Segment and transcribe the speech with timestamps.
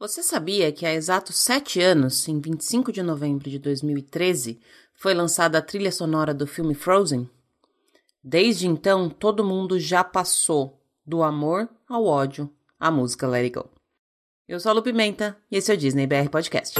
[0.00, 4.58] Você sabia que há exatos sete anos, em 25 de novembro de 2013,
[4.94, 7.28] foi lançada a trilha sonora do filme Frozen?
[8.24, 13.68] Desde então, todo mundo já passou do amor ao ódio à música Let It Go.
[14.48, 16.76] Eu sou a Lu Pimenta e esse é o Disney BR Podcast.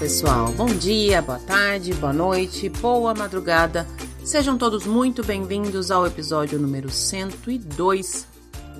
[0.00, 0.50] Pessoal.
[0.52, 3.86] Bom dia, boa tarde, boa noite, boa madrugada.
[4.24, 8.26] Sejam todos muito bem-vindos ao episódio número 102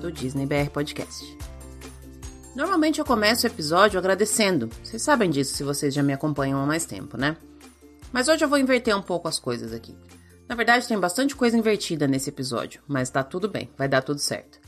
[0.01, 1.37] do Disney BR Podcast.
[2.55, 4.67] Normalmente eu começo o episódio agradecendo.
[4.83, 7.37] Vocês sabem disso se vocês já me acompanham há mais tempo, né?
[8.11, 9.95] Mas hoje eu vou inverter um pouco as coisas aqui.
[10.49, 14.19] Na verdade, tem bastante coisa invertida nesse episódio, mas tá tudo bem, vai dar tudo
[14.19, 14.59] certo.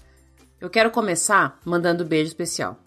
[0.62, 2.80] Eu quero começar mandando um beijo especial.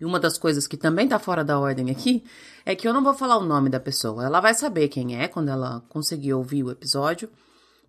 [0.00, 2.24] E uma das coisas que também tá fora da ordem aqui
[2.64, 4.24] é que eu não vou falar o nome da pessoa.
[4.24, 7.30] Ela vai saber quem é quando ela conseguir ouvir o episódio,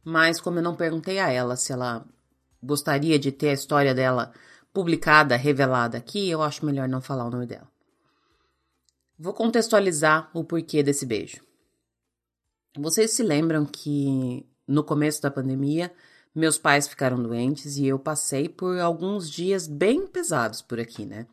[0.03, 2.05] mas como eu não perguntei a ela se ela
[2.61, 4.31] gostaria de ter a história dela
[4.73, 7.69] publicada, revelada aqui, eu acho melhor não falar o nome dela.
[9.17, 11.43] Vou contextualizar o porquê desse beijo.
[12.77, 15.91] Vocês se lembram que no começo da pandemia,
[16.33, 21.27] meus pais ficaram doentes e eu passei por alguns dias bem pesados por aqui, né?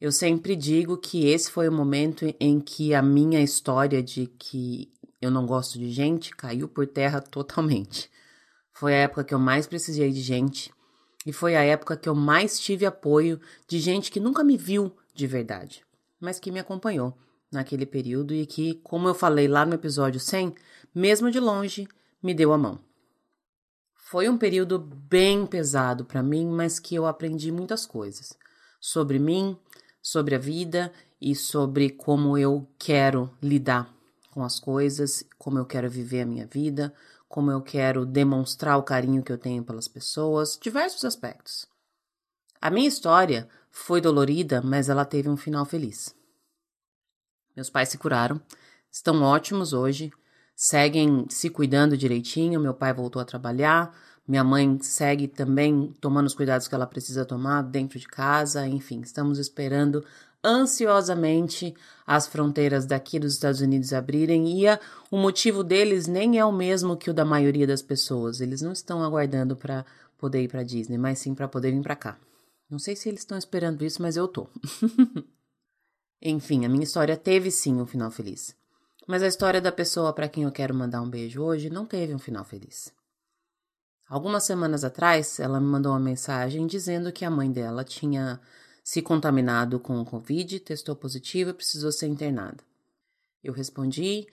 [0.00, 4.92] Eu sempre digo que esse foi o momento em que a minha história de que
[5.20, 8.08] eu não gosto de gente caiu por terra totalmente.
[8.72, 10.72] Foi a época que eu mais precisei de gente
[11.26, 14.92] e foi a época que eu mais tive apoio de gente que nunca me viu
[15.12, 15.84] de verdade,
[16.20, 17.18] mas que me acompanhou
[17.50, 20.54] naquele período e que, como eu falei lá no episódio 100,
[20.94, 21.88] mesmo de longe,
[22.22, 22.78] me deu a mão.
[23.96, 28.38] Foi um período bem pesado para mim, mas que eu aprendi muitas coisas
[28.80, 29.58] sobre mim,
[30.08, 33.94] sobre a vida e sobre como eu quero lidar
[34.30, 36.94] com as coisas, como eu quero viver a minha vida,
[37.28, 41.66] como eu quero demonstrar o carinho que eu tenho pelas pessoas, diversos aspectos.
[42.58, 46.14] A minha história foi dolorida, mas ela teve um final feliz.
[47.54, 48.40] Meus pais se curaram,
[48.90, 50.10] estão ótimos hoje,
[50.56, 52.58] seguem se cuidando direitinho.
[52.58, 53.94] Meu pai voltou a trabalhar,
[54.28, 59.00] minha mãe segue também tomando os cuidados que ela precisa tomar dentro de casa, enfim,
[59.00, 60.04] estamos esperando
[60.44, 61.74] ansiosamente
[62.06, 64.78] as fronteiras daqui dos Estados Unidos abrirem e a,
[65.10, 68.40] o motivo deles nem é o mesmo que o da maioria das pessoas.
[68.40, 69.84] Eles não estão aguardando para
[70.18, 72.18] poder ir para Disney, mas sim para poder vir para cá.
[72.70, 74.46] Não sei se eles estão esperando isso, mas eu tô.
[76.20, 78.54] Enfim, a minha história teve sim um final feliz.
[79.06, 82.14] Mas a história da pessoa para quem eu quero mandar um beijo hoje não teve
[82.14, 82.92] um final feliz.
[84.08, 88.40] Algumas semanas atrás, ela me mandou uma mensagem dizendo que a mãe dela tinha
[88.82, 92.64] se contaminado com o Covid, testou positivo e precisou ser internada.
[93.44, 94.26] Eu respondi,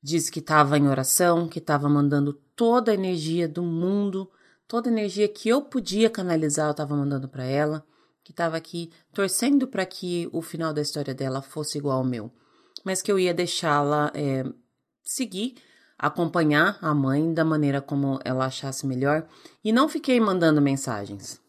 [0.00, 4.30] disse que estava em oração, que estava mandando toda a energia do mundo,
[4.68, 7.84] toda a energia que eu podia canalizar, eu estava mandando para ela,
[8.22, 12.30] que estava aqui torcendo para que o final da história dela fosse igual ao meu,
[12.84, 14.44] mas que eu ia deixá-la é,
[15.02, 15.56] seguir
[15.98, 19.26] acompanhar a mãe da maneira como ela achasse melhor
[19.64, 21.40] e não fiquei mandando mensagens.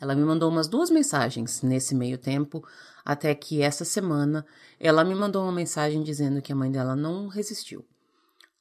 [0.00, 2.66] Ela me mandou umas duas mensagens nesse meio tempo,
[3.04, 4.44] até que essa semana
[4.80, 7.84] ela me mandou uma mensagem dizendo que a mãe dela não resistiu.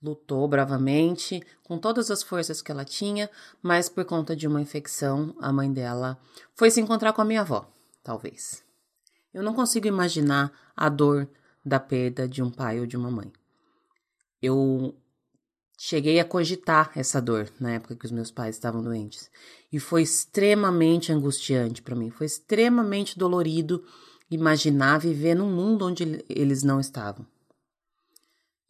[0.01, 3.29] Lutou bravamente, com todas as forças que ela tinha,
[3.61, 6.19] mas por conta de uma infecção, a mãe dela
[6.53, 7.71] foi se encontrar com a minha avó,
[8.03, 8.61] talvez.
[9.33, 11.27] Eu não consigo imaginar a dor
[11.65, 13.31] da perda de um pai ou de uma mãe
[14.43, 14.93] eu
[15.79, 19.31] cheguei a cogitar essa dor na época que os meus pais estavam doentes.
[19.71, 23.81] E foi extremamente angustiante para mim, foi extremamente dolorido
[24.29, 27.25] imaginar viver num mundo onde eles não estavam.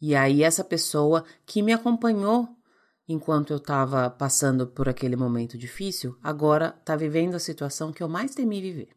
[0.00, 2.48] E aí, essa pessoa que me acompanhou
[3.08, 8.08] enquanto eu estava passando por aquele momento difícil, agora está vivendo a situação que eu
[8.08, 8.90] mais temi viver.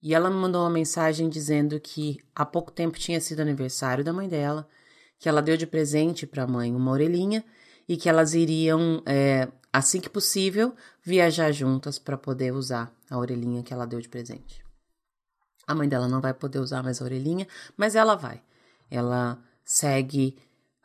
[0.00, 4.12] E ela me mandou uma mensagem dizendo que há pouco tempo tinha sido aniversário da
[4.12, 4.68] mãe dela
[5.22, 7.44] que ela deu de presente para a mãe uma orelhinha
[7.88, 13.62] e que elas iriam, é, assim que possível, viajar juntas para poder usar a orelhinha
[13.62, 14.64] que ela deu de presente.
[15.64, 17.46] A mãe dela não vai poder usar mais a orelhinha,
[17.76, 18.42] mas ela vai.
[18.90, 20.36] Ela segue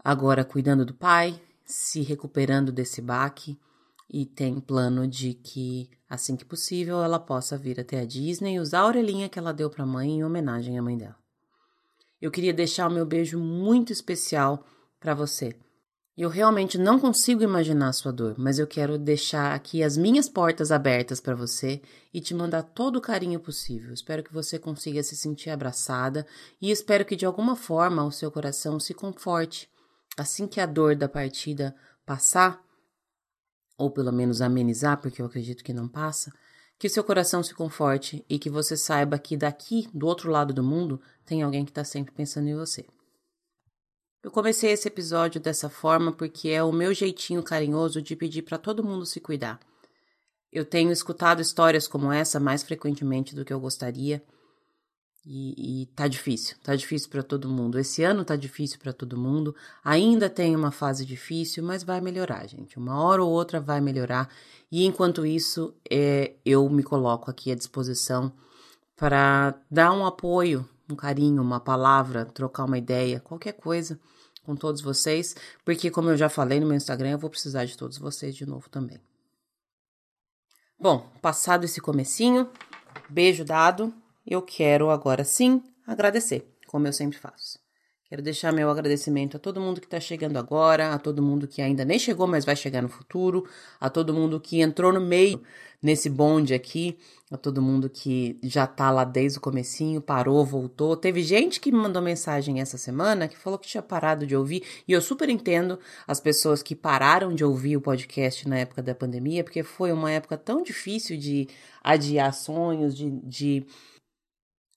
[0.04, 3.60] agora cuidando do pai, se recuperando desse baque
[4.07, 8.60] e tem plano de que, assim que possível, ela possa vir até a Disney e
[8.60, 11.18] usar a orelhinha que ela deu para a mãe em homenagem à mãe dela.
[12.22, 14.66] Eu queria deixar o meu beijo muito especial
[15.00, 15.56] para você.
[16.18, 20.28] Eu realmente não consigo imaginar a sua dor, mas eu quero deixar aqui as minhas
[20.28, 21.80] portas abertas para você
[22.12, 23.94] e te mandar todo o carinho possível.
[23.94, 26.25] Espero que você consiga se sentir abraçada
[26.60, 29.70] e espero que de alguma forma o seu coração se conforte.
[30.18, 32.66] Assim que a dor da partida passar,
[33.78, 36.34] ou pelo menos amenizar, porque eu acredito que não passa,
[36.79, 40.63] que seu coração se conforte e que você saiba que daqui, do outro lado do
[40.63, 42.85] mundo, tem alguém que está sempre pensando em você.
[44.24, 48.57] Eu comecei esse episódio dessa forma porque é o meu jeitinho carinhoso de pedir para
[48.57, 49.59] todo mundo se cuidar.
[50.51, 54.24] Eu tenho escutado histórias como essa mais frequentemente do que eu gostaria.
[55.29, 57.77] E, e tá difícil, tá difícil para todo mundo.
[57.77, 59.53] Esse ano tá difícil para todo mundo.
[59.83, 62.77] Ainda tem uma fase difícil, mas vai melhorar, gente.
[62.77, 64.29] Uma hora ou outra vai melhorar.
[64.71, 68.31] E enquanto isso, é, eu me coloco aqui à disposição
[68.95, 74.00] para dar um apoio, um carinho, uma palavra, trocar uma ideia, qualquer coisa
[74.45, 75.35] com todos vocês,
[75.65, 78.45] porque como eu já falei no meu Instagram, eu vou precisar de todos vocês de
[78.45, 78.97] novo também.
[80.79, 82.50] Bom, passado esse comecinho,
[83.09, 83.94] beijo dado,
[84.27, 87.57] eu quero agora sim agradecer, como eu sempre faço.
[88.09, 91.62] Quero deixar meu agradecimento a todo mundo que está chegando agora, a todo mundo que
[91.62, 93.45] ainda nem chegou, mas vai chegar no futuro,
[93.81, 95.41] a todo mundo que entrou no meio
[95.81, 96.97] nesse bonde aqui,
[97.29, 100.95] a todo mundo que já tá lá desde o comecinho, parou, voltou.
[100.95, 104.63] Teve gente que me mandou mensagem essa semana que falou que tinha parado de ouvir,
[104.88, 105.77] e eu super entendo
[106.07, 110.09] as pessoas que pararam de ouvir o podcast na época da pandemia, porque foi uma
[110.09, 111.50] época tão difícil de
[111.83, 113.65] adiar sonhos, de, de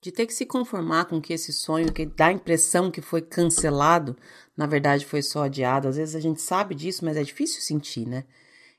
[0.00, 3.20] de ter que se conformar com que esse sonho, que dá a impressão que foi
[3.20, 4.16] cancelado,
[4.56, 5.88] na verdade foi só adiado.
[5.88, 8.24] Às vezes a gente sabe disso, mas é difícil sentir, né?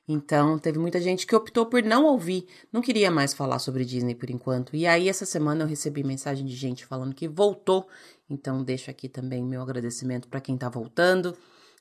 [0.06, 4.16] Então, teve muita gente que optou por não ouvir, não queria mais falar sobre Disney
[4.16, 4.74] por enquanto.
[4.74, 7.88] E aí, essa semana eu recebi mensagem de gente falando que voltou.
[8.28, 11.36] Então, deixo aqui também meu agradecimento para quem tá voltando.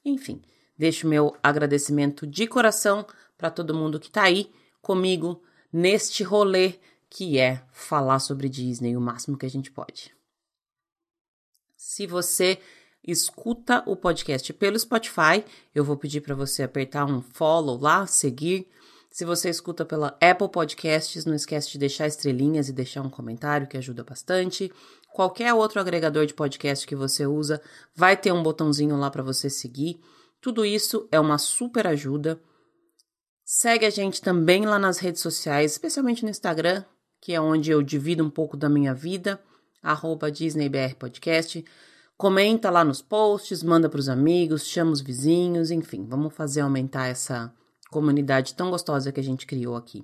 [0.05, 0.39] Enfim,
[0.77, 3.05] deixo meu agradecimento de coração
[3.37, 4.51] para todo mundo que tá aí
[4.83, 5.41] comigo
[5.73, 6.75] neste rolê
[7.13, 10.15] que é falar sobre Disney o máximo que a gente pode.
[11.75, 12.57] Se você
[13.05, 15.43] escuta o podcast pelo Spotify,
[15.75, 18.65] eu vou pedir para você apertar um follow lá, seguir.
[19.09, 23.67] Se você escuta pela Apple Podcasts, não esquece de deixar estrelinhas e deixar um comentário
[23.67, 24.71] que ajuda bastante.
[25.11, 27.61] Qualquer outro agregador de podcast que você usa,
[27.93, 29.99] vai ter um botãozinho lá para você seguir.
[30.39, 32.41] Tudo isso é uma super ajuda.
[33.43, 36.85] Segue a gente também lá nas redes sociais, especialmente no Instagram,
[37.21, 39.39] que é onde eu divido um pouco da minha vida,
[39.81, 41.63] arroba DisneyBR Podcast.
[42.17, 47.07] Comenta lá nos posts, manda para os amigos, chama os vizinhos, enfim, vamos fazer aumentar
[47.07, 47.53] essa
[47.89, 50.03] comunidade tão gostosa que a gente criou aqui.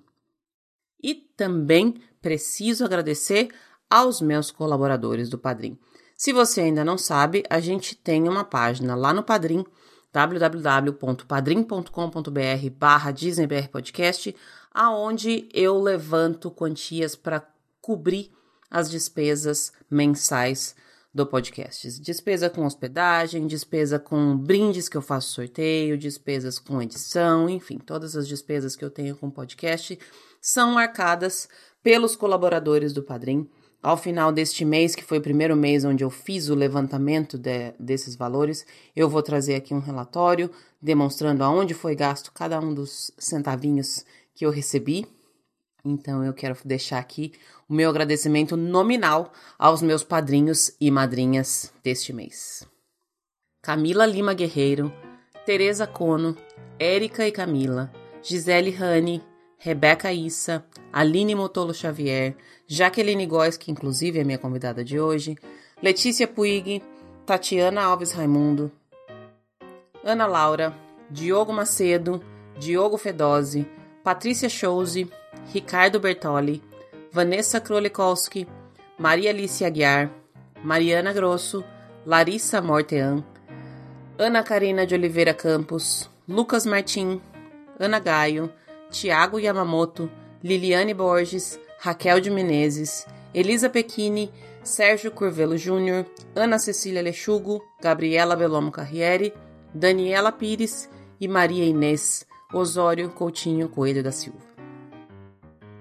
[1.02, 3.50] E também preciso agradecer
[3.90, 5.78] aos meus colaboradores do Padrim.
[6.16, 9.64] Se você ainda não sabe, a gente tem uma página lá no Padrim,
[10.12, 14.36] www.padrim.com.br barra DisneyBR Podcast,
[14.78, 17.44] aonde eu levanto quantias para
[17.82, 18.32] cobrir
[18.70, 20.76] as despesas mensais
[21.12, 22.00] do podcast.
[22.00, 28.16] Despesa com hospedagem, despesa com brindes que eu faço sorteio, despesas com edição, enfim, todas
[28.16, 29.98] as despesas que eu tenho com podcast
[30.40, 31.50] são arcadas
[31.82, 33.50] pelos colaboradores do Padrim.
[33.82, 37.74] Ao final deste mês, que foi o primeiro mês onde eu fiz o levantamento de,
[37.80, 38.64] desses valores,
[38.96, 44.06] eu vou trazer aqui um relatório demonstrando aonde foi gasto cada um dos centavinhos
[44.38, 45.08] que eu recebi.
[45.84, 47.34] Então eu quero deixar aqui
[47.68, 52.66] o meu agradecimento nominal aos meus padrinhos e madrinhas deste mês.
[53.64, 54.94] Camila Lima Guerreiro,
[55.46, 56.38] Tereza Cono,
[56.78, 57.92] Érica e Camila,
[58.22, 59.24] Gisele Rani,
[59.58, 60.64] Rebeca Issa,
[60.94, 62.36] Aline Motolo Xavier,
[62.68, 65.36] Jaqueline Góes, que inclusive é minha convidada de hoje,
[65.82, 66.84] Letícia Puig,
[67.26, 68.72] Tatiana Alves Raimundo,
[70.04, 70.76] Ana Laura,
[71.10, 72.22] Diogo Macedo,
[72.60, 73.68] Diogo Fedose,
[74.08, 75.06] Patrícia Chose,
[75.54, 76.64] Ricardo Bertoli,
[77.12, 78.48] Vanessa Krolikowski,
[78.98, 80.10] Maria Alice Aguiar,
[80.64, 81.62] Mariana Grosso,
[82.06, 83.22] Larissa Mortean,
[84.18, 87.22] Ana Karina de Oliveira Campos, Lucas Martim,
[87.78, 88.50] Ana Gaio,
[88.90, 90.10] Tiago Yamamoto,
[90.42, 94.32] Liliane Borges, Raquel de Menezes, Elisa Pequini,
[94.64, 99.34] Sérgio Curvelo Júnior, Ana Cecília Lechugo, Gabriela Belomo Carriere,
[99.74, 104.40] Daniela Pires e Maria Inês Osório Coutinho Coelho da Silva.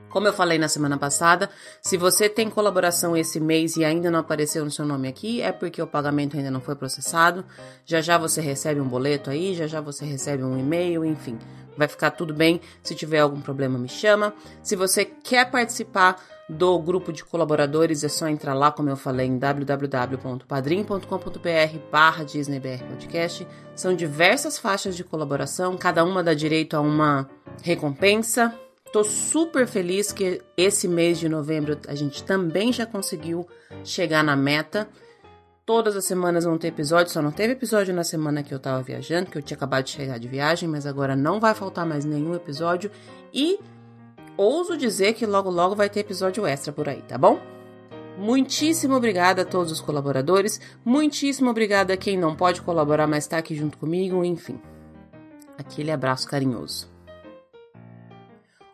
[0.09, 1.49] Como eu falei na semana passada,
[1.81, 5.53] se você tem colaboração esse mês e ainda não apareceu no seu nome aqui, é
[5.53, 7.45] porque o pagamento ainda não foi processado.
[7.85, 11.39] Já já você recebe um boleto aí, já já você recebe um e-mail, enfim,
[11.77, 12.61] vai ficar tudo bem.
[12.83, 14.35] Se tiver algum problema, me chama.
[14.63, 19.27] Se você quer participar do grupo de colaboradores, é só entrar lá, como eu falei,
[19.27, 23.47] em www.padrim.com.br barra DisneyBR Podcast.
[23.75, 27.29] São diversas faixas de colaboração, cada uma dá direito a uma
[27.63, 28.55] recompensa.
[28.93, 33.47] Tô super feliz que esse mês de novembro a gente também já conseguiu
[33.83, 34.89] chegar na meta.
[35.67, 38.81] Todas as semanas vão ter episódio, só não teve episódio na semana que eu tava
[38.85, 42.05] viajando, que eu tinha acabado de chegar de viagem, mas agora não vai faltar mais
[42.05, 42.89] nenhum episódio.
[43.35, 43.59] E
[44.37, 47.41] ouso dizer que logo logo vai ter episódio extra por aí, tá bom?
[48.19, 53.37] Muitíssimo obrigada a todos os colaboradores, muitíssimo obrigada a quem não pode colaborar, mas tá
[53.37, 54.59] aqui junto comigo, enfim.
[55.59, 56.96] Aquele abraço carinhoso.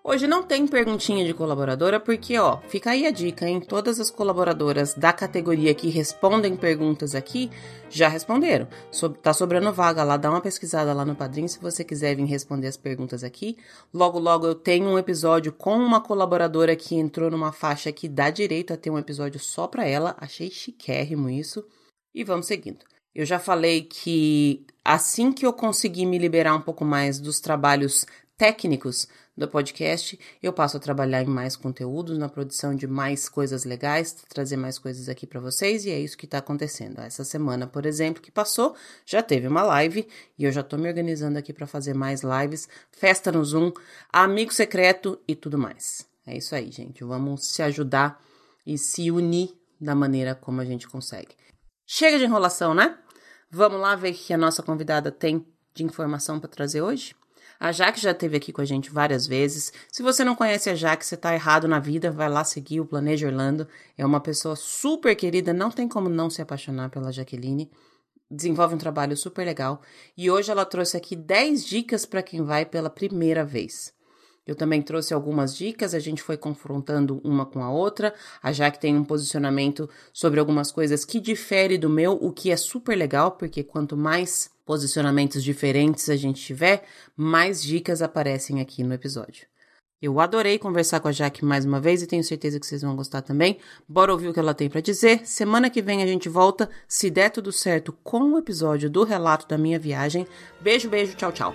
[0.05, 3.61] Hoje não tem perguntinha de colaboradora, porque, ó, fica aí a dica, hein?
[3.61, 7.49] Todas as colaboradoras da categoria que respondem perguntas aqui
[7.89, 8.67] já responderam.
[8.91, 12.25] So tá sobrando vaga lá, dá uma pesquisada lá no Padrim se você quiser vir
[12.25, 13.57] responder as perguntas aqui.
[13.95, 18.29] Logo, logo eu tenho um episódio com uma colaboradora que entrou numa faixa que dá
[18.29, 20.17] direito a ter um episódio só pra ela.
[20.19, 21.65] Achei chiquérrimo isso.
[22.13, 22.81] E vamos seguindo.
[23.15, 28.07] Eu já falei que assim que eu conseguir me liberar um pouco mais dos trabalhos
[28.43, 29.07] técnicos
[29.37, 34.13] do podcast, eu passo a trabalhar em mais conteúdos, na produção de mais coisas legais,
[34.29, 36.99] trazer mais coisas aqui para vocês, e é isso que está acontecendo.
[36.99, 38.75] Essa semana, por exemplo, que passou,
[39.07, 42.69] já teve uma live e eu já estou me organizando aqui para fazer mais lives,
[42.91, 43.71] festa no Zoom,
[44.13, 46.05] amigo secreto e tudo mais.
[46.27, 47.05] É isso aí, gente.
[47.05, 48.21] Vamos se ajudar
[48.67, 51.37] e se unir da maneira como a gente consegue.
[51.87, 52.99] Chega de enrolação, né?
[53.49, 57.15] Vamos lá ver o que a nossa convidada tem de informação para trazer hoje?
[57.63, 59.73] A Jaque já esteve aqui com a gente várias vezes.
[59.93, 62.85] Se você não conhece a Jaque, você está errado na vida, vai lá seguir o
[62.85, 63.69] Planeja Orlando.
[63.97, 67.71] É uma pessoa super querida, não tem como não se apaixonar pela Jaqueline.
[68.29, 69.81] Desenvolve um trabalho super legal.
[70.17, 73.95] E hoje ela trouxe aqui 10 dicas para quem vai pela primeira vez.
[74.45, 78.13] Eu também trouxe algumas dicas, a gente foi confrontando uma com a outra.
[78.43, 82.57] A Jaque tem um posicionamento sobre algumas coisas que difere do meu, o que é
[82.57, 86.85] super legal, porque quanto mais posicionamentos diferentes a gente tiver,
[87.17, 89.47] mais dicas aparecem aqui no episódio.
[90.01, 92.97] Eu adorei conversar com a Jaque mais uma vez e tenho certeza que vocês vão
[92.97, 93.59] gostar também.
[93.89, 95.25] Bora ouvir o que ela tem para dizer.
[95.25, 99.47] Semana que vem a gente volta, se der tudo certo, com o episódio do relato
[99.47, 100.27] da minha viagem.
[100.61, 101.55] Beijo, beijo, tchau, tchau.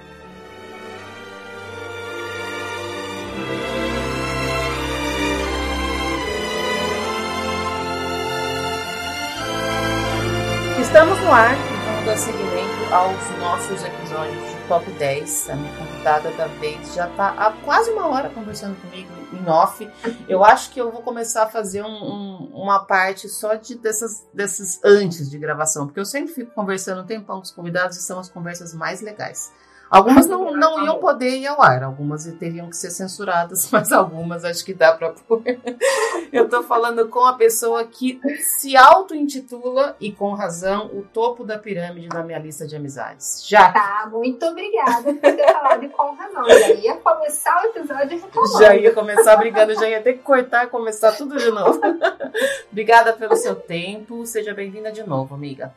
[10.79, 11.76] Estamos no ar,
[12.15, 15.49] seguimento aos nossos episódios de Top 10.
[15.49, 19.87] A minha convidada da vez já está há quase uma hora conversando comigo em off.
[20.27, 24.25] Eu acho que eu vou começar a fazer um, um, uma parte só de dessas,
[24.33, 28.01] desses antes de gravação, porque eu sempre fico conversando um tempão com os convidados e
[28.01, 29.51] são as conversas mais legais.
[29.89, 34.43] Algumas não, não iam poder ir ao ar, algumas teriam que ser censuradas, mas algumas
[34.43, 35.41] acho que dá para pôr.
[36.31, 41.57] Eu tô falando com a pessoa que se auto-intitula, e com razão, o topo da
[41.57, 43.47] pirâmide da minha lista de amizades.
[43.47, 43.71] Já.
[43.71, 46.49] Tá, muito obrigada por ter falado com razão.
[46.49, 48.59] Já ia começar o episódio reclamando.
[48.59, 51.79] Já ia começar brigando, já ia ter que cortar e começar tudo de novo.
[52.71, 55.73] obrigada pelo seu tempo, seja bem-vinda de novo, amiga.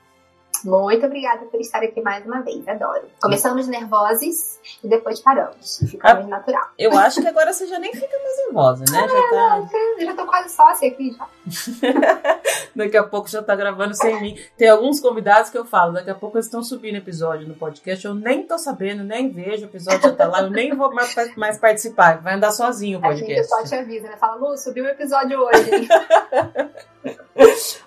[0.64, 3.02] Muito obrigada por estar aqui mais uma vez, adoro.
[3.20, 5.80] Começamos nervosos e depois paramos.
[5.88, 6.68] Fica ah, mais natural.
[6.78, 8.98] Eu acho que agora você já nem fica mais nervosa, né?
[8.98, 9.68] Ah, já, tá...
[9.98, 11.26] eu já tô quase sócia aqui já.
[12.74, 14.38] daqui a pouco já tá gravando sem mim.
[14.56, 18.04] Tem alguns convidados que eu falo, daqui a pouco eles estão subindo episódio no podcast,
[18.04, 21.14] eu nem tô sabendo, nem vejo, o episódio já tá lá, eu nem vou mais,
[21.36, 23.32] mais participar, vai andar sozinho o podcast.
[23.32, 24.16] A gente só te avisa, né?
[24.16, 25.88] Fala, Lu, subiu o episódio hoje.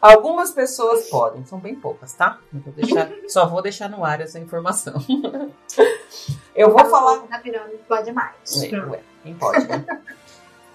[0.01, 2.39] Algumas pessoas podem, são bem poucas, tá?
[2.51, 4.93] Vou deixar, só vou deixar no ar essa informação.
[6.55, 7.25] Eu vou falar.
[7.27, 8.63] Na pirâmide pode mais.
[8.63, 9.85] É, ué, quem pode, né?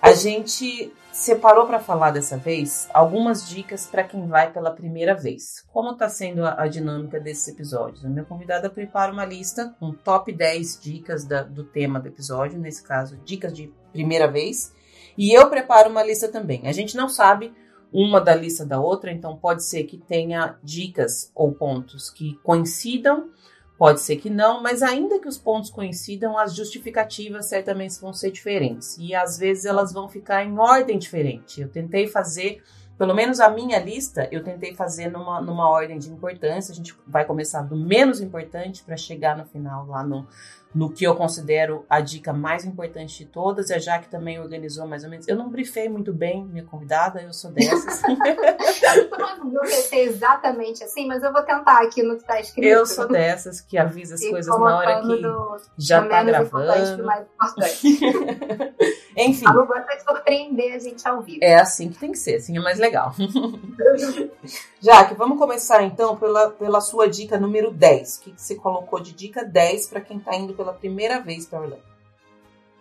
[0.00, 5.64] A gente separou para falar dessa vez algumas dicas para quem vai pela primeira vez.
[5.72, 8.04] Como está sendo a, a, dinâmica desses episódios?
[8.04, 12.58] A minha convidada prepara uma lista com top 10 dicas da, do tema do episódio,
[12.58, 14.72] nesse caso, dicas de primeira vez.
[15.16, 16.68] E eu preparo uma lista também.
[16.68, 17.52] A gente não sabe
[17.92, 23.30] uma da lista da outra, então pode ser que tenha dicas ou pontos que coincidam,
[23.78, 28.30] pode ser que não, mas ainda que os pontos coincidam, as justificativas certamente vão ser
[28.30, 31.60] diferentes e às vezes elas vão ficar em ordem diferente.
[31.60, 32.62] Eu tentei fazer
[32.98, 36.72] pelo menos a minha lista, eu tentei fazer numa, numa ordem de importância.
[36.72, 40.26] A gente vai começar do menos importante para chegar no final lá no,
[40.74, 43.70] no que eu considero a dica mais importante de todas.
[43.70, 45.26] A Jaque também organizou mais ou menos.
[45.26, 48.02] Eu não brifei muito bem minha convidada, eu sou dessas.
[49.44, 52.66] não ser exatamente assim, mas eu vou tentar aqui no que está escrito.
[52.66, 57.04] Eu sou dessas que avisa as e coisas na hora que do, já está gravando.
[57.04, 58.00] Mais importante.
[59.16, 59.46] Enfim.
[59.46, 61.40] A Lu gosta de surpreender a gente ao vivo.
[61.42, 63.12] É assim que tem que ser, assim é mais legal.
[64.80, 68.16] Jaque, vamos começar então pela, pela sua dica número 10.
[68.16, 71.46] O que, que você colocou de dica 10 para quem está indo pela primeira vez
[71.46, 71.88] para Orlando?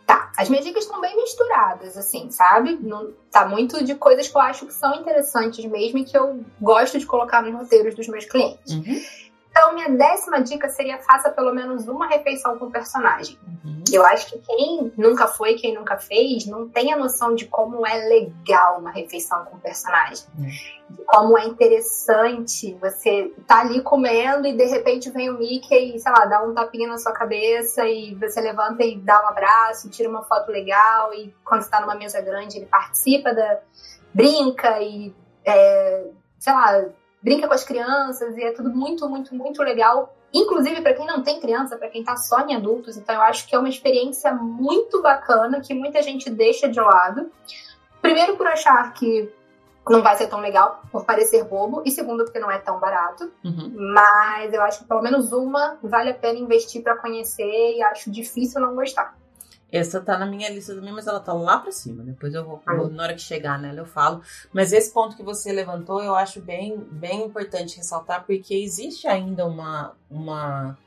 [0.06, 2.78] Tá, as minhas dicas estão bem misturadas, assim, sabe?
[2.82, 6.46] Não, tá muito de coisas que eu acho que são interessantes mesmo e que eu
[6.62, 8.74] gosto de colocar nos roteiros dos meus clientes.
[8.74, 9.02] Uhum.
[9.58, 13.40] Então, minha décima dica seria faça pelo menos uma refeição com o personagem.
[13.66, 13.84] Uhum.
[13.92, 17.86] Eu acho que quem nunca foi, quem nunca fez, não tem a noção de como
[17.86, 20.28] é legal uma refeição com o personagem.
[20.38, 20.48] Uhum.
[20.92, 26.00] De como é interessante você tá ali comendo e de repente vem o Mickey e,
[26.00, 29.90] sei lá, dá um tapinha na sua cabeça e você levanta e dá um abraço,
[29.90, 33.60] tira uma foto legal e quando você tá numa mesa grande ele participa da...
[34.14, 35.12] brinca e,
[35.44, 36.06] é,
[36.38, 36.86] sei lá
[37.28, 40.16] brinca com as crianças e é tudo muito, muito, muito legal.
[40.34, 42.96] Inclusive para quem não tem criança, para quem tá só em adultos.
[42.96, 47.30] Então eu acho que é uma experiência muito bacana que muita gente deixa de lado.
[48.02, 49.30] Primeiro por achar que
[49.90, 53.30] não vai ser tão legal por parecer bobo, e segundo, porque não é tão barato.
[53.44, 53.74] Uhum.
[53.94, 58.10] Mas eu acho que pelo menos uma vale a pena investir para conhecer e acho
[58.10, 59.18] difícil não gostar.
[59.72, 62.02] Essa tá na minha lista também, mas ela tá lá pra cima.
[62.04, 64.22] Depois eu vou, vou, na hora que chegar nela, eu falo.
[64.54, 69.46] Mas esse ponto que você levantou, eu acho bem, bem importante ressaltar, porque existe ainda
[69.46, 70.78] uma, uma.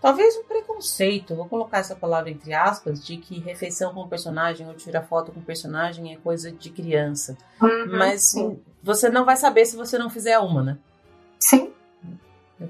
[0.00, 4.66] Talvez um preconceito, vou colocar essa palavra entre aspas, de que refeição com o personagem
[4.66, 7.36] ou tirar foto com o personagem é coisa de criança.
[7.60, 8.58] Uhum, mas sim.
[8.82, 10.78] você não vai saber se você não fizer uma, né?
[11.38, 11.72] Sim.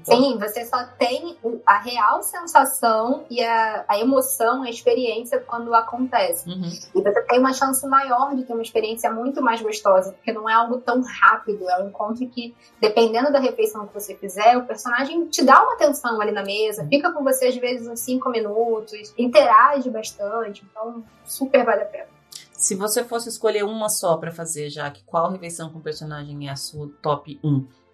[0.03, 6.49] Sim, você só tem a real sensação e a, a emoção, a experiência quando acontece.
[6.49, 6.69] Uhum.
[6.95, 10.49] E você tem uma chance maior de ter uma experiência muito mais gostosa, porque não
[10.49, 14.65] é algo tão rápido, é um encontro que, dependendo da refeição que você fizer, o
[14.65, 16.89] personagem te dá uma atenção ali na mesa, uhum.
[16.89, 22.15] fica com você às vezes uns 5 minutos, interage bastante, então super vale a pena.
[22.53, 26.51] Se você fosse escolher uma só para fazer, já que qual refeição com personagem é
[26.51, 27.84] a sua top 1?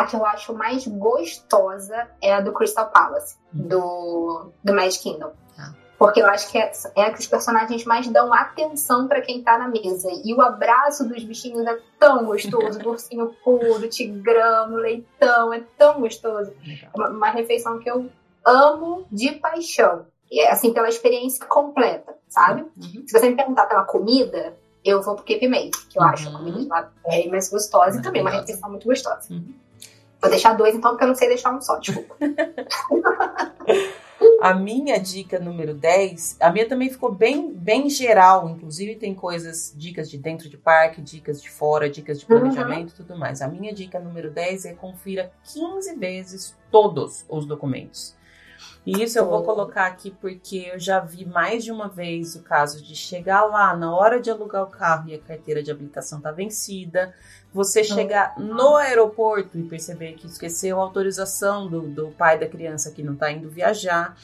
[0.00, 3.68] A que eu acho mais gostosa é a do Crystal Palace, uhum.
[3.68, 5.32] do, do Magic Kingdom.
[5.58, 5.74] Ah.
[5.98, 9.42] Porque eu acho que é, é a que os personagens mais dão atenção para quem
[9.42, 10.08] tá na mesa.
[10.24, 12.78] E o abraço dos bichinhos é tão gostoso.
[12.78, 16.52] do ursinho puro, tigrão, leitão, é tão gostoso.
[16.66, 18.10] É uma, uma refeição que eu
[18.42, 20.06] amo de paixão.
[20.30, 22.62] E é, assim, pela experiência completa, sabe?
[22.62, 23.04] Uhum.
[23.06, 26.08] Se você me perguntar pela comida, eu vou pro Cape May, que eu uhum.
[26.08, 29.28] acho a comida lá é mais gostosa e também uma refeição muito gostosa.
[30.20, 30.28] Uhum.
[30.28, 32.14] Vou deixar dois, então, porque eu não sei deixar um só, desculpa.
[34.42, 39.72] a minha dica número 10, a minha também ficou bem, bem geral, inclusive tem coisas,
[39.76, 43.06] dicas de dentro de parque, dicas de fora, dicas de planejamento e uhum.
[43.06, 43.40] tudo mais.
[43.40, 48.18] A minha dica número 10 é confira 15 vezes todos os documentos.
[48.84, 52.42] E isso eu vou colocar aqui porque eu já vi mais de uma vez o
[52.42, 56.20] caso de chegar lá na hora de alugar o carro e a carteira de habilitação
[56.20, 57.14] tá vencida,
[57.52, 62.90] você chegar no aeroporto e perceber que esqueceu a autorização do, do pai da criança
[62.92, 64.16] que não está indo viajar.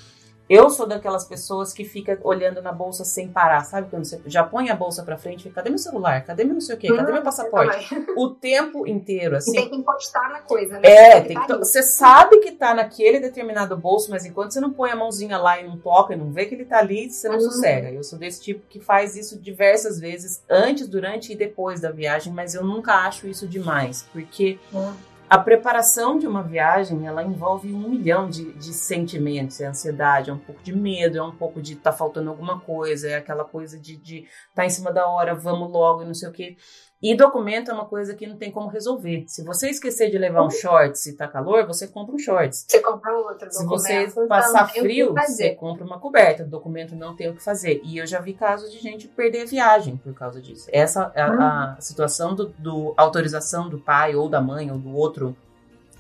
[0.48, 3.90] Eu sou daquelas pessoas que fica olhando na bolsa sem parar, sabe?
[3.90, 6.24] Quando você já põe a bolsa pra frente, fica, cadê meu celular?
[6.24, 6.88] Cadê meu não sei o quê?
[6.88, 7.94] Cadê hum, meu passaporte?
[8.16, 9.50] O tempo inteiro, assim.
[9.50, 10.88] E tem que encostar na coisa, né?
[10.88, 14.90] É, tem que, você sabe que tá naquele determinado bolso, mas enquanto você não põe
[14.90, 17.36] a mãozinha lá e não toca e não vê que ele tá ali, você não
[17.36, 17.40] uhum.
[17.40, 17.90] sossega.
[17.90, 22.32] Eu sou desse tipo que faz isso diversas vezes, antes, durante e depois da viagem,
[22.32, 24.58] mas eu nunca acho isso demais, porque.
[24.72, 29.60] Uhum a preparação de uma viagem, ela envolve um milhão de, de sentimentos.
[29.60, 33.08] É ansiedade, é um pouco de medo, é um pouco de tá faltando alguma coisa,
[33.08, 36.28] é aquela coisa de, de tá em cima da hora, vamos logo e não sei
[36.28, 36.56] o quê.
[37.02, 39.24] E documento é uma coisa que não tem como resolver.
[39.26, 42.64] Se você esquecer de levar um shorts e tá calor, você compra um shorts.
[42.66, 43.52] Você compra outro.
[43.52, 46.44] Se você passar frio, você compra uma coberta.
[46.44, 47.82] O documento não tem o que fazer.
[47.84, 50.68] E eu já vi casos de gente perder a viagem por causa disso.
[50.72, 51.80] Essa a, a hum.
[51.80, 55.36] situação do, do autorização do pai ou da mãe ou do outro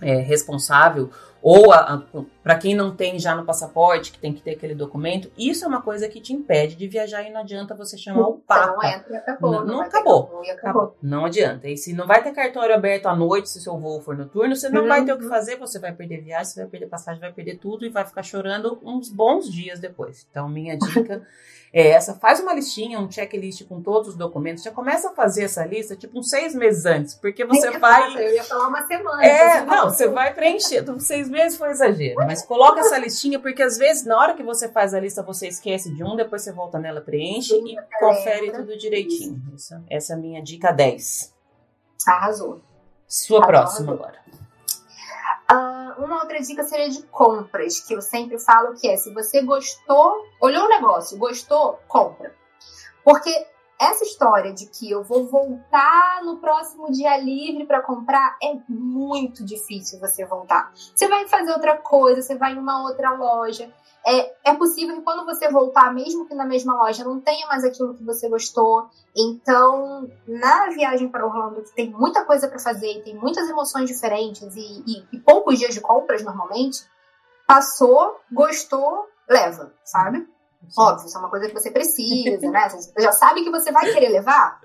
[0.00, 1.10] é, responsável
[1.48, 1.72] ou
[2.42, 5.68] para quem não tem já no passaporte, que tem que ter aquele documento, isso é
[5.68, 8.72] uma coisa que te impede de viajar e não adianta você chamar o Papa.
[8.72, 9.52] Não entra acabou.
[9.52, 10.22] Não, não, não acabou.
[10.24, 10.50] acabou.
[10.50, 10.96] acabou.
[11.00, 11.68] Não adianta.
[11.68, 14.56] E se não vai ter cartório aberto à noite, se o seu voo for noturno,
[14.56, 14.88] você não uhum.
[14.88, 15.30] vai ter o que uhum.
[15.30, 18.24] fazer, você vai perder viagem, você vai perder passagem, vai perder tudo e vai ficar
[18.24, 20.26] chorando uns bons dias depois.
[20.28, 21.22] Então, minha dica
[21.72, 22.14] é essa.
[22.14, 24.64] Faz uma listinha, um checklist com todos os documentos.
[24.64, 28.16] Já começa a fazer essa lista, tipo, uns seis meses antes, porque você vai.
[28.16, 29.24] eu ia falar uma semana.
[29.24, 30.78] É, não, você vai preencher.
[30.78, 32.16] Então, seis meses foi exagero.
[32.16, 35.48] Mas coloca essa listinha, porque às vezes, na hora que você faz a lista, você
[35.48, 39.42] esquece de um, depois você volta nela, preenche Sim, e confere tudo direitinho.
[39.54, 39.74] Isso.
[39.90, 41.34] Essa é a minha dica 10.
[42.06, 42.60] Arrasou.
[43.06, 43.52] Sua Arrasou.
[43.52, 44.20] próxima agora.
[45.50, 49.42] Uh, uma outra dica seria de compras, que eu sempre falo que é, se você
[49.42, 52.34] gostou, olhou o negócio, gostou, compra.
[53.04, 53.46] Porque
[53.78, 59.44] essa história de que eu vou voltar no próximo dia livre para comprar é muito
[59.44, 60.72] difícil você voltar.
[60.74, 63.70] Você vai fazer outra coisa, você vai em uma outra loja,
[64.06, 67.64] é, é possível que quando você voltar, mesmo que na mesma loja, não tenha mais
[67.64, 68.88] aquilo que você gostou.
[69.16, 74.54] Então, na viagem para Orlando, que tem muita coisa para fazer, tem muitas emoções diferentes
[74.54, 76.86] e, e, e poucos dias de compras normalmente,
[77.48, 80.24] passou, gostou, leva, sabe?
[80.76, 82.68] Óbvio, isso é uma coisa que você precisa, né?
[82.68, 84.60] Você já sabe que você vai querer levar?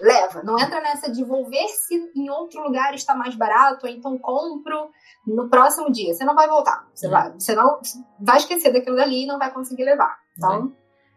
[0.00, 0.42] Leva.
[0.42, 4.18] Não entra nessa de vou ver se em outro lugar está mais barato, ou então
[4.18, 4.90] compro
[5.26, 6.12] no próximo dia.
[6.12, 6.86] Você não vai voltar.
[6.92, 7.80] Você, vai, você não
[8.18, 10.18] vai esquecer daquilo dali e não vai conseguir levar.
[10.36, 10.72] Então,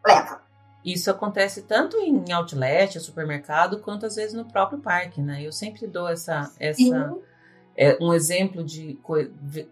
[0.06, 0.42] leva.
[0.86, 5.42] Isso acontece tanto em outlet, supermercado, quanto às vezes no próprio parque, né?
[5.42, 7.14] Eu sempre dou essa, essa
[7.76, 8.98] é, um exemplo de,
[9.42, 9.70] de,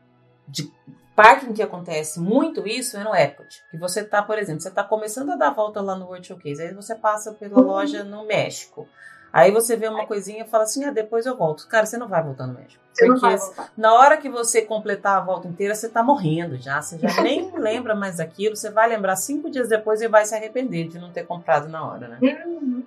[0.47, 0.73] de
[1.15, 3.63] parque em que acontece muito isso é no Epcot.
[3.71, 6.27] Que você tá, por exemplo, você tá começando a dar a volta lá no World
[6.27, 7.67] Showcase, aí você passa pela uhum.
[7.67, 8.87] loja no México.
[9.31, 11.67] Aí você vê uma coisinha e fala assim: ah, depois eu volto.
[11.67, 12.81] Cara, você não vai voltar no México.
[12.93, 13.27] Você Porque
[13.75, 16.81] na hora que você completar a volta inteira, você tá morrendo já.
[16.81, 18.55] Você já nem lembra mais daquilo.
[18.55, 21.85] Você vai lembrar cinco dias depois e vai se arrepender de não ter comprado na
[21.85, 22.19] hora, né?
[22.21, 22.83] Uhum.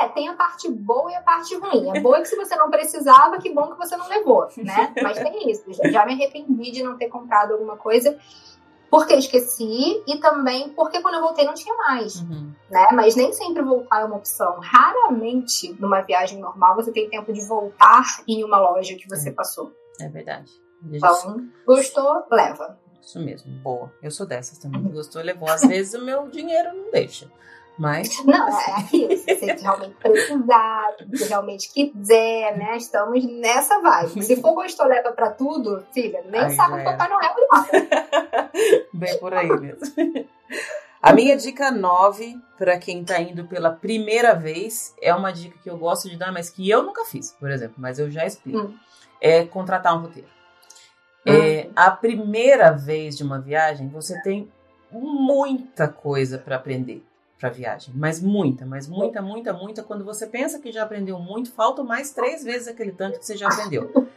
[0.00, 1.90] É, tem a parte boa e a parte ruim.
[1.96, 4.92] É boa que se você não precisava, que bom que você não levou, né?
[5.02, 5.64] Mas tem isso.
[5.90, 8.18] Já me arrependi de não ter comprado alguma coisa
[8.94, 12.52] porque esqueci e também porque quando eu voltei não tinha mais, uhum.
[12.70, 12.88] né?
[12.92, 14.60] Mas nem sempre voltar é uma opção.
[14.60, 19.32] Raramente, numa viagem normal, você tem tempo de voltar em uma loja que você é.
[19.32, 19.72] passou.
[20.00, 20.52] É verdade.
[20.92, 22.78] Então, gostou, leva.
[23.00, 23.92] Isso mesmo, boa.
[24.00, 24.80] Eu sou dessas também.
[24.82, 25.48] Gostou, levou.
[25.48, 27.28] Às vezes o meu dinheiro não deixa.
[27.78, 28.08] Mas.
[28.24, 29.16] Não, é aquilo.
[29.16, 32.76] Se você realmente precisar, se realmente quiser, né?
[32.76, 34.22] Estamos nessa vibe.
[34.22, 38.50] Se for gostou, leva pra tudo, filha, nem Ai, sabe o Papai Noel nada.
[38.92, 39.80] Bem por aí mesmo.
[41.02, 45.68] A minha dica 9, para quem tá indo pela primeira vez, é uma dica que
[45.68, 48.58] eu gosto de dar, mas que eu nunca fiz, por exemplo, mas eu já explico.
[48.58, 48.74] Hum.
[49.20, 50.28] É contratar um roteiro.
[51.26, 51.32] Hum.
[51.32, 54.50] É, a primeira vez de uma viagem, você tem
[54.90, 57.04] muita coisa para aprender
[57.44, 59.82] para viagem, mas muita, mas muita, muita, muita.
[59.82, 63.36] Quando você pensa que já aprendeu muito, falta mais três vezes aquele tanto que você
[63.36, 64.08] já aprendeu.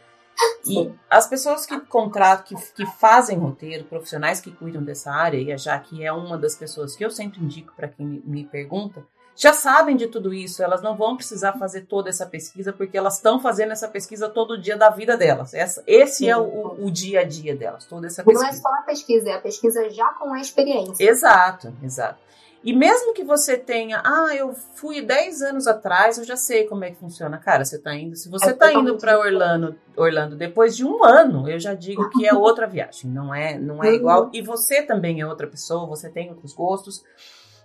[0.66, 5.52] E as pessoas que contratam, que, que fazem roteiro, profissionais que cuidam dessa área, e
[5.52, 9.04] a Jaque é uma das pessoas que eu sempre indico para quem me, me pergunta,
[9.36, 13.16] já sabem de tudo isso, elas não vão precisar fazer toda essa pesquisa, porque elas
[13.16, 15.52] estão fazendo essa pesquisa todo dia da vida delas.
[15.52, 18.42] Essa, esse é o, o, dia a dia delas, toda essa pesquisa.
[18.42, 21.04] Não é só a pesquisa, é a pesquisa já com a experiência.
[21.04, 22.28] Exato, exato.
[22.64, 26.84] E mesmo que você tenha, ah, eu fui 10 anos atrás, eu já sei como
[26.84, 27.38] é que funciona.
[27.38, 31.04] Cara, você tá indo, se você é tá indo para Orlando, Orlando depois de um
[31.04, 34.24] ano, eu já digo que é outra viagem, não é, não é igual.
[34.24, 34.30] Uhum.
[34.32, 37.04] E você também é outra pessoa, você tem outros gostos.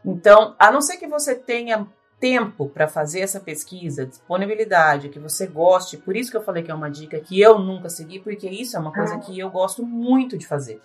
[0.06, 1.88] Então, a não ser que você tenha
[2.20, 6.72] tempo para fazer essa pesquisa, disponibilidade, que você goste, por isso que eu falei que
[6.72, 9.86] é uma dica que eu nunca segui, porque isso é uma coisa que eu gosto
[9.86, 10.80] muito de fazer.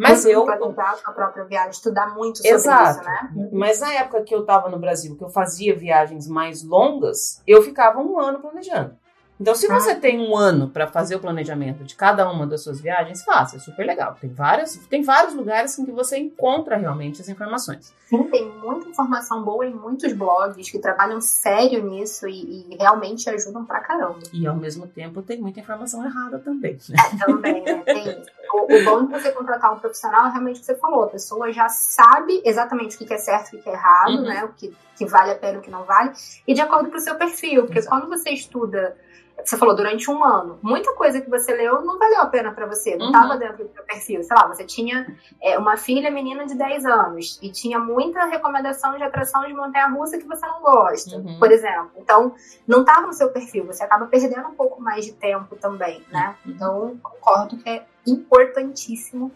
[0.00, 0.44] Mas eu.
[0.44, 3.00] Planejar a própria viagem, estudar muito sobre Exato.
[3.00, 3.48] isso, né?
[3.52, 7.62] Mas na época que eu estava no Brasil, que eu fazia viagens mais longas, eu
[7.62, 8.96] ficava um ano planejando.
[9.40, 9.98] Então, se você ah.
[9.98, 13.58] tem um ano para fazer o planejamento de cada uma das suas viagens, faça, é
[13.58, 14.14] super legal.
[14.20, 17.94] Tem, várias, tem vários lugares em que você encontra realmente as informações.
[18.06, 23.30] Sim, tem muita informação boa em muitos blogs que trabalham sério nisso e, e realmente
[23.30, 24.18] ajudam pra caramba.
[24.30, 26.78] E ao mesmo tempo tem muita informação errada também.
[26.88, 26.96] Né?
[26.98, 27.82] É, também, né?
[27.84, 28.22] Tem
[28.52, 31.08] o, o bom de você contratar um profissional é realmente o que você falou, a
[31.08, 34.22] pessoa já sabe exatamente o que é certo e o que é errado, uhum.
[34.22, 34.44] né?
[34.44, 36.12] O que, que vale a pena o que não vale,
[36.46, 37.64] e de acordo com o seu perfil.
[37.64, 38.94] Porque quando você estuda
[39.42, 42.66] você falou, durante um ano, muita coisa que você leu não valeu a pena para
[42.66, 43.38] você, não estava uhum.
[43.38, 44.22] dentro do seu perfil.
[44.22, 48.98] Sei lá, você tinha é, uma filha menina de 10 anos e tinha muita recomendação
[48.98, 51.38] de atração de montanha-russa que você não gosta, uhum.
[51.38, 51.92] por exemplo.
[51.96, 52.34] Então,
[52.68, 56.36] não estava no seu perfil, você acaba perdendo um pouco mais de tempo também, né?
[56.44, 56.52] Uhum.
[56.52, 59.32] Então, concordo que é importantíssimo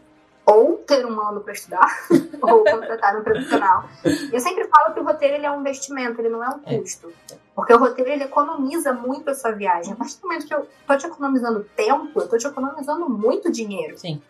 [0.46, 1.88] ou ter um ano para estudar,
[2.42, 3.84] ou contratar um profissional.
[4.32, 6.78] Eu sempre falo que o roteiro ele é um investimento, ele não é um é.
[6.78, 7.12] custo.
[7.54, 9.92] Porque o roteiro ele economiza muito a sua viagem.
[9.92, 13.50] A partir do momento que eu tô te economizando tempo, eu tô te economizando muito
[13.50, 13.96] dinheiro.
[13.96, 14.20] Sim.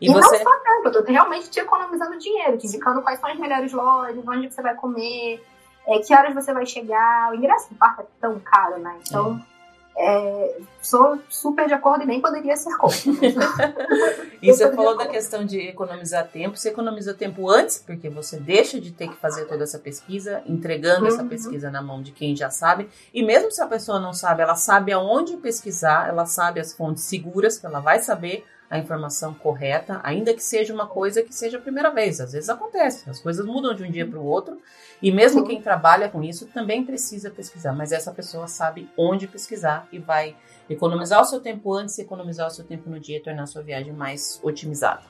[0.00, 0.38] E, e você...
[0.38, 3.72] não só tempo, eu tô realmente te economizando dinheiro, te indicando quais são as melhores
[3.72, 5.42] lojas, onde você vai comer,
[5.88, 7.32] é, que horas você vai chegar.
[7.32, 8.98] O ingresso do parque é tão caro, né?
[9.06, 9.42] Então.
[9.52, 9.55] É
[9.98, 12.98] é, sou super de acordo e nem poderia ser contra.
[14.42, 16.56] e você falou da questão de economizar tempo.
[16.56, 21.02] Você economiza tempo antes, porque você deixa de ter que fazer toda essa pesquisa, entregando
[21.02, 21.08] uhum.
[21.08, 22.90] essa pesquisa na mão de quem já sabe.
[23.12, 27.04] E mesmo se a pessoa não sabe, ela sabe aonde pesquisar, ela sabe as fontes
[27.04, 31.58] seguras, que ela vai saber a informação correta, ainda que seja uma coisa que seja
[31.58, 32.20] a primeira vez.
[32.20, 34.60] Às vezes acontece, as coisas mudam de um dia para o outro,
[35.00, 39.86] e mesmo quem trabalha com isso também precisa pesquisar, mas essa pessoa sabe onde pesquisar
[39.92, 40.36] e vai
[40.68, 43.62] economizar o seu tempo antes, economizar o seu tempo no dia e tornar a sua
[43.62, 45.02] viagem mais otimizada.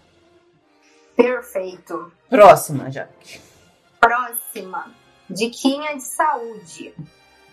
[1.16, 2.12] Perfeito.
[2.28, 3.40] Próxima, Jaque.
[3.98, 4.92] Próxima.
[5.30, 6.94] Diquinha de saúde.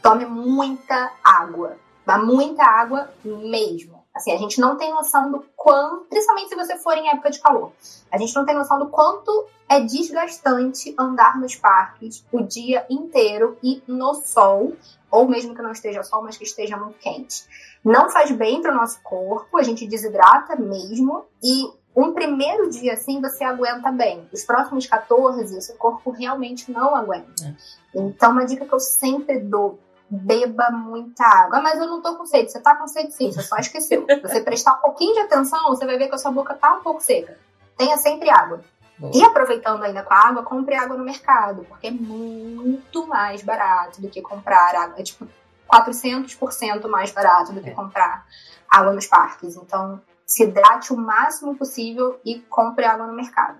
[0.01, 1.77] Tome muita água.
[2.05, 3.92] Dá muita água mesmo.
[4.13, 7.39] Assim, a gente não tem noção do quanto, principalmente se você for em época de
[7.39, 7.71] calor,
[8.11, 13.57] a gente não tem noção do quanto é desgastante andar nos parques o dia inteiro
[13.63, 14.73] e no sol,
[15.09, 17.43] ou mesmo que não esteja sol, mas que esteja muito quente.
[17.83, 21.63] Não faz bem para o nosso corpo, a gente desidrata mesmo e
[21.95, 24.27] um primeiro dia assim você aguenta bem.
[24.31, 27.45] Os próximos 14, o seu corpo realmente não aguenta.
[27.45, 27.53] É.
[27.95, 29.79] Então, uma dica que eu sempre dou
[30.13, 31.61] beba muita água.
[31.61, 32.51] Mas eu não tô com sede.
[32.51, 34.05] Você tá com sede sim, você só esqueceu.
[34.07, 36.73] Se você prestar um pouquinho de atenção, você vai ver que a sua boca tá
[36.75, 37.37] um pouco seca.
[37.77, 38.61] Tenha sempre água.
[38.97, 39.11] Bom.
[39.13, 43.99] E aproveitando ainda com a água, compre água no mercado, porque é muito mais barato
[44.01, 44.99] do que comprar água.
[44.99, 45.27] É tipo
[45.67, 47.73] 400% mais barato do que é.
[47.73, 48.25] comprar
[48.69, 49.55] água nos parques.
[49.55, 53.59] Então, se hidrate o máximo possível e compre água no mercado.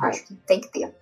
[0.00, 0.94] Acho que tem que ter.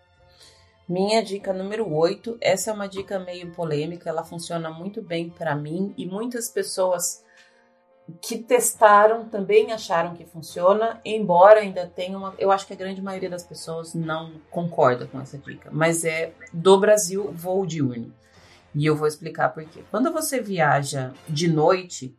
[0.90, 5.54] Minha dica número 8, essa é uma dica meio polêmica, ela funciona muito bem para
[5.54, 7.24] mim e muitas pessoas
[8.20, 12.34] que testaram também acharam que funciona, embora ainda tenha uma.
[12.36, 16.32] Eu acho que a grande maioria das pessoas não concorda com essa dica, mas é
[16.52, 18.12] do Brasil voo diurno.
[18.74, 19.84] E eu vou explicar por quê.
[19.92, 22.18] Quando você viaja de noite,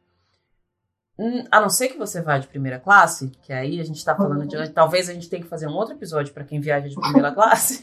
[1.52, 4.47] a não ser que você vá de primeira classe, que aí a gente está falando
[4.47, 4.56] de.
[4.56, 4.71] Uhum.
[4.71, 7.82] Talvez a gente tenha que fazer um outro episódio para quem viaja de primeira classe.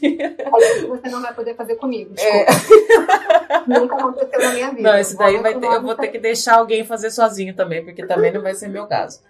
[0.87, 2.45] Você não vai poder fazer comigo, É.
[3.67, 4.81] Nunca aconteceu na minha vida.
[4.81, 8.05] Não, esse daí vai ter, eu vou ter que deixar alguém fazer sozinho também, porque
[8.05, 9.21] também não vai ser meu caso.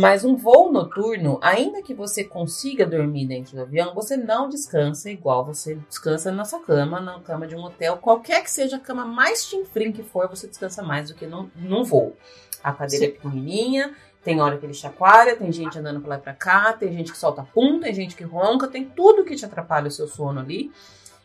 [0.00, 5.10] Mas um voo noturno, ainda que você consiga dormir dentro do avião, você não descansa
[5.10, 7.98] igual você descansa na sua cama, na cama de um hotel.
[7.98, 11.50] Qualquer que seja a cama mais chinfrim que for, você descansa mais do que num,
[11.54, 12.16] num voo.
[12.62, 13.10] A cadeira Sim.
[13.10, 16.72] é pequenininha, tem hora que ele chacoalha, tem gente andando pra lá e pra cá,
[16.72, 19.90] tem gente que solta pum, tem gente que ronca, tem tudo que te atrapalha o
[19.90, 20.72] seu sono ali.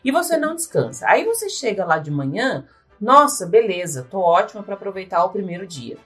[0.04, 1.06] E você não descansa.
[1.08, 2.66] Aí você chega lá de manhã,
[3.00, 5.96] nossa, beleza, tô ótima para aproveitar o primeiro dia.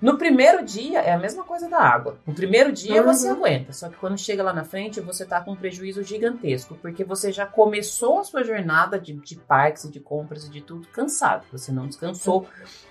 [0.00, 2.16] No primeiro dia é a mesma coisa da água.
[2.26, 3.12] No primeiro dia uhum.
[3.12, 6.74] você aguenta, só que quando chega lá na frente você tá com um prejuízo gigantesco,
[6.80, 10.62] porque você já começou a sua jornada de, de parques e de compras e de
[10.62, 11.44] tudo cansado.
[11.52, 12.46] Você não descansou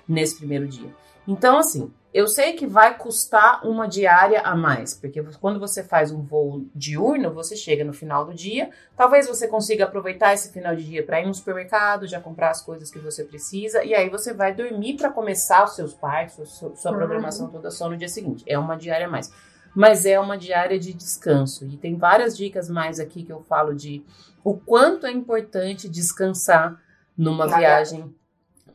[0.07, 0.93] nesse primeiro dia.
[1.27, 6.11] Então, assim, eu sei que vai custar uma diária a mais, porque quando você faz
[6.11, 10.75] um voo diurno, você chega no final do dia, talvez você consiga aproveitar esse final
[10.75, 14.09] de dia para ir no supermercado, já comprar as coisas que você precisa, e aí
[14.09, 18.09] você vai dormir para começar os seus parques, sua, sua programação toda só no dia
[18.09, 18.43] seguinte.
[18.47, 19.31] É uma diária a mais.
[19.75, 21.63] Mas é uma diária de descanso.
[21.67, 24.03] E tem várias dicas mais aqui que eu falo de
[24.43, 26.81] o quanto é importante descansar
[27.15, 28.11] numa viagem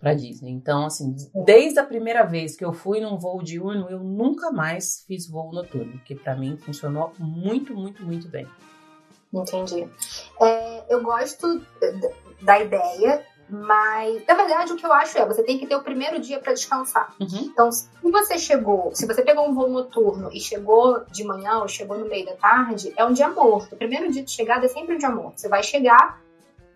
[0.04, 0.50] para Disney.
[0.50, 5.02] Então, assim, desde a primeira vez que eu fui num voo diurno, eu nunca mais
[5.06, 8.46] fiz voo noturno, que para mim funcionou muito, muito, muito bem.
[9.32, 9.88] Entendi.
[10.42, 11.62] É, eu gosto
[12.42, 15.82] da ideia, mas na verdade o que eu acho é você tem que ter o
[15.82, 17.14] primeiro dia para descansar.
[17.18, 17.50] Uhum.
[17.50, 21.68] Então, se você chegou, se você pegou um voo noturno e chegou de manhã ou
[21.68, 23.74] chegou no meio da tarde, é um dia morto.
[23.74, 25.40] O primeiro dia de chegada é sempre um dia morto.
[25.40, 26.20] Você vai chegar,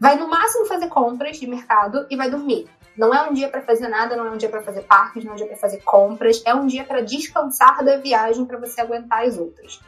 [0.00, 2.66] vai no máximo fazer compras de mercado e vai dormir.
[2.98, 5.30] Não é um dia para fazer nada, não é um dia para fazer parques, não
[5.30, 8.80] é um dia para fazer compras, é um dia para descansar da viagem para você
[8.80, 9.80] aguentar as outras.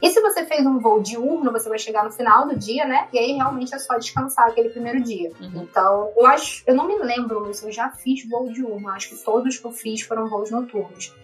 [0.00, 3.08] E se você fez um voo diurno, você vai chegar no final do dia, né?
[3.12, 5.30] E aí realmente é só descansar aquele primeiro dia.
[5.40, 5.62] Uhum.
[5.62, 8.88] Então, eu acho, eu não me lembro, se eu já fiz voo diurno.
[8.88, 11.14] Acho que todos que eu fiz foram voos noturnos.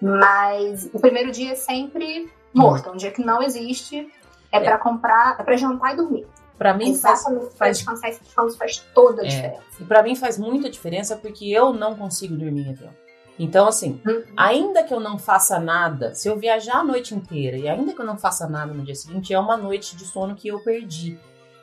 [0.00, 4.10] Mas o primeiro dia é sempre morto, um dia que não existe,
[4.50, 4.60] é, é.
[4.60, 6.26] para comprar, é para jantar e dormir.
[6.62, 7.24] Para mim faz,
[7.56, 7.78] faz
[8.20, 9.28] descanso faz toda a é.
[9.28, 9.62] diferença.
[9.80, 12.90] E para mim faz muita diferença porque eu não consigo dormir em avião.
[13.36, 14.22] Então, assim, uhum.
[14.36, 18.00] ainda que eu não faça nada, se eu viajar a noite inteira e ainda que
[18.00, 21.18] eu não faça nada no dia seguinte, é uma noite de sono que eu perdi.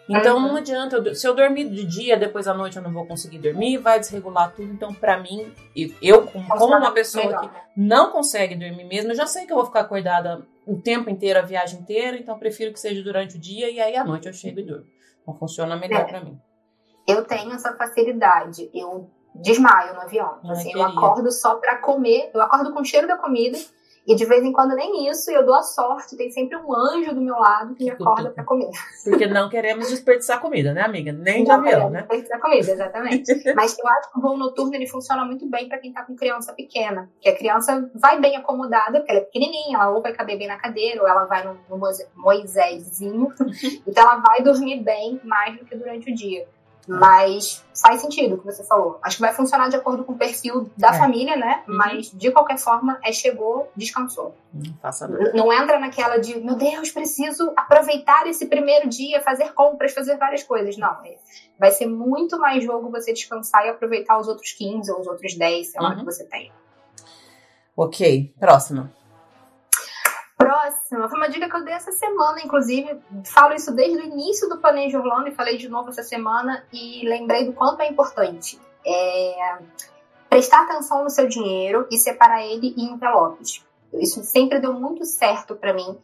[0.10, 3.06] Então não adianta, eu, se eu dormir de dia, depois à noite eu não vou
[3.06, 4.72] conseguir dormir, vai desregular tudo.
[4.72, 5.54] Então, para mim,
[6.02, 9.68] eu, como uma pessoa que não consegue dormir mesmo, eu já sei que eu vou
[9.68, 13.70] ficar acordada o tempo inteiro, a viagem inteira, então prefiro que seja durante o dia
[13.70, 14.88] e aí à noite eu chego e durmo.
[15.22, 16.06] Então funciona melhor é.
[16.06, 16.40] para mim.
[17.08, 18.70] Eu tenho essa facilidade.
[18.74, 20.40] Eu desmaio no avião.
[20.50, 23.58] assim, eu acordo só para comer, eu acordo com o cheiro da comida
[24.10, 27.14] e de vez em quando nem isso, eu dou a sorte, tem sempre um anjo
[27.14, 28.72] do meu lado que me acorda para comer.
[29.04, 31.12] Porque não queremos desperdiçar comida, né, amiga?
[31.12, 32.00] Nem de avião, né?
[32.00, 33.32] Desperdiçar comida, exatamente.
[33.56, 36.16] Mas eu acho que o voo noturno ele funciona muito bem para quem tá com
[36.16, 40.12] criança pequena, que a criança vai bem acomodada, porque ela é pequenininha, ela ou vai
[40.12, 41.80] caber bem na cadeira, ou ela vai no, no
[42.16, 43.32] Moisésinho,
[43.86, 46.48] então ela vai dormir bem mais do que durante o dia.
[46.98, 48.98] Mas faz sentido o que você falou.
[49.04, 50.98] Acho que vai funcionar de acordo com o perfil da é.
[50.98, 51.64] família, né?
[51.68, 51.78] Uhum.
[51.78, 54.36] Mas de qualquer forma, é chegou, descansou.
[54.54, 59.94] Hum, faça não entra naquela de, meu Deus, preciso aproveitar esse primeiro dia, fazer compras,
[59.94, 60.78] fazer várias coisas.
[60.78, 61.06] Não.
[61.06, 61.18] É,
[61.60, 65.36] vai ser muito mais jogo você descansar e aproveitar os outros 15 ou os outros
[65.36, 66.00] 10, sei lá, uhum.
[66.00, 66.52] que você tem.
[67.78, 68.92] Ok, próxima.
[70.40, 72.98] Próxima, foi uma dica que eu dei essa semana, inclusive.
[73.26, 77.06] Falo isso desde o início do Planejo Orlando e falei de novo essa semana e
[77.06, 78.58] lembrei do quanto é importante.
[78.88, 79.58] É
[80.30, 83.66] prestar atenção no seu dinheiro e separar ele em envelopes.
[83.94, 85.98] Isso sempre deu muito certo para mim,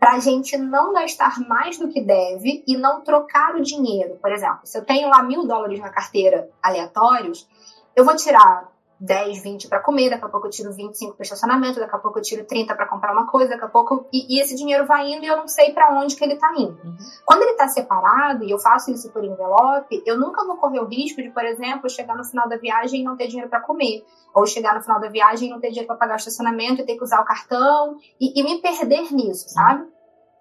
[0.00, 4.18] para a gente não gastar mais do que deve e não trocar o dinheiro.
[4.20, 7.48] Por exemplo, se eu tenho lá mil dólares na carteira aleatórios,
[7.94, 11.78] eu vou tirar 10, 20 para comer, daqui a pouco eu tiro 25 para estacionamento,
[11.78, 14.06] daqui a pouco eu tiro 30 para comprar uma coisa, daqui a pouco.
[14.12, 16.52] E, e, esse dinheiro vai indo e eu não sei para onde que ele tá
[16.56, 16.78] indo.
[16.82, 16.96] Uhum.
[17.24, 20.86] Quando ele tá separado, e eu faço isso por envelope, eu nunca vou correr o
[20.86, 24.04] risco de, por exemplo, chegar no final da viagem e não ter dinheiro para comer.
[24.34, 26.86] Ou chegar no final da viagem e não ter dinheiro para pagar o estacionamento e
[26.86, 29.86] ter que usar o cartão e, e me perder nisso, sabe?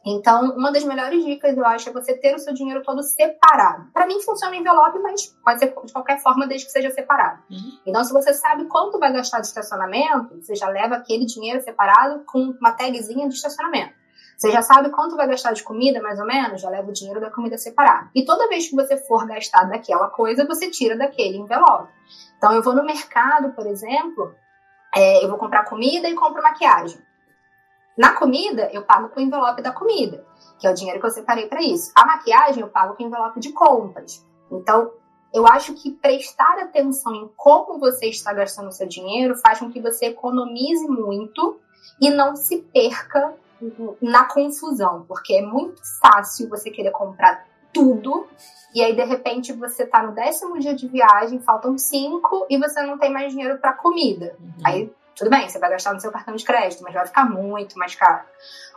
[0.05, 3.87] Então, uma das melhores dicas, eu acho, é você ter o seu dinheiro todo separado.
[3.91, 7.41] Para mim, funciona envelope, mas pode ser de qualquer forma, desde que seja separado.
[7.49, 7.79] Uhum.
[7.87, 12.23] Então, se você sabe quanto vai gastar de estacionamento, você já leva aquele dinheiro separado
[12.25, 13.93] com uma tagzinha de estacionamento.
[14.37, 16.61] Você já sabe quanto vai gastar de comida, mais ou menos?
[16.61, 18.09] Já leva o dinheiro da comida separado.
[18.13, 21.91] E toda vez que você for gastar daquela coisa, você tira daquele envelope.
[22.37, 24.35] Então, eu vou no mercado, por exemplo,
[24.93, 26.99] é, eu vou comprar comida e compro maquiagem.
[27.97, 30.25] Na comida, eu pago com o envelope da comida,
[30.59, 31.91] que é o dinheiro que eu separei para isso.
[31.95, 34.25] A maquiagem, eu pago com o envelope de compras.
[34.51, 34.91] Então,
[35.33, 39.71] eu acho que prestar atenção em como você está gastando o seu dinheiro faz com
[39.71, 41.59] que você economize muito
[41.99, 43.33] e não se perca
[44.01, 48.27] na confusão, porque é muito fácil você querer comprar tudo
[48.73, 52.81] e aí de repente você está no décimo dia de viagem, faltam cinco e você
[52.81, 54.35] não tem mais dinheiro para comida.
[54.39, 54.53] Uhum.
[54.63, 57.79] Aí tudo bem, você vai gastar no seu cartão de crédito, mas vai ficar muito
[57.79, 58.25] mais caro.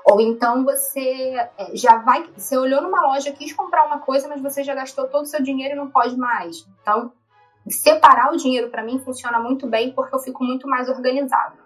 [0.04, 2.30] Ou então você é, já vai.
[2.36, 5.42] Você olhou numa loja, quis comprar uma coisa, mas você já gastou todo o seu
[5.42, 6.66] dinheiro e não pode mais.
[6.80, 7.12] Então,
[7.68, 11.56] separar o dinheiro para mim funciona muito bem porque eu fico muito mais organizado.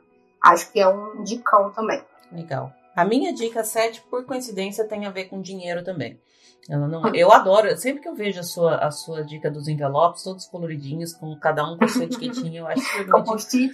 [0.43, 2.03] Acho que é um dicão também.
[2.33, 2.73] Legal.
[2.97, 6.21] A minha dica 7, por coincidência, tem a ver com dinheiro também.
[6.68, 10.22] Ela não, eu adoro, sempre que eu vejo a sua, a sua dica dos envelopes,
[10.22, 13.05] todos coloridinhos, com cada um com a sua etiquetinha, eu acho que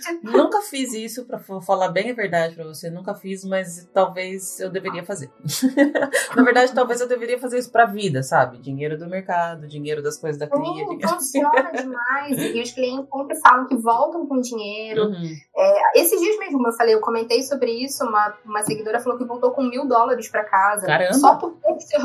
[0.25, 4.71] Nunca fiz isso, para falar bem a verdade para você, nunca fiz, mas talvez eu
[4.71, 5.31] deveria fazer.
[6.35, 8.59] Na verdade, talvez eu deveria fazer isso pra vida, sabe?
[8.59, 10.87] Dinheiro do mercado, dinheiro das coisas da cria.
[10.87, 12.39] Uh, funciona demais.
[12.39, 15.09] E os clientes sempre falam que voltam com dinheiro.
[15.09, 15.37] Uhum.
[15.57, 19.25] É, esses dias mesmo, eu falei, eu comentei sobre isso, uma, uma seguidora falou que
[19.25, 20.87] voltou com mil dólares para casa.
[20.87, 21.15] Caramba.
[21.15, 21.99] Só por ter que ser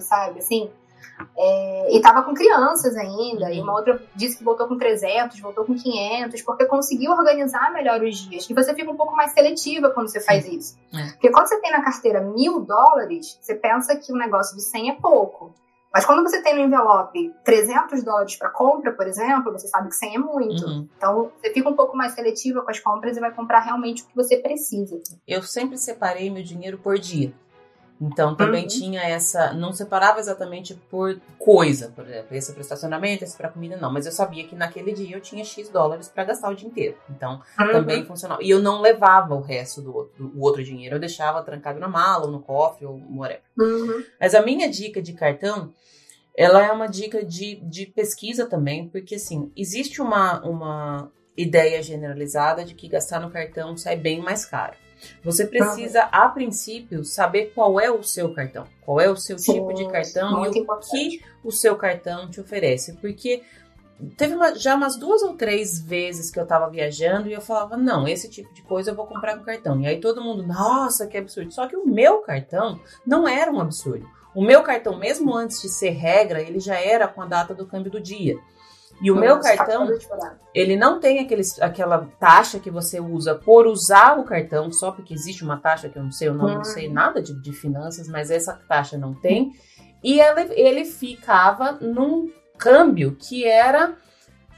[0.00, 0.38] sabe?
[0.38, 0.70] Assim,
[1.38, 3.78] é, e tava com crianças ainda, e uma uhum.
[3.78, 8.48] outra disse que voltou com 300, voltou com 500, porque conseguiu organizar melhor os dias.
[8.48, 10.76] E você fica um pouco mais seletiva quando você faz isso.
[10.94, 11.12] É.
[11.12, 14.90] Porque quando você tem na carteira mil dólares, você pensa que o negócio de 100
[14.90, 15.54] é pouco.
[15.92, 19.94] Mas quando você tem no envelope 300 dólares para compra, por exemplo, você sabe que
[19.94, 20.66] 100 é muito.
[20.66, 20.88] Uhum.
[20.94, 24.06] Então, você fica um pouco mais seletiva com as compras e vai comprar realmente o
[24.06, 25.00] que você precisa.
[25.26, 27.32] Eu sempre separei meu dinheiro por dia.
[28.00, 28.68] Então também uhum.
[28.68, 29.52] tinha essa.
[29.54, 33.92] Não separava exatamente por coisa, por exemplo, esse para estacionamento, esse para comida, não.
[33.92, 36.96] Mas eu sabia que naquele dia eu tinha X dólares para gastar o dia inteiro.
[37.08, 37.72] Então uhum.
[37.72, 38.42] também funcionava.
[38.42, 41.88] E eu não levava o resto do outro, o outro dinheiro, eu deixava trancado na
[41.88, 43.42] mala ou no cofre ou whatever.
[43.58, 44.04] Uhum.
[44.20, 45.72] Mas a minha dica de cartão.
[46.38, 52.62] Ela é uma dica de, de pesquisa também, porque assim, existe uma, uma ideia generalizada
[52.62, 54.76] de que gastar no cartão sai bem mais caro.
[55.22, 59.54] Você precisa, a princípio, saber qual é o seu cartão, qual é o seu Sim,
[59.54, 60.90] tipo de cartão e o importante.
[60.90, 62.94] que o seu cartão te oferece.
[62.94, 63.42] Porque
[64.16, 67.76] teve uma, já umas duas ou três vezes que eu tava viajando e eu falava,
[67.76, 69.80] não, esse tipo de coisa eu vou comprar com cartão.
[69.80, 71.52] E aí todo mundo, nossa, que absurdo.
[71.52, 74.06] Só que o meu cartão não era um absurdo.
[74.34, 77.66] O meu cartão, mesmo antes de ser regra, ele já era com a data do
[77.66, 78.36] câmbio do dia.
[79.00, 79.88] E o meu cartão,
[80.54, 85.12] ele não tem aqueles, aquela taxa que você usa por usar o cartão, só porque
[85.12, 88.08] existe uma taxa que eu não sei, eu não, não sei nada de, de finanças,
[88.08, 89.52] mas essa taxa não tem.
[90.02, 93.94] E ele, ele ficava num câmbio que era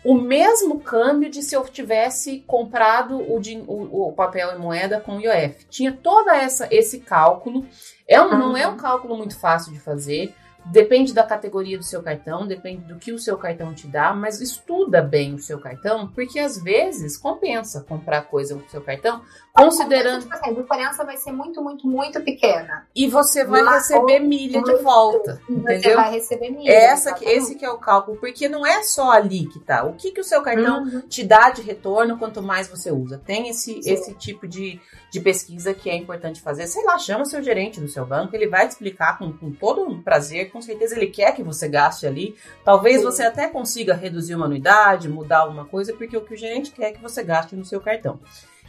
[0.04, 5.16] o mesmo câmbio de se eu tivesse comprado o, o, o papel e moeda com
[5.16, 5.66] o IOF.
[5.68, 7.66] Tinha toda essa esse cálculo.
[8.06, 10.32] É um, Não é um cálculo muito fácil de fazer.
[10.66, 14.40] Depende da categoria do seu cartão, depende do que o seu cartão te dá, mas
[14.40, 19.22] estuda bem o seu cartão, porque às vezes compensa comprar coisa com o seu cartão,
[19.54, 20.22] considerando.
[20.22, 22.86] Tipo assim, a diferença vai ser muito, muito, muito pequena.
[22.94, 25.40] E você vai Lá, receber milha de volta.
[25.48, 25.80] Entendeu?
[25.80, 26.70] Você vai receber milha.
[26.70, 29.84] Essa, esse que é o cálculo, porque não é só ali que tá.
[29.84, 31.00] O que, que o seu cartão uhum.
[31.08, 33.20] te dá de retorno quanto mais você usa?
[33.24, 34.80] Tem esse, esse tipo de,
[35.10, 36.66] de pesquisa que é importante fazer.
[36.66, 40.02] Sei lá, chama seu gerente do seu banco, ele vai te explicar com, com todo
[40.02, 42.34] prazer, com certeza ele quer que você gaste ali.
[42.64, 43.04] Talvez Sim.
[43.04, 46.90] você até consiga reduzir uma anuidade, mudar alguma coisa, porque o que o gerente quer
[46.90, 48.18] é que você gaste no seu cartão.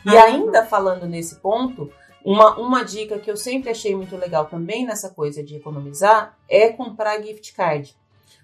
[0.06, 1.92] E ah, ainda falando nesse ponto,
[2.24, 6.70] uma, uma dica que eu sempre achei muito legal também nessa coisa de economizar é
[6.70, 7.96] comprar gift card.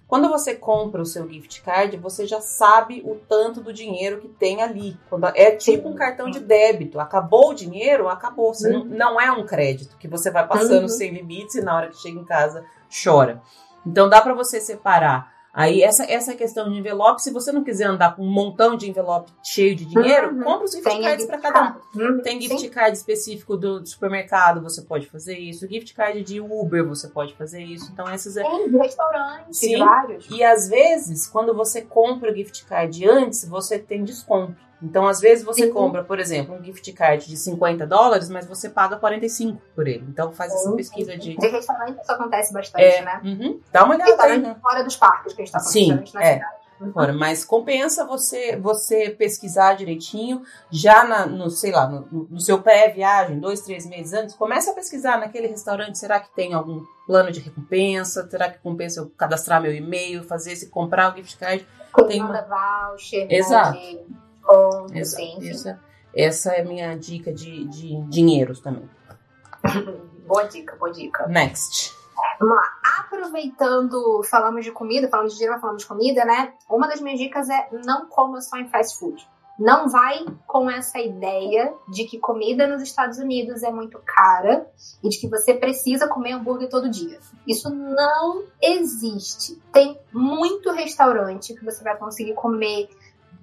[0.08, 4.28] Quando você compra o seu gift card, você já sabe o tanto do dinheiro que
[4.28, 4.96] tem ali.
[5.10, 7.00] Quando é tipo um cartão de débito.
[7.00, 8.54] Acabou o dinheiro, acabou.
[8.54, 10.88] Você não, não, é um crédito que você vai passando uhum.
[10.88, 13.42] sem limites e na hora que chega em casa chora.
[13.86, 17.86] Então dá para você separar Aí, essa, essa questão de envelope, se você não quiser
[17.86, 20.42] andar com um montão de envelope cheio de dinheiro, uhum.
[20.42, 21.98] compra os gift Tem cards para cada um.
[21.98, 22.20] Uhum.
[22.20, 22.68] Tem gift Sim.
[22.68, 25.66] card específico do, do, supermercado, você pode fazer isso.
[25.66, 27.90] Gift card de Uber, você pode fazer isso.
[27.90, 28.42] Então, essas é.
[28.42, 29.78] Tem, de restaurante, Sim.
[29.78, 30.28] vários.
[30.28, 34.56] E às vezes, quando você compra o gift card antes, você tem desconto.
[34.82, 35.72] Então, às vezes, você Sim.
[35.72, 40.04] compra, por exemplo, um gift card de 50 dólares, mas você paga 45 por ele.
[40.08, 41.36] Então, faz essa pesquisa de.
[41.36, 43.20] De restaurante isso acontece bastante, é, né?
[43.24, 43.60] Uhum.
[43.72, 44.38] Dá uma olhada aí.
[44.38, 44.56] Né?
[44.60, 46.34] Fora dos parques que a gente tá falando, Sim, na é.
[46.34, 46.56] cidade.
[46.78, 46.92] Uhum.
[46.92, 52.60] Fora, mas compensa você você pesquisar direitinho, já na, no, sei lá, no, no seu
[52.60, 57.32] pré-viagem, dois, três meses antes, começa a pesquisar naquele restaurante, será que tem algum plano
[57.32, 58.28] de recompensa?
[58.28, 61.66] Será que compensa eu cadastrar meu e-mail, fazer esse, comprar o gift card?
[62.08, 62.42] Tem uma...
[62.90, 63.78] voucher, Exato.
[63.78, 64.00] Né,
[64.92, 65.80] essa, essa,
[66.14, 68.88] essa é a minha dica de, de dinheiros também.
[70.26, 71.26] boa dica, boa dica.
[71.26, 71.94] Next.
[72.38, 72.62] Vamos lá.
[73.00, 76.52] Aproveitando, falamos de comida, falamos de dinheiro, falamos de comida, né?
[76.68, 79.26] Uma das minhas dicas é não coma só em fast food.
[79.58, 84.70] Não vai com essa ideia de que comida nos Estados Unidos é muito cara
[85.02, 87.18] e de que você precisa comer hambúrguer todo dia.
[87.46, 89.56] Isso não existe.
[89.72, 92.90] Tem muito restaurante que você vai conseguir comer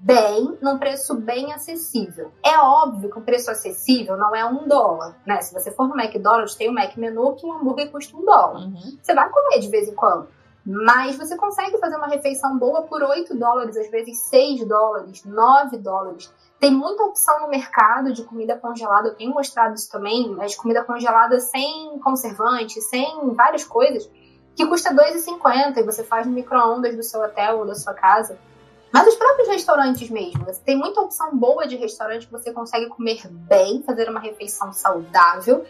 [0.04, 2.34] bem, num preço bem acessível.
[2.44, 5.42] É óbvio que o preço acessível não é um dólar, né?
[5.42, 8.66] Se você for no McDonald's, tem o Mac Menu que um hambúrguer custa um dólar.
[8.66, 8.98] Uhum.
[9.02, 10.28] Você vai comer de vez em quando.
[10.66, 15.78] Mas você consegue fazer uma refeição boa por 8 dólares, às vezes 6 dólares, 9
[15.78, 16.34] dólares.
[16.60, 20.84] Tem muita opção no mercado de comida congelada, eu tenho mostrado isso também, mas comida
[20.84, 24.10] congelada sem conservante, sem várias coisas,
[24.56, 28.38] que custa 2,50 e você faz no micro-ondas do seu hotel ou da sua casa.
[28.94, 32.86] Mas os próprios restaurantes mesmo, você tem muita opção boa de restaurante que você consegue
[32.90, 35.66] comer bem, fazer uma refeição saudável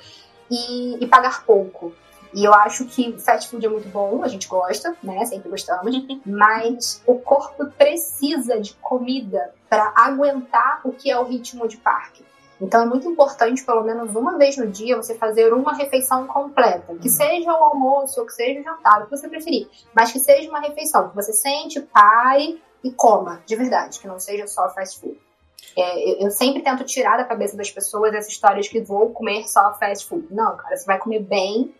[0.51, 1.93] e, e pagar pouco.
[2.34, 5.24] E eu acho que fast food é muito bom, a gente gosta, né?
[5.26, 5.95] Sempre gostamos.
[6.28, 12.26] mas o corpo precisa de comida para aguentar o que é o ritmo de parque.
[12.59, 16.93] Então é muito importante, pelo menos uma vez no dia, você fazer uma refeição completa.
[16.95, 17.15] Que uhum.
[17.15, 19.69] seja o almoço ou que seja o jantar, o que você preferir.
[19.95, 24.19] Mas que seja uma refeição que você sente, pare e coma, de verdade, que não
[24.19, 25.17] seja só fast food.
[25.77, 29.47] É, eu, sempre tento tirar da cabeça das pessoas essa história de que vou comer
[29.47, 30.27] só fast food.
[30.29, 31.73] Não, cara, você vai comer bem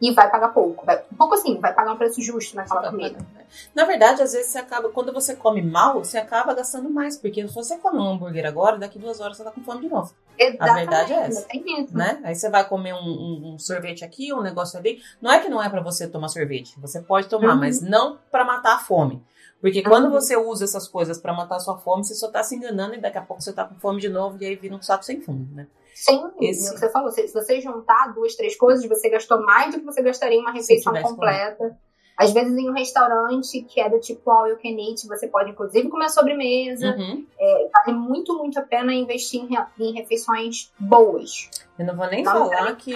[0.00, 0.84] e vai pagar pouco.
[0.84, 3.18] Vai, um pouco assim, vai pagar um preço justo naquela comida.
[3.18, 3.44] Né?
[3.74, 7.46] Na verdade, às vezes você acaba, quando você come mal, você acaba gastando mais, porque
[7.46, 10.12] se você come um hambúrguer agora, daqui duas horas você tá com fome de novo.
[10.38, 11.46] Exatamente, a verdade é essa.
[11.92, 12.20] Né?
[12.24, 15.00] Aí você vai comer um, um, um, sorvete aqui, um negócio ali.
[15.20, 17.60] Não é que não é para você tomar sorvete, você pode tomar, uhum.
[17.60, 19.22] mas não para matar a fome.
[19.64, 20.10] Porque quando uhum.
[20.10, 23.16] você usa essas coisas para matar sua fome, você só tá se enganando e daqui
[23.16, 25.54] a pouco você tá com fome de novo e aí vira um saco sem fundo,
[25.54, 25.66] né?
[25.94, 26.68] Sim, Esse...
[26.68, 27.10] é o que você falou.
[27.10, 30.52] Se, você juntar duas, três coisas, você gastou mais do que você gastaria em uma
[30.52, 31.78] refeição completa.
[32.14, 35.52] Às vezes em um restaurante que é do tipo all you can eat, você pode
[35.52, 36.94] inclusive comer sobremesa.
[36.98, 37.26] Uhum.
[37.40, 41.48] É, vale muito, muito a pena investir em, em refeições boas.
[41.78, 42.92] Eu não vou nem não falar que,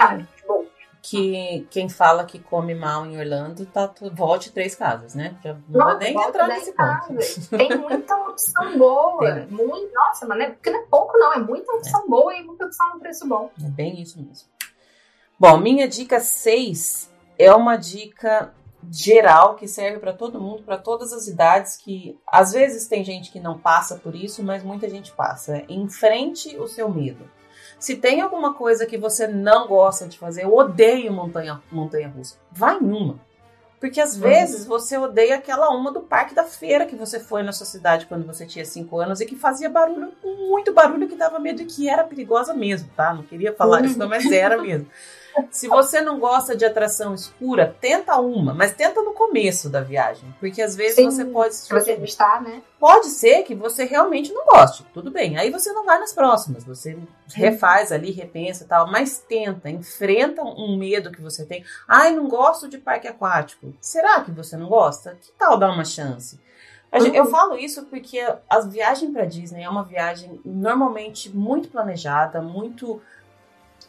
[1.09, 5.35] que quem fala que come mal em Orlando tá, volte três casas, né?
[5.43, 7.57] Já não vou nem entrar nesse ponto.
[7.57, 9.33] Tem muita opção boa.
[9.33, 9.47] Tem.
[9.47, 11.33] Muito, nossa, mas não é, porque não é pouco, não.
[11.33, 12.07] É muita opção é.
[12.07, 13.49] boa e muita opção no preço bom.
[13.59, 14.47] É bem isso mesmo.
[15.39, 18.53] Bom, minha dica 6 é uma dica
[18.91, 23.31] geral que serve para todo mundo, para todas as idades, que às vezes tem gente
[23.31, 25.63] que não passa por isso, mas muita gente passa.
[25.67, 27.27] Enfrente o seu medo.
[27.79, 32.35] Se tem alguma coisa que você não gosta de fazer, eu odeio montanha, montanha russa,
[32.51, 33.19] vai em uma.
[33.79, 34.21] Porque às uhum.
[34.21, 38.05] vezes você odeia aquela uma do parque da feira que você foi na sua cidade
[38.05, 41.65] quando você tinha 5 anos e que fazia barulho, muito barulho, que dava medo e
[41.65, 43.13] que era perigosa mesmo, tá?
[43.13, 44.87] Não queria falar isso, não, mas era mesmo.
[45.51, 50.33] Se você não gosta de atração escura, tenta uma, mas tenta no começo da viagem,
[50.39, 52.61] porque às vezes Sim, você pode se você gostar, né?
[52.79, 55.37] Pode ser que você realmente não goste, tudo bem.
[55.37, 56.97] Aí você não vai nas próximas, você
[57.33, 61.63] refaz ali, repensa, tal, mas tenta, enfrenta um medo que você tem.
[61.87, 63.73] Ai, não gosto de parque aquático.
[63.81, 65.17] Será que você não gosta?
[65.21, 66.39] Que tal dar uma chance?
[66.91, 67.29] Eu uhum.
[67.29, 68.19] falo isso porque
[68.49, 72.99] a viagem para Disney é uma viagem normalmente muito planejada, muito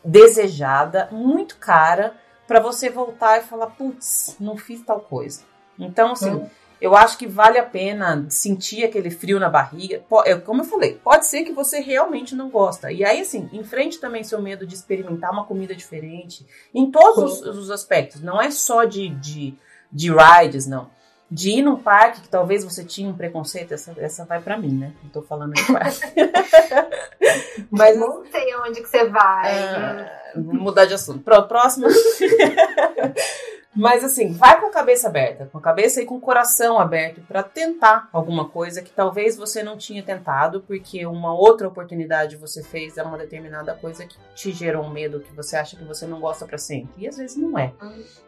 [0.05, 2.15] desejada, muito cara,
[2.47, 5.43] para você voltar e falar, putz, não fiz tal coisa.
[5.79, 6.47] Então, assim, hum.
[6.81, 10.03] eu acho que vale a pena sentir aquele frio na barriga.
[10.25, 12.91] É, como eu falei, pode ser que você realmente não gosta.
[12.91, 17.57] E aí, assim, enfrente também seu medo de experimentar uma comida diferente, em todos os,
[17.57, 18.21] os, aspectos.
[18.21, 19.55] Não é só de, de,
[19.93, 20.91] de rides, não
[21.31, 24.73] de ir num parque que talvez você tinha um preconceito, essa, essa vai para mim,
[24.73, 24.93] né?
[25.03, 26.01] Não tô falando de parque.
[27.71, 29.53] Mas não sei onde que você vai.
[29.53, 31.23] É, mudar de assunto.
[31.47, 31.87] Próximo.
[33.75, 37.21] Mas assim, vai com a cabeça aberta, com a cabeça e com o coração aberto
[37.21, 42.65] para tentar alguma coisa que talvez você não tinha tentado, porque uma outra oportunidade você
[42.65, 46.05] fez é uma determinada coisa que te gerou um medo que você acha que você
[46.05, 47.05] não gosta para sempre.
[47.05, 47.73] E às vezes não é.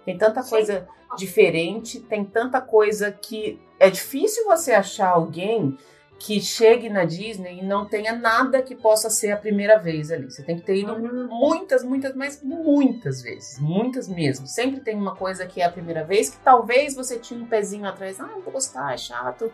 [0.05, 0.86] Tem tanta coisa
[1.16, 5.76] diferente, tem tanta coisa que é difícil você achar alguém
[6.25, 10.31] que chegue na Disney e não tenha nada que possa ser a primeira vez ali.
[10.31, 11.27] Você tem que ter ido uhum.
[11.27, 13.59] muitas, muitas, mas muitas vezes.
[13.59, 14.47] Muitas mesmo.
[14.47, 17.87] Sempre tem uma coisa que é a primeira vez que talvez você tinha um pezinho
[17.87, 18.20] atrás.
[18.20, 19.53] Ah, não vou gostar, é chato.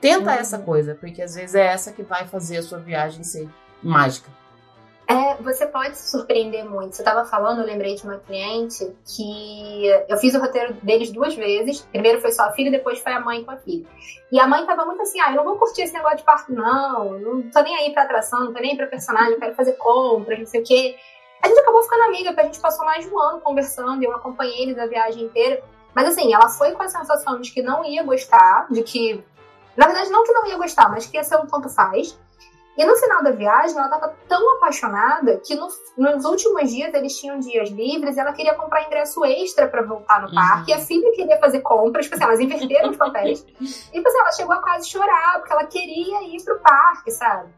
[0.00, 0.38] Tenta uhum.
[0.38, 3.46] essa coisa, porque às vezes é essa que vai fazer a sua viagem ser
[3.82, 4.30] mágica.
[5.08, 6.96] É, você pode se surpreender muito.
[6.96, 11.34] Você estava falando, eu lembrei de uma cliente que eu fiz o roteiro deles duas
[11.34, 11.82] vezes.
[11.82, 13.86] Primeiro foi só a filha, depois foi a mãe com a filha.
[14.32, 16.52] E a mãe estava muito assim: ah, eu não vou curtir esse negócio de parque,
[16.52, 17.18] não.
[17.20, 19.74] Não tô nem aí pra atração, não tô nem aí pra personagem, eu quero fazer
[19.74, 20.96] compras, não sei o quê.
[21.40, 24.62] A gente acabou ficando amiga, a gente passou mais de um ano conversando, eu acompanhei
[24.62, 25.62] eles a viagem inteira.
[25.94, 29.22] Mas assim, ela foi com a sensação de que não ia gostar, de que.
[29.76, 32.18] Na verdade, não que não ia gostar, mas que ia ser um tanto faz.
[32.76, 37.18] E no final da viagem, ela estava tão apaixonada que no, nos últimos dias eles
[37.18, 40.34] tinham dias livres e ela queria comprar ingresso extra para voltar no uhum.
[40.34, 40.70] parque.
[40.70, 43.46] E a filha queria fazer compras, tipo assim, elas inverteram os papéis.
[43.58, 47.48] E tipo assim, ela chegou a quase chorar, porque ela queria ir pro parque, sabe?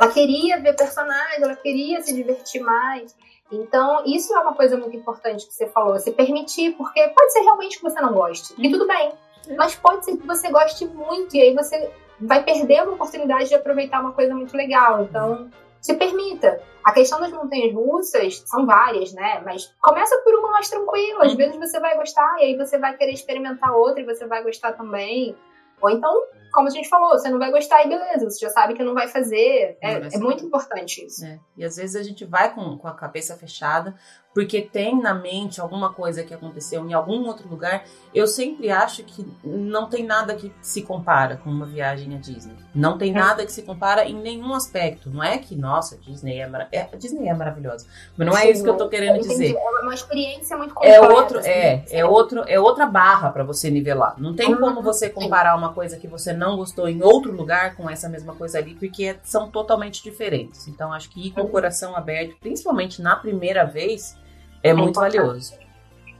[0.00, 3.14] Ela queria ver personagens, ela queria se divertir mais.
[3.52, 7.40] Então, isso é uma coisa muito importante que você falou, se permitir, porque pode ser
[7.40, 9.12] realmente que você não goste, e tudo bem.
[9.56, 11.92] Mas pode ser que você goste muito, e aí você
[12.24, 15.02] vai perder a oportunidade de aproveitar uma coisa muito legal.
[15.02, 15.50] Então,
[15.80, 16.60] se permita.
[16.82, 19.42] A questão das montanhas russas são várias, né?
[19.44, 21.26] Mas começa por uma mais tranquila.
[21.26, 24.42] Às vezes você vai gostar e aí você vai querer experimentar outra e você vai
[24.42, 25.36] gostar também.
[25.80, 26.22] Ou então,
[26.52, 28.94] como a gente falou, você não vai gostar e beleza, você já sabe que não
[28.94, 29.76] vai fazer.
[29.82, 31.24] É, é muito importante isso.
[31.24, 31.38] É.
[31.56, 33.94] E às vezes a gente vai com, com a cabeça fechada,
[34.34, 39.04] porque tem na mente alguma coisa que aconteceu em algum outro lugar, eu sempre acho
[39.04, 42.56] que não tem nada que se compara com uma viagem à Disney.
[42.74, 43.14] Não tem é.
[43.14, 45.08] nada que se compara em nenhum aspecto.
[45.08, 47.86] Não é que, nossa, Disney é, é Disney é maravilhosa.
[48.16, 49.54] Mas não é Sim, isso que eu tô querendo dizer.
[49.54, 50.96] É uma experiência muito completa.
[50.96, 54.16] É outro, assim, é, é outro, é outra barra para você nivelar.
[54.18, 54.60] Não tem uhum.
[54.60, 58.34] como você comparar uma coisa que você não gostou em outro lugar com essa mesma
[58.34, 60.66] coisa ali, porque são totalmente diferentes.
[60.66, 61.50] Então acho que ir com o uhum.
[61.50, 64.16] coração aberto, principalmente na primeira vez,
[64.64, 65.52] é, é muito valioso.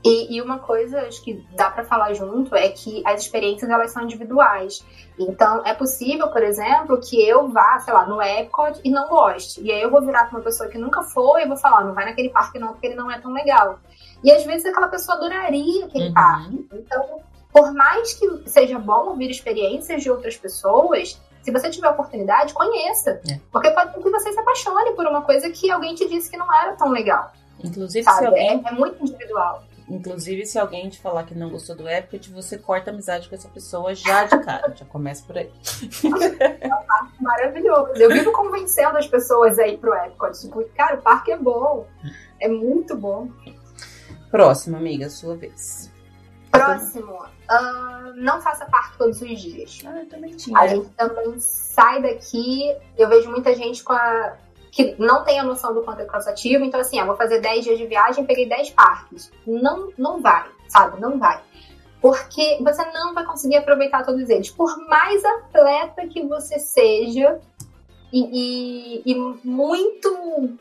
[0.03, 3.89] E, e, uma coisa acho que dá para falar junto é que as experiências elas
[3.89, 4.85] são individuais.
[5.17, 9.61] Então é possível, por exemplo, que eu vá, sei lá, no Epcot e não goste.
[9.61, 11.95] E aí eu vou virar para uma pessoa que nunca foi e vou falar, não
[11.95, 13.79] vai naquele parque não, porque ele não é tão legal.
[14.23, 16.13] E às vezes aquela pessoa adoraria aquele uhum.
[16.13, 16.67] parque.
[16.73, 17.19] Então,
[17.51, 23.21] por mais que seja bom ouvir experiências de outras pessoas, se você tiver oportunidade, conheça.
[23.27, 23.39] É.
[23.51, 26.37] Porque pode ser que você se apaixone por uma coisa que alguém te disse que
[26.37, 27.31] não era tão legal.
[27.69, 28.19] Inclusive, sabe?
[28.19, 28.63] se alguém...
[28.65, 29.63] é, é muito individual.
[29.87, 33.47] Inclusive, se alguém te falar que não gostou do Epcot, você corta amizade com essa
[33.47, 34.73] pessoa já de cara.
[34.75, 35.51] já começa por aí.
[36.03, 37.91] É um parque maravilhoso.
[37.95, 40.39] Eu vivo convencendo as pessoas aí pro Epcot.
[40.39, 41.85] Tipo, cara, o parque é bom.
[42.39, 43.29] É muito bom.
[44.31, 45.91] Próximo, amiga, sua vez.
[46.51, 47.13] Próximo.
[47.13, 49.81] Uh, não faça parque todos os dias.
[49.85, 50.57] Ah, eu também tinha.
[50.57, 52.75] A gente também sai daqui.
[52.97, 54.35] Eu vejo muita gente com a
[54.75, 56.65] que não tem a noção do quanto é cansativo.
[56.65, 59.31] Então, assim, eu vou fazer 10 dias de viagem, peguei 10 parques.
[59.47, 60.99] Não, não vai, sabe?
[60.99, 61.41] Não vai.
[62.01, 64.51] Porque você não vai conseguir aproveitar todos eles.
[64.51, 67.39] Por mais atleta que você seja
[68.11, 69.15] e, e, e
[69.45, 70.57] muito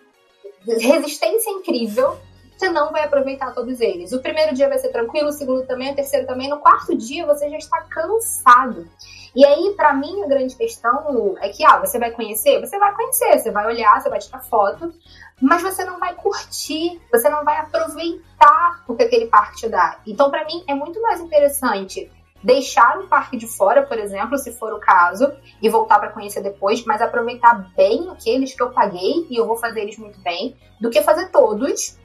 [0.65, 2.17] resistência incrível,
[2.57, 4.13] você não vai aproveitar todos eles.
[4.13, 6.49] O primeiro dia vai ser tranquilo, o segundo também, o terceiro também.
[6.49, 8.89] No quarto dia você já está cansado.
[9.35, 12.61] E aí, para mim, a grande questão é que, ah, você vai conhecer?
[12.61, 14.95] Você vai conhecer, você vai olhar, você vai tirar foto,
[15.43, 19.99] mas você não vai curtir, você não vai aproveitar o que aquele parque te dá.
[20.07, 22.11] Então, para mim, é muito mais interessante
[22.45, 25.33] deixar o parque de fora, por exemplo, se for o caso,
[25.63, 29.57] e voltar para conhecer depois, mas aproveitar bem aqueles que eu paguei e eu vou
[29.57, 31.99] fazer eles muito bem, do que fazer todos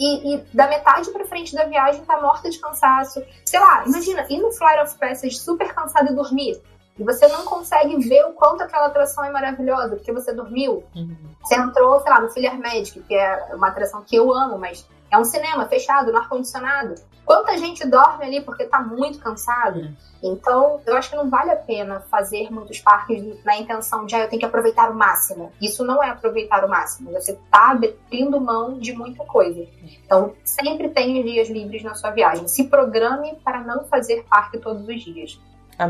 [0.00, 3.22] e, e, da metade para frente da viagem tá morta de cansaço.
[3.44, 6.60] Sei lá, imagina, ir no Flight of Passage super cansado e dormir.
[6.98, 10.82] E você não consegue ver o quanto aquela atração é maravilhosa, porque você dormiu.
[10.96, 11.16] Uhum.
[11.42, 14.86] Você entrou, sei lá, no Filiar Magic, que é uma atração que eu amo, mas
[15.10, 16.94] é um cinema fechado, no ar-condicionado.
[17.30, 19.78] Quanta gente dorme ali porque tá muito cansado?
[19.78, 19.90] É.
[20.20, 24.22] Então, eu acho que não vale a pena fazer muitos parques na intenção de ah,
[24.22, 25.52] eu tenho que aproveitar o máximo.
[25.62, 27.12] Isso não é aproveitar o máximo.
[27.12, 29.64] Você tá abrindo mão de muita coisa.
[30.04, 32.48] Então, sempre tenha dias livres na sua viagem.
[32.48, 35.40] Se programe para não fazer parque todos os dias.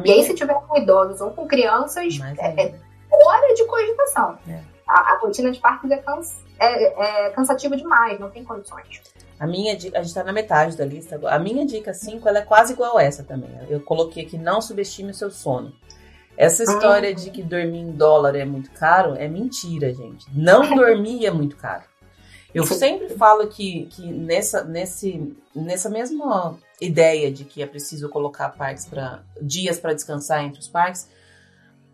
[0.05, 2.75] E aí, se tiver com idosos ou com crianças, é, é,
[3.11, 4.39] hora de cogitação.
[4.47, 4.61] É.
[4.87, 9.01] A, a, rotina de parques é, cans, é, é cansativa demais, não tem condições.
[9.41, 11.35] A minha dica, a gente tá na metade da lista agora.
[11.35, 13.49] A minha dica 5, ela é quase igual a essa também.
[13.71, 15.73] Eu coloquei aqui, não subestime o seu sono.
[16.37, 20.27] Essa história de que dormir em dólar é muito caro é mentira, gente.
[20.35, 21.85] Não dormir é muito caro.
[22.55, 28.51] Eu sempre falo que, que nessa, nesse, nessa mesma ideia de que é preciso colocar
[28.51, 31.09] parques para dias para descansar entre os parques,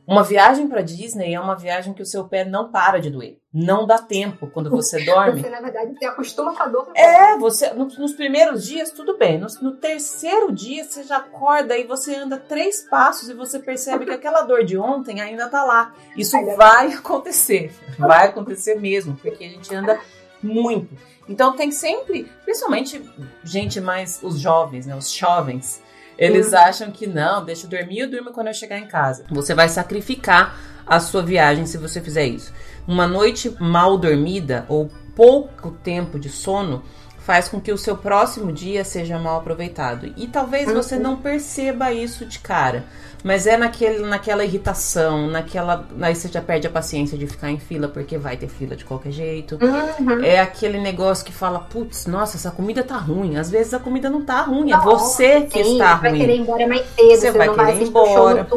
[0.04, 3.38] uma viagem para Disney é uma viagem que o seu pé não para de doer.
[3.58, 5.40] Não dá tempo quando você dorme.
[5.40, 6.90] Você, na verdade, se acostuma com a dor.
[6.94, 9.38] É, você, no, nos primeiros dias, tudo bem.
[9.38, 14.04] No, no, terceiro dia, você já acorda e você anda três passos e você percebe
[14.04, 15.94] que aquela dor de ontem ainda tá lá.
[16.14, 17.72] Isso vai acontecer.
[17.98, 19.98] Vai acontecer mesmo, porque a gente anda
[20.42, 20.94] muito.
[21.26, 23.02] Então tem sempre, principalmente
[23.42, 24.94] gente mais, os jovens, né?
[24.94, 25.82] Os jovens
[26.18, 26.58] eles uhum.
[26.58, 29.24] acham que não, deixa eu dormir, eu durmo quando eu chegar em casa.
[29.30, 32.52] Você vai sacrificar a sua viagem se você fizer isso.
[32.86, 36.82] Uma noite mal dormida ou pouco tempo de sono
[37.18, 40.12] faz com que o seu próximo dia seja mal aproveitado.
[40.16, 41.02] E talvez você uhum.
[41.02, 42.84] não perceba isso de cara.
[43.22, 45.86] Mas é naquele, naquela irritação, naquela.
[46.00, 48.84] Aí você já perde a paciência de ficar em fila, porque vai ter fila de
[48.84, 49.58] qualquer jeito.
[49.60, 50.24] Uhum.
[50.24, 53.36] É aquele negócio que fala, putz, nossa, essa comida tá ruim.
[53.36, 56.02] Às vezes a comida não tá ruim, é você que sim, está ruim.
[56.02, 58.48] Você vai querer ir embora mais cedo, você, você vai não vai ir embora.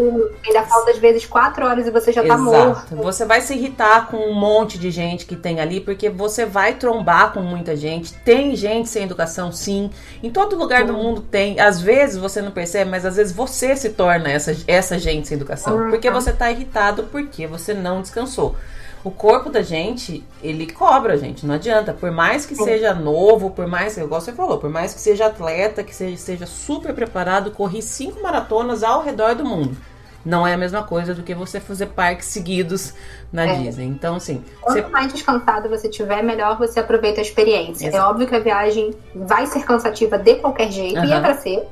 [0.45, 2.43] Ainda falta às vezes quatro horas e você já tá Exato.
[2.43, 2.95] morto.
[2.97, 6.76] Você vai se irritar com um monte de gente que tem ali, porque você vai
[6.76, 8.14] trombar com muita gente.
[8.14, 9.89] Tem gente sem educação, sim.
[10.22, 11.60] Em todo lugar do mundo tem.
[11.60, 15.35] Às vezes você não percebe, mas às vezes você se torna essa essa gente sem
[15.35, 15.89] educação.
[15.89, 18.55] Porque você tá irritado porque você não descansou.
[19.01, 21.93] O corpo da gente, ele cobra a gente, não adianta.
[21.93, 25.83] Por mais que seja novo, por mais, igual você falou, por mais que seja atleta,
[25.83, 29.77] que seja, seja super preparado, corri cinco maratonas ao redor do mundo.
[30.25, 32.93] Não é a mesma coisa do que você fazer parques seguidos
[33.32, 33.55] na é.
[33.55, 33.86] Disney.
[33.86, 34.43] Então, assim.
[34.61, 34.89] Quanto você...
[34.89, 37.86] mais descansado você tiver, melhor você aproveita a experiência.
[37.86, 38.03] É Exato.
[38.03, 41.05] É óbvio que a viagem vai ser cansativa de qualquer jeito, uhum.
[41.05, 41.67] e é pra ser.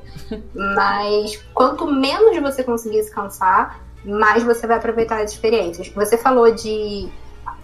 [0.54, 5.88] mas quanto menos você conseguir descansar, mais você vai aproveitar as experiências.
[5.88, 7.08] Você falou de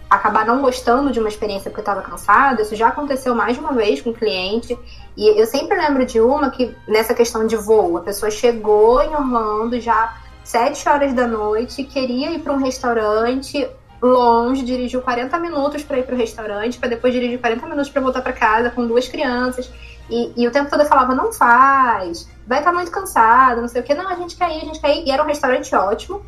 [0.08, 3.72] acabar não gostando de uma experiência porque estava cansado, isso já aconteceu mais de uma
[3.72, 4.78] vez com um cliente.
[5.16, 9.14] E eu sempre lembro de uma que, nessa questão de voo, a pessoa chegou em
[9.14, 13.66] Orlando já sete horas da noite, queria ir para um restaurante,
[14.06, 18.22] longe, dirigiu 40 minutos para ir pro restaurante, para depois dirigir 40 minutos para voltar
[18.22, 19.70] para casa com duas crianças.
[20.10, 23.68] E, e, o tempo todo eu falava, não faz, vai estar tá muito cansado, não
[23.68, 23.94] sei o que.
[23.94, 25.06] Não, a gente quer ir, a gente quer ir.
[25.06, 26.24] E era um restaurante ótimo.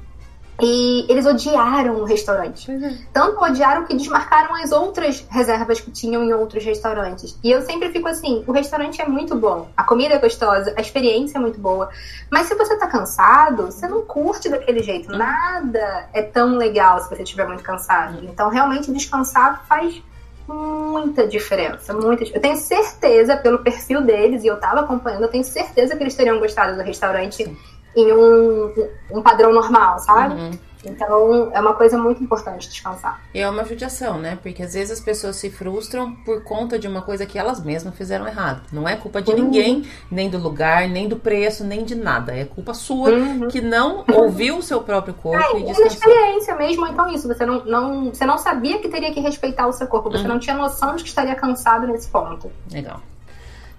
[0.61, 2.71] E eles odiaram o restaurante.
[2.71, 2.95] É.
[3.13, 7.39] Tanto odiaram que desmarcaram as outras reservas que tinham em outros restaurantes.
[7.45, 10.81] E eu sempre fico assim: o restaurante é muito bom, a comida é gostosa, a
[10.81, 11.91] experiência é muito boa.
[12.31, 15.13] Mas se você tá cansado, você não curte daquele jeito.
[15.13, 15.19] Uhum.
[15.19, 18.19] Nada é tão legal se você estiver muito cansado.
[18.19, 18.25] Uhum.
[18.25, 20.03] Então, realmente, descansar faz
[20.49, 21.93] muita diferença.
[21.93, 26.03] Muita Eu tenho certeza, pelo perfil deles, e eu tava acompanhando, eu tenho certeza que
[26.03, 27.45] eles teriam gostado do restaurante.
[27.45, 27.57] Sim
[27.97, 28.73] em um,
[29.11, 30.35] um padrão normal, sabe?
[30.35, 30.51] Uhum.
[30.85, 33.21] Então, é uma coisa muito importante descansar.
[33.35, 34.39] E é uma judiação, né?
[34.41, 37.97] Porque às vezes as pessoas se frustram por conta de uma coisa que elas mesmas
[37.97, 38.63] fizeram errado.
[38.73, 39.45] Não é culpa de uhum.
[39.45, 42.37] ninguém, nem do lugar, nem do preço, nem de nada.
[42.37, 43.49] É culpa sua uhum.
[43.49, 45.85] que não ouviu o seu próprio corpo é, e descansou.
[45.85, 47.27] É experiência mesmo, então isso.
[47.27, 50.11] Você não, não, você não sabia que teria que respeitar o seu corpo.
[50.11, 50.29] Você uhum.
[50.29, 52.51] não tinha noção de que estaria cansado nesse ponto.
[52.71, 53.01] Legal.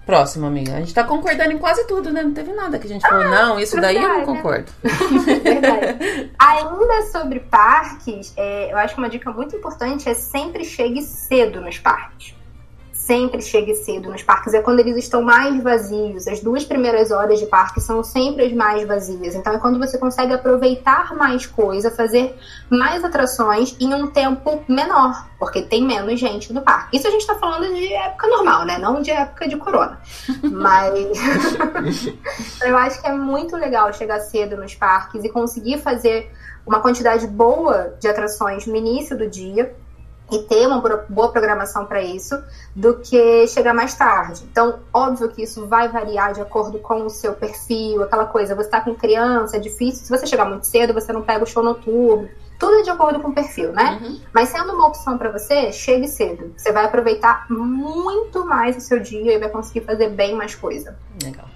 [0.08, 0.74] Próximo, amiga.
[0.74, 2.22] A gente tá concordando em quase tudo, né?
[2.22, 4.72] Não teve nada que a gente falou, ah, não, isso daí eu não concordo.
[4.82, 6.32] verdade.
[6.38, 11.60] Ainda sobre parques, é, eu acho que uma dica muito importante é sempre chegue cedo
[11.60, 12.37] nos parques
[13.08, 16.28] sempre chegue cedo nos parques é quando eles estão mais vazios.
[16.28, 19.34] As duas primeiras horas de parque são sempre as mais vazias.
[19.34, 22.36] Então é quando você consegue aproveitar mais coisa, fazer
[22.68, 26.98] mais atrações em um tempo menor, porque tem menos gente no parque.
[26.98, 28.76] Isso a gente está falando de época normal, né?
[28.76, 29.98] Não de época de corona.
[30.44, 31.18] Mas
[32.60, 36.30] eu acho que é muito legal chegar cedo nos parques e conseguir fazer
[36.66, 39.74] uma quantidade boa de atrações no início do dia
[40.30, 42.42] e ter uma boa programação para isso
[42.74, 44.44] do que chegar mais tarde.
[44.50, 48.68] Então, óbvio que isso vai variar de acordo com o seu perfil, aquela coisa, você
[48.68, 51.62] está com criança, é difícil, se você chegar muito cedo, você não pega o show
[51.62, 52.28] noturno.
[52.58, 54.00] Tudo é de acordo com o perfil, né?
[54.02, 54.20] Uhum.
[54.32, 56.52] Mas sendo uma opção para você, chegue cedo.
[56.56, 60.98] Você vai aproveitar muito mais o seu dia e vai conseguir fazer bem mais coisa.
[61.22, 61.46] Legal.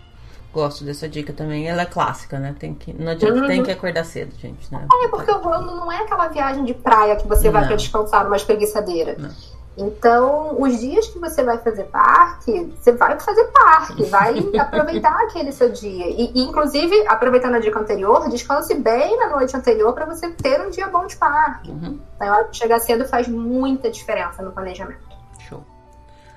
[0.53, 1.69] Gosto dessa dica também.
[1.69, 2.55] Ela é clássica, né?
[2.59, 3.47] Tem que, não adianta, uhum.
[3.47, 4.71] tem que acordar cedo, gente.
[4.73, 4.87] Né?
[5.05, 7.53] É, porque o Orlando não é aquela viagem de praia que você não.
[7.53, 9.17] vai pra descansar numa espreguiçadeira.
[9.19, 9.31] Não.
[9.77, 15.51] Então, os dias que você vai fazer parque, você vai fazer parque, vai aproveitar aquele
[15.51, 16.09] seu dia.
[16.09, 20.69] E, inclusive, aproveitando a dica anterior, descanse bem na noite anterior para você ter um
[20.69, 21.71] dia bom de parque.
[21.71, 21.99] Uhum.
[22.17, 25.12] Então, chegar cedo faz muita diferença no planejamento.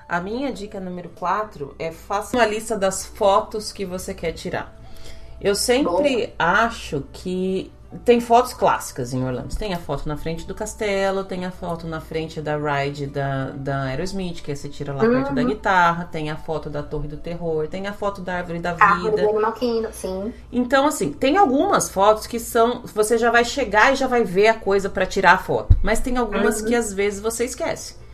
[0.08, 4.74] A minha dica número 4 é faça uma lista das fotos que você quer tirar.
[5.40, 6.32] Eu sempre Boa.
[6.38, 7.72] acho que
[8.04, 9.54] tem fotos clássicas em Orlando.
[9.56, 13.50] Tem a foto na frente do castelo, tem a foto na frente da ride da,
[13.50, 15.10] da Aerosmith, que você tira lá uhum.
[15.10, 15.48] perto da uhum.
[15.48, 18.84] guitarra, tem a foto da Torre do Terror, tem a foto da Árvore da Vida.
[18.84, 19.22] Árvore
[19.92, 20.32] sim.
[20.52, 22.82] Então, assim, tem algumas fotos que são.
[22.94, 25.76] Você já vai chegar e já vai ver a coisa para tirar a foto.
[25.82, 26.68] Mas tem algumas uhum.
[26.68, 28.05] que às vezes você esquece.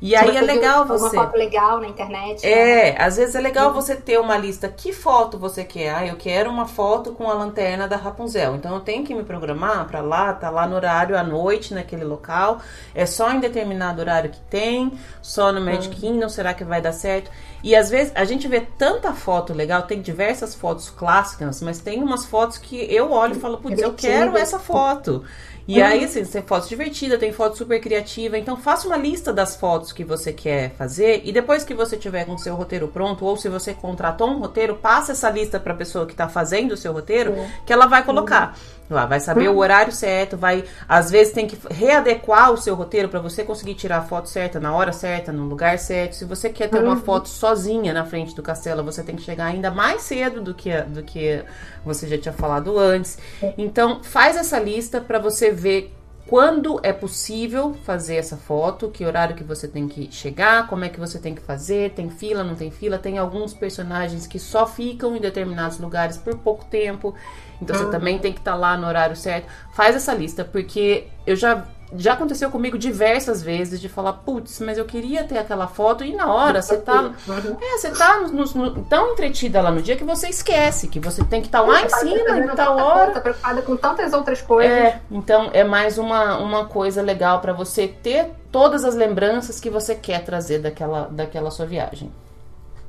[0.00, 1.16] E aí é legal você.
[1.16, 2.46] Uma foto legal na internet.
[2.46, 2.96] É, né?
[2.98, 3.74] às vezes é legal uhum.
[3.74, 4.68] você ter uma lista.
[4.68, 5.94] Que foto você quer?
[5.94, 8.56] Ah, eu quero uma foto com a lanterna da Rapunzel.
[8.56, 12.04] Então eu tenho que me programar para lá, tá lá no horário à noite naquele
[12.04, 12.60] local.
[12.94, 16.00] É só em determinado horário que tem, só no Magic uhum.
[16.00, 17.30] Kingdom, será que vai dar certo?
[17.62, 22.02] E às vezes a gente vê tanta foto legal, tem diversas fotos clássicas, mas tem
[22.02, 25.24] umas fotos que eu olho e falo, putz, eu quero essa foto.
[25.70, 28.36] E aí, assim, tem fotos divertidas, tem foto super criativa.
[28.36, 31.22] Então, faça uma lista das fotos que você quer fazer.
[31.24, 34.38] E depois que você tiver com o seu roteiro pronto, ou se você contratou um
[34.38, 37.50] roteiro, passa essa lista para a pessoa que está fazendo o seu roteiro, Sim.
[37.64, 38.56] que ela vai colocar.
[38.90, 40.64] Lá, vai saber o horário certo, vai.
[40.88, 44.58] Às vezes tem que readequar o seu roteiro para você conseguir tirar a foto certa
[44.58, 46.16] na hora certa, no lugar certo.
[46.16, 47.00] Se você quer ter uma uhum.
[47.00, 50.76] foto sozinha na frente do castelo, você tem que chegar ainda mais cedo do que,
[50.82, 51.44] do que
[51.84, 53.18] você já tinha falado antes.
[53.56, 55.94] Então, faz essa lista para você ver
[56.30, 60.88] quando é possível fazer essa foto, que horário que você tem que chegar, como é
[60.88, 64.64] que você tem que fazer, tem fila, não tem fila, tem alguns personagens que só
[64.64, 67.16] ficam em determinados lugares por pouco tempo.
[67.60, 69.48] Então você também tem que estar tá lá no horário certo.
[69.74, 71.66] Faz essa lista, porque eu já
[71.96, 76.14] já aconteceu comigo diversas vezes de falar, putz, mas eu queria ter aquela foto e
[76.14, 77.12] na hora você tá.
[77.60, 81.24] É, você tá no, no, tão entretida lá no dia que você esquece que você
[81.24, 83.12] tem que estar tá lá em cima em tal hora.
[83.12, 84.70] Tá preocupada com tantas outras coisas.
[84.70, 89.70] É, então é mais uma, uma coisa legal para você ter todas as lembranças que
[89.70, 92.12] você quer trazer daquela, daquela sua viagem.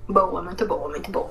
[0.08, 1.30] Boa, muito boa, muito boa.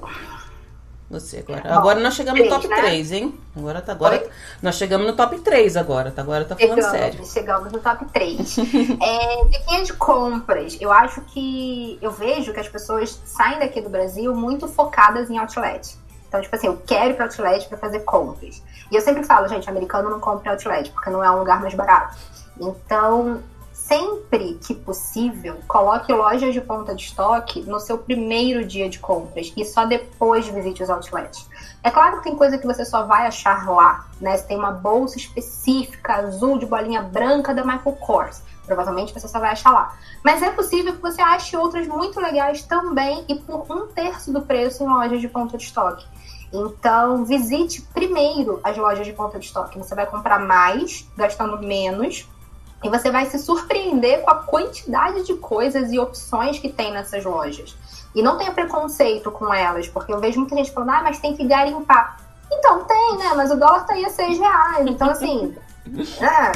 [1.10, 1.62] Você agora.
[1.62, 2.76] Bom, agora nós chegamos 3, no top né?
[2.82, 3.34] 3, hein?
[3.56, 4.30] Agora tá agora.
[4.62, 6.22] Nós chegamos no top 3 agora, tá?
[6.22, 7.26] Agora tá falando chegamos, sério.
[7.26, 8.58] Chegamos no top 3.
[9.02, 10.78] é, diquinha de compras.
[10.80, 15.36] Eu acho que eu vejo que as pessoas saem daqui do Brasil muito focadas em
[15.36, 15.98] outlet.
[16.28, 18.62] Então, tipo assim, eu quero ir para outlet para fazer compras.
[18.88, 21.74] E eu sempre falo, gente, americano não compra outlet, porque não é um lugar mais
[21.74, 22.16] barato.
[22.60, 23.42] Então,
[23.90, 29.52] sempre que possível, coloque lojas de ponta de estoque no seu primeiro dia de compras
[29.56, 31.48] e só depois visite os outlets.
[31.82, 34.36] É claro que tem coisa que você só vai achar lá, né?
[34.36, 39.40] Se tem uma bolsa específica azul de bolinha branca da Michael Kors, provavelmente você só
[39.40, 39.96] vai achar lá.
[40.22, 44.42] Mas é possível que você ache outras muito legais também e por um terço do
[44.42, 46.06] preço em lojas de ponta de estoque.
[46.52, 49.78] Então, visite primeiro as lojas de ponta de estoque.
[49.78, 52.28] Você vai comprar mais, gastando menos,
[52.82, 57.24] e você vai se surpreender com a quantidade de coisas e opções que tem nessas
[57.24, 57.76] lojas.
[58.14, 61.36] E não tenha preconceito com elas, porque eu vejo muita gente falando, ah, mas tem
[61.36, 62.18] que garimpar.
[62.50, 63.32] Então tem, né?
[63.36, 64.86] Mas o dólar tá aí a 6 reais.
[64.86, 65.54] Então, assim.
[66.20, 66.52] é.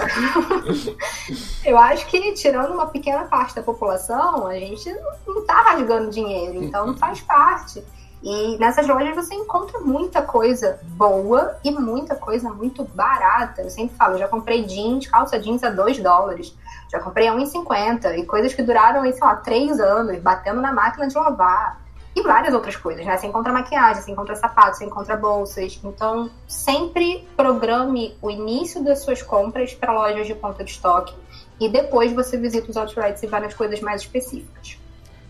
[1.71, 6.11] eu acho que tirando uma pequena parte da população, a gente não, não tá rasgando
[6.11, 7.85] dinheiro, então não faz parte.
[8.25, 13.61] E nessas lojas você encontra muita coisa boa e muita coisa muito barata.
[13.61, 16.57] Eu sempre falo, já comprei jeans, calça jeans a 2 dólares.
[16.91, 21.07] Já comprei a 1,50 e coisas que duraram, sei lá, 3 anos, batendo na máquina
[21.07, 21.79] de lavar.
[22.17, 23.15] E várias outras coisas, né?
[23.15, 25.79] Você encontra maquiagem, você encontra sapatos, você encontra bolsas.
[25.85, 31.15] Então, sempre programe o início das suas compras para lojas de ponta de estoque
[31.61, 34.79] e depois você visita os outlets e vai nas coisas mais específicas.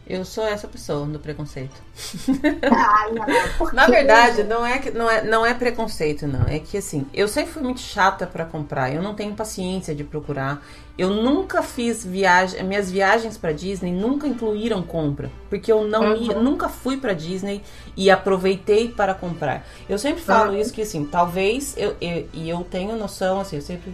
[0.07, 1.82] Eu sou essa pessoa do preconceito.
[2.70, 6.46] Ai, não, Na verdade, não é, que, não, é, não é preconceito, não.
[6.46, 8.92] É que assim, eu sempre fui muito chata para comprar.
[8.92, 10.62] Eu não tenho paciência de procurar.
[10.98, 12.62] Eu nunca fiz viagem.
[12.64, 15.30] Minhas viagens para Disney nunca incluíram compra.
[15.48, 16.16] Porque eu não uhum.
[16.16, 17.62] ia, nunca fui para Disney
[17.96, 19.66] e aproveitei para comprar.
[19.88, 20.61] Eu sempre falo uhum.
[20.61, 23.90] isso que assim, talvez eu, eu, e eu tenho noção, assim, eu sempre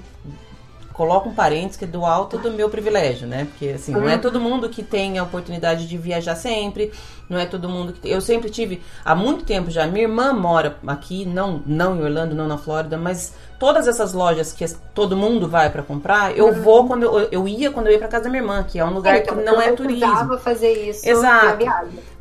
[1.01, 3.47] coloco um parênteses que é do alto do meu privilégio, né?
[3.47, 4.21] Porque assim, não é uhum.
[4.21, 6.93] todo mundo que tem a oportunidade de viajar sempre,
[7.27, 9.87] não é todo mundo que eu sempre tive há muito tempo já.
[9.87, 14.53] Minha irmã mora aqui, não não em Orlando, não na Flórida, mas todas essas lojas
[14.53, 14.63] que
[14.95, 16.61] todo mundo vai para comprar, eu uhum.
[16.61, 18.85] vou quando eu, eu ia quando eu ia para casa da minha irmã, que é
[18.85, 20.35] um lugar então, que não é turismo.
[20.35, 21.09] Eu fazer isso.
[21.09, 21.65] Exato.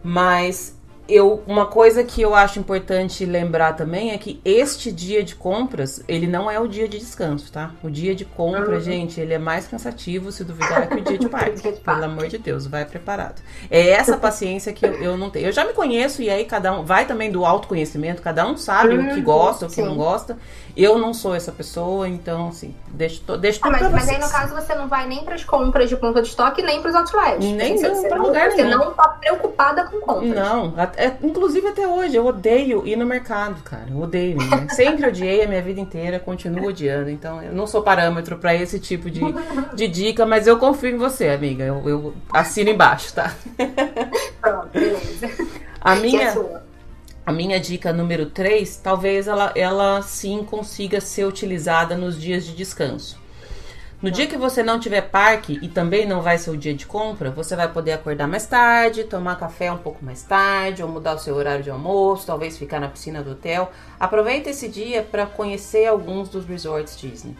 [0.01, 0.78] Mas
[1.10, 6.03] eu, uma coisa que eu acho importante lembrar também é que este dia de compras,
[6.07, 7.72] ele não é o dia de descanso, tá?
[7.84, 8.80] O dia de compra, uhum.
[8.80, 11.72] gente, ele é mais cansativo, se duvidar, que o dia de parque.
[11.72, 13.41] Pelo amor de Deus, vai preparado.
[13.70, 15.47] É essa paciência que eu, eu, não tenho.
[15.47, 18.95] Eu já me conheço e aí cada um vai também do autoconhecimento, cada um sabe
[18.95, 19.05] uhum.
[19.05, 19.24] o que uhum.
[19.24, 19.86] gosta, o que Sim.
[19.86, 20.38] não gosta.
[20.80, 24.55] Eu não sou essa pessoa, então, assim, deixa, deixa ah, mas, mas aí, no caso,
[24.55, 27.45] você não vai nem para as compras de ponta de estoque, nem para os outlets.
[27.45, 27.77] Nem
[28.07, 30.34] para lugar Você não tá preocupada com compras.
[30.34, 33.88] Não, é, inclusive até hoje, eu odeio ir no mercado, cara.
[33.89, 34.38] Eu odeio.
[34.38, 34.67] Né?
[34.71, 37.09] Sempre odiei a minha vida inteira, continuo odiando.
[37.09, 39.19] Então, eu não sou parâmetro para esse tipo de,
[39.73, 41.65] de dica, mas eu confio em você, amiga.
[41.65, 43.34] Eu, eu assino embaixo, tá?
[44.39, 45.27] Pronto, beleza.
[45.82, 46.23] A minha.
[46.23, 46.68] É a
[47.32, 53.19] minha dica número 3, talvez ela, ela sim consiga ser utilizada nos dias de descanso.
[54.01, 56.86] No dia que você não tiver parque e também não vai ser o dia de
[56.86, 61.15] compra, você vai poder acordar mais tarde, tomar café um pouco mais tarde, ou mudar
[61.15, 63.69] o seu horário de almoço, talvez ficar na piscina do hotel.
[63.99, 67.36] Aproveita esse dia para conhecer alguns dos resorts Disney.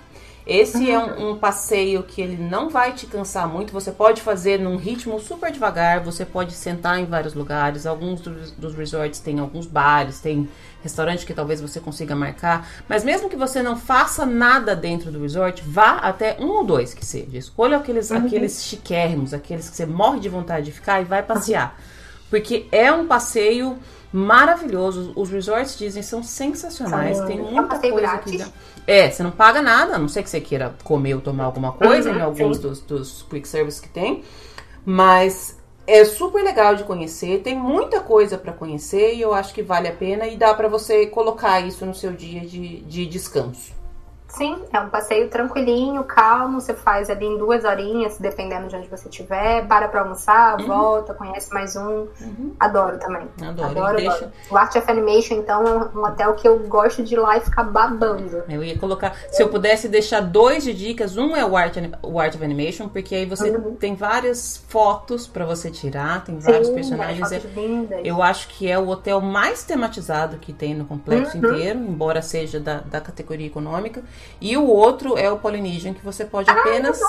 [0.50, 3.72] Esse é um, um, passeio que ele não vai te cansar muito.
[3.72, 6.04] Você pode fazer num ritmo super devagar.
[6.04, 7.86] Você pode sentar em vários lugares.
[7.86, 10.50] Alguns dos, dos resorts têm alguns bares, tem
[10.82, 12.68] restaurante que talvez você consiga marcar.
[12.88, 16.96] Mas mesmo que você não faça nada dentro do resort, vá até um ou dois
[16.96, 17.38] que seja.
[17.38, 18.18] Escolha aqueles, uhum.
[18.18, 21.80] aqueles chiquérrimos, aqueles que você morre de vontade de ficar e vai passear.
[22.30, 23.78] Porque é um passeio
[24.12, 25.14] maravilhoso.
[25.16, 27.18] Os resorts Disney são sensacionais.
[27.18, 28.44] São, tem muita coisa grátis.
[28.44, 28.54] que.
[28.88, 31.72] É, você não paga nada, a não sei que você queira comer ou tomar alguma
[31.72, 34.24] coisa uhum, em alguns dos, dos, quick service que tem.
[34.84, 39.62] Mas é super legal de conhecer, tem muita coisa para conhecer e eu acho que
[39.62, 43.79] vale a pena e dá para você colocar isso no seu dia de, de descanso.
[44.30, 46.62] Sim, é um passeio tranquilinho, calmo.
[46.62, 49.68] Você faz ali em duas horinhas, dependendo de onde você estiver.
[49.68, 50.68] Para pra almoçar, uhum.
[50.68, 52.08] volta, conhece mais um.
[52.22, 52.54] Uhum.
[52.60, 53.28] Adoro também.
[53.42, 53.70] Adoro.
[53.70, 54.12] Adoro, deixa...
[54.12, 54.32] adoro.
[54.52, 57.42] O Art of Animation, então, é um hotel que eu gosto de ir lá e
[57.42, 58.44] ficar babando.
[58.48, 59.16] Eu ia colocar.
[59.32, 62.88] Se eu pudesse deixar dois de dicas, um é o Art, o Art of Animation,
[62.88, 63.76] porque aí você uhum.
[63.76, 67.32] tem várias fotos para você tirar, tem vários Sim, personagens.
[67.32, 67.42] É,
[68.04, 71.52] eu acho que é o hotel mais tematizado que tem no complexo uhum.
[71.52, 74.04] inteiro, embora seja da, da categoria econômica.
[74.42, 77.00] E o outro é o Polynesian, que você pode ah, apenas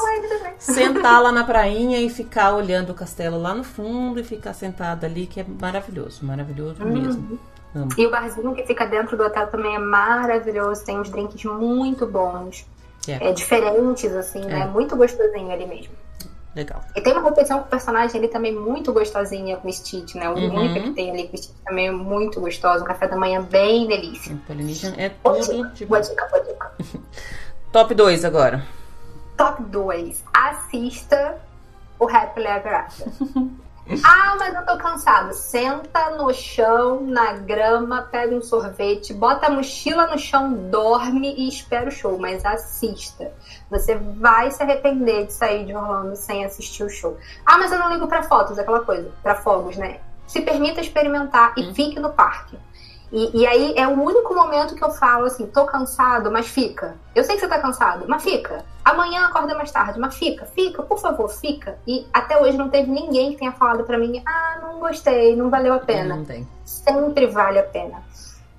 [0.59, 5.07] sentar lá na prainha e ficar olhando o castelo lá no fundo e ficar sentada
[5.07, 6.93] ali, que é maravilhoso, maravilhoso uhum.
[6.93, 7.39] mesmo.
[7.75, 7.89] Amo.
[7.97, 12.05] E o barzinho que fica dentro do hotel também é maravilhoso, tem uns drinks muito
[12.07, 12.67] bons.
[13.09, 14.53] É, é diferentes, assim, né?
[14.53, 14.59] é.
[14.61, 14.67] né?
[14.67, 15.93] Muito gostosinho ali mesmo.
[16.55, 16.83] Legal.
[16.97, 20.29] E tem uma repetição com o personagem ali também muito gostosinha com o Stitch, né?
[20.29, 20.59] O uhum.
[20.59, 22.83] único que tem ali com o Stitch também é muito gostoso.
[22.83, 24.37] Um café da manhã bem delícia.
[24.47, 26.73] Polynesian é tudo de boa dica, boa dica.
[27.73, 28.67] Top 2 agora.
[29.37, 30.25] Top 2.
[30.35, 31.39] Assista
[32.01, 33.13] o Happily Ever After.
[34.05, 35.33] Ah, mas eu tô cansado.
[35.33, 41.49] Senta no chão, na grama, pega um sorvete, bota a mochila no chão, dorme e
[41.49, 42.19] espera o show.
[42.19, 43.33] Mas assista.
[43.71, 47.17] Você vai se arrepender de sair de Orlando sem assistir o show.
[47.45, 50.01] Ah, mas eu não ligo para fotos, aquela coisa, para fogos, né?
[50.27, 51.75] Se permita experimentar e hum.
[51.75, 52.57] fique no parque.
[53.13, 56.95] E, e, aí é o único momento que eu falo assim, tô cansado, mas fica.
[57.15, 58.65] Eu sei que você tá cansado, mas fica.
[58.85, 61.77] Amanhã acorda mais tarde, mas fica, fica, por favor, fica.
[61.87, 65.51] E até hoje não teve ninguém que tenha falado para mim, ah, não gostei, não
[65.51, 66.17] valeu a pena.
[66.17, 66.47] Não tem.
[66.65, 68.01] Sempre vale a pena.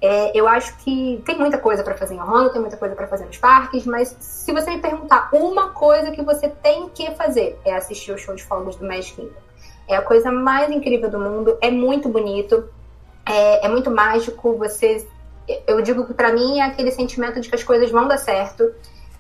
[0.02, 3.08] É, eu acho que tem muita coisa para fazer em Orlando, tem muita coisa para
[3.08, 7.58] fazer nos parques, mas se você me perguntar uma coisa que você tem que fazer,
[7.64, 9.40] é assistir o show de fogos do Magic Kingdom.
[9.88, 12.68] É a coisa mais incrível do mundo, é muito bonito
[13.26, 14.58] é, é muito mágico.
[14.58, 15.08] Você,
[15.68, 18.72] eu digo que para mim é aquele sentimento de que as coisas vão dar certo.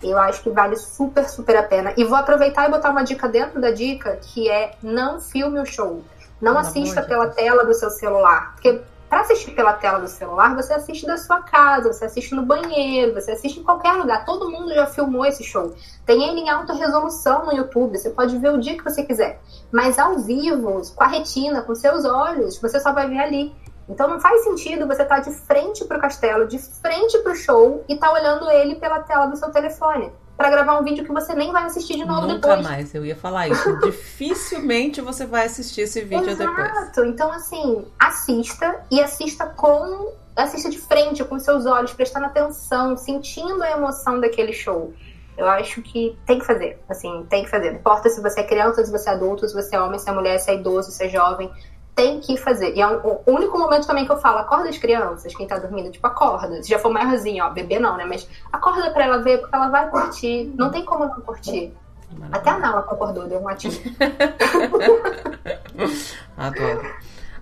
[0.01, 1.93] Eu acho que vale super, super a pena.
[1.95, 5.65] E vou aproveitar e botar uma dica dentro da dica, que é não filme o
[5.65, 6.03] show.
[6.41, 8.53] Não assista pela tela do seu celular.
[8.53, 8.81] Porque
[9.11, 13.13] para assistir pela tela do celular, você assiste da sua casa, você assiste no banheiro,
[13.13, 14.23] você assiste em qualquer lugar.
[14.23, 15.75] Todo mundo já filmou esse show.
[16.05, 19.41] Tem ele em alta resolução no YouTube, você pode ver o dia que você quiser.
[19.69, 23.53] Mas ao vivo, com a retina, com seus olhos, você só vai ver ali.
[23.91, 27.33] Então não faz sentido você estar tá de frente para o castelo, de frente para
[27.33, 30.83] o show e estar tá olhando ele pela tela do seu telefone para gravar um
[30.83, 32.57] vídeo que você nem vai assistir de novo Nunca depois.
[32.57, 33.77] Nunca mais, eu ia falar isso.
[33.83, 36.49] Dificilmente você vai assistir esse vídeo Exato.
[36.49, 36.71] depois.
[36.71, 37.05] Exato.
[37.05, 43.61] Então assim, assista e assista com assista de frente com seus olhos, prestando atenção, sentindo
[43.61, 44.93] a emoção daquele show.
[45.37, 47.71] Eu acho que tem que fazer, assim, tem que fazer.
[47.71, 50.09] Não importa se você é criança, se você é adulto, se você é homem, se
[50.09, 51.51] é mulher, se é idoso, se é jovem
[51.95, 52.75] tem que fazer.
[52.75, 55.57] E é um, o único momento também que eu falo, acorda as crianças, quem tá
[55.57, 56.61] dormindo, tipo, acorda.
[56.63, 58.05] Se já for maiorzinho, ó, bebê não, né?
[58.05, 60.51] Mas acorda pra ela ver, porque ela vai curtir.
[60.55, 61.73] Não tem como não curtir.
[62.31, 63.73] Até a Nala concordou, deu um latinho.
[66.37, 66.81] Adoro.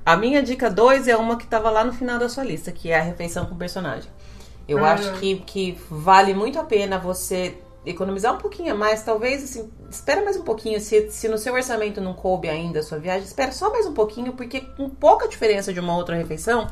[0.05, 2.91] A minha dica 2 é uma que tava lá no final da sua lista, que
[2.91, 4.09] é a refeição com personagem.
[4.67, 4.85] Eu hum.
[4.85, 7.57] acho que, que vale muito a pena você
[7.89, 10.79] economizar um pouquinho a mais, talvez, assim, espera mais um pouquinho.
[10.79, 13.93] Se, se no seu orçamento não coube ainda a sua viagem, espera só mais um
[13.93, 16.67] pouquinho, porque com pouca diferença de uma outra refeição,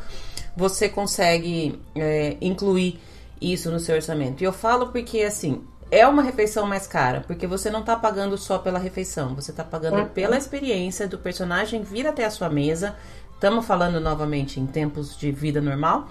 [0.55, 2.99] você consegue é, incluir
[3.41, 4.41] isso no seu orçamento.
[4.41, 8.37] E eu falo porque, assim, é uma refeição mais cara, porque você não tá pagando
[8.37, 10.07] só pela refeição, você tá pagando uhum.
[10.09, 12.95] pela experiência do personagem vir até a sua mesa.
[13.33, 16.07] Estamos falando novamente em tempos de vida normal.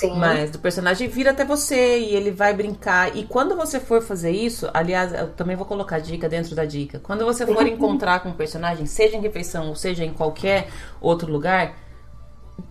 [0.00, 0.16] Sim.
[0.16, 3.14] Mas do personagem vira até você e ele vai brincar.
[3.14, 6.98] E quando você for fazer isso, aliás, eu também vou colocar dica dentro da dica.
[7.00, 10.68] Quando você for encontrar com um personagem, seja em refeição ou seja em qualquer
[11.02, 11.74] outro lugar,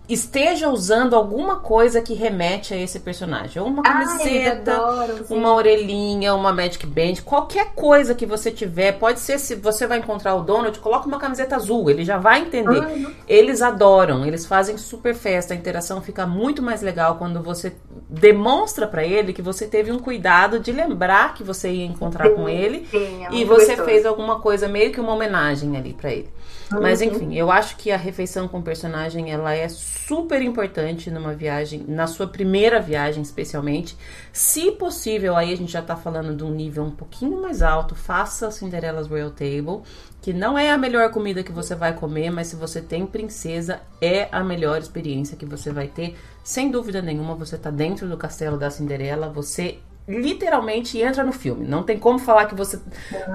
[0.08, 3.62] esteja usando alguma coisa que remete a esse personagem.
[3.62, 8.92] Uma camiseta, Ai, uma orelhinha, uma Magic Band, qualquer coisa que você tiver.
[8.92, 12.40] Pode ser se você vai encontrar o Donald, coloca uma camiseta azul, ele já vai
[12.40, 12.80] entender.
[12.80, 13.12] Uhum.
[13.28, 17.72] Eles adoram, eles fazem super festa, a interação fica muito mais legal quando você
[18.08, 22.34] demonstra para ele que você teve um cuidado de lembrar que você ia encontrar sim,
[22.34, 23.84] com ele sim, é e você gostoso.
[23.84, 26.28] fez alguma coisa meio que uma homenagem ali para ele.
[26.72, 26.82] Uhum.
[26.82, 31.34] Mas enfim, eu acho que a refeição com o personagem ela é super importante numa
[31.34, 33.96] viagem, na sua primeira viagem especialmente.
[34.32, 37.94] Se possível, aí a gente já tá falando de um nível um pouquinho mais alto,
[37.94, 39.82] faça Cinderella's Royal Table,
[40.22, 43.80] que não é a melhor comida que você vai comer, mas se você tem princesa,
[44.00, 46.16] é a melhor experiência que você vai ter.
[46.44, 51.66] Sem dúvida nenhuma, você tá dentro do castelo da Cinderela, você literalmente entra no filme.
[51.66, 52.80] Não tem como falar que você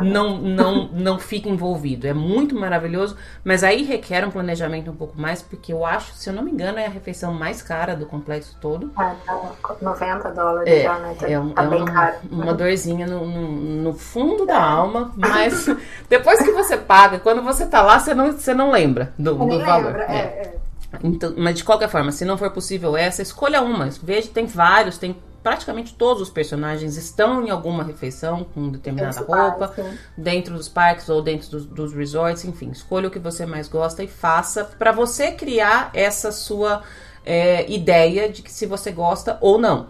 [0.02, 2.08] não, não, não fica envolvido.
[2.08, 6.30] É muito maravilhoso, mas aí requer um planejamento um pouco mais, porque eu acho, se
[6.30, 8.92] eu não me engano, é a refeição mais cara do complexo todo.
[9.00, 11.16] É, tá 90 dólares é, já, né?
[11.18, 12.16] Tá, é, um, tá é bem uma, caro.
[12.30, 13.52] uma dorzinha no, no,
[13.84, 15.68] no fundo da alma, mas
[16.10, 19.60] depois que você paga, quando você tá lá, você não, você não lembra do, do
[19.60, 19.94] valor.
[19.94, 20.18] Lembra, é.
[20.18, 20.56] é.
[21.04, 23.90] Então, mas de qualquer forma, se não for possível essa, escolha uma.
[24.02, 25.16] Veja, tem vários, tem
[25.46, 29.76] praticamente todos os personagens estão em alguma refeição com determinada roupa,
[30.18, 34.04] dentro dos parques ou dentro dos, dos, resorts, enfim, escolha o que você mais gosta
[34.04, 36.82] e faça para você criar essa sua
[37.24, 39.86] é, ideia de que se você gosta ou não.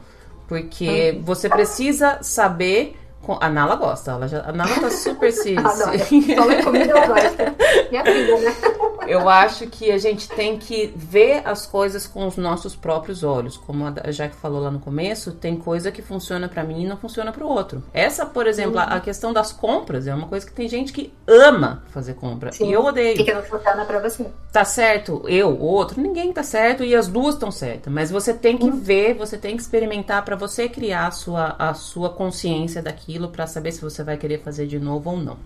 [0.45, 1.23] Porque uhum.
[1.23, 2.99] você precisa saber.
[3.39, 5.57] A Nala gosta, ela já, a Nala tá super se.
[5.57, 6.63] Adora.
[6.63, 7.55] comida, ela gosta.
[7.89, 8.55] Minha filha, né?
[9.07, 13.57] eu acho que a gente tem que ver as coisas com os nossos próprios olhos.
[13.57, 16.97] Como a Jaque falou lá no começo, tem coisa que funciona para mim e não
[16.97, 17.83] funciona para o outro.
[17.93, 18.87] Essa, por exemplo, uhum.
[18.87, 22.51] a questão das compras é uma coisa que tem gente que ama fazer compra.
[22.51, 22.69] Sim.
[22.69, 23.23] E eu odeio.
[23.23, 24.25] Que não funciona pra você.
[24.51, 27.91] Tá certo, eu, o outro, ninguém tá certo e as duas estão certas.
[27.91, 28.79] Mas você tem que uhum.
[28.79, 33.47] ver, você tem que experimentar para você criar a sua, a sua consciência daquilo para
[33.47, 35.39] saber se você vai querer fazer de novo ou não.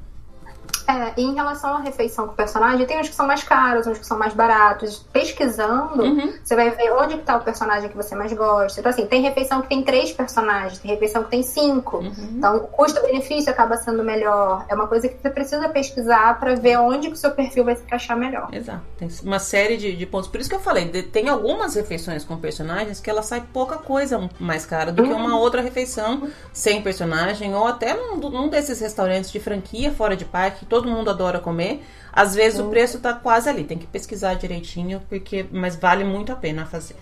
[0.90, 3.86] É, e em relação à refeição com o personagem, tem uns que são mais caros,
[3.86, 5.06] uns que são mais baratos.
[5.14, 6.34] Pesquisando, uhum.
[6.44, 8.80] você vai ver onde está o personagem que você mais gosta.
[8.80, 11.98] Então, assim, tem refeição que tem três personagens, tem refeição que tem cinco.
[11.98, 12.14] Uhum.
[12.38, 14.66] Então, o custo-benefício acaba sendo melhor.
[14.68, 17.76] É uma coisa que você precisa pesquisar para ver onde que o seu perfil vai
[17.76, 18.50] se encaixar melhor.
[18.52, 18.82] Exato.
[18.98, 20.28] Tem uma série de, de pontos.
[20.28, 24.28] Por isso que eu falei, tem algumas refeições com personagens que ela sai pouca coisa
[24.40, 25.10] mais cara do uhum.
[25.10, 30.16] que uma outra refeição sem personagem, ou até num, num desses restaurantes de franquia fora
[30.16, 31.84] de parque, todo mundo adora comer.
[32.12, 36.32] Às vezes o preço tá quase ali, tem que pesquisar direitinho, porque mas vale muito
[36.32, 36.96] a pena fazer.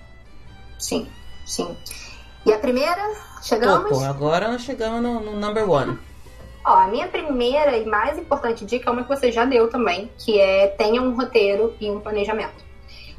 [0.77, 1.07] Sim,
[1.45, 1.75] sim.
[2.45, 3.01] E a primeira,
[3.41, 3.89] chegamos?
[3.89, 4.03] Topo.
[4.03, 5.97] Agora nós chegamos no, no number one.
[6.65, 10.11] Ó, a minha primeira e mais importante dica é uma que você já deu também,
[10.17, 12.67] que é tenha um roteiro e um planejamento.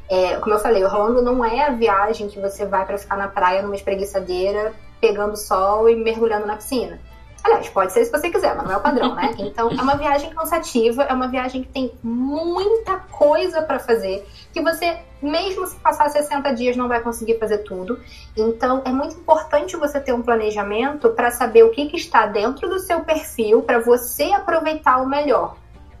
[0.09, 3.17] É, como eu falei, o Orlando não é a viagem que você vai para ficar
[3.17, 6.99] na praia numa espreguiçadeira, pegando sol e mergulhando na piscina.
[7.43, 9.33] Aliás, pode ser se você quiser, mas não é o padrão, né?
[9.39, 14.61] Então, é uma viagem cansativa, é uma viagem que tem muita coisa para fazer, que
[14.61, 17.99] você, mesmo se passar 60 dias, não vai conseguir fazer tudo.
[18.35, 22.69] Então, é muito importante você ter um planejamento para saber o que, que está dentro
[22.69, 25.55] do seu perfil, para você aproveitar o melhor.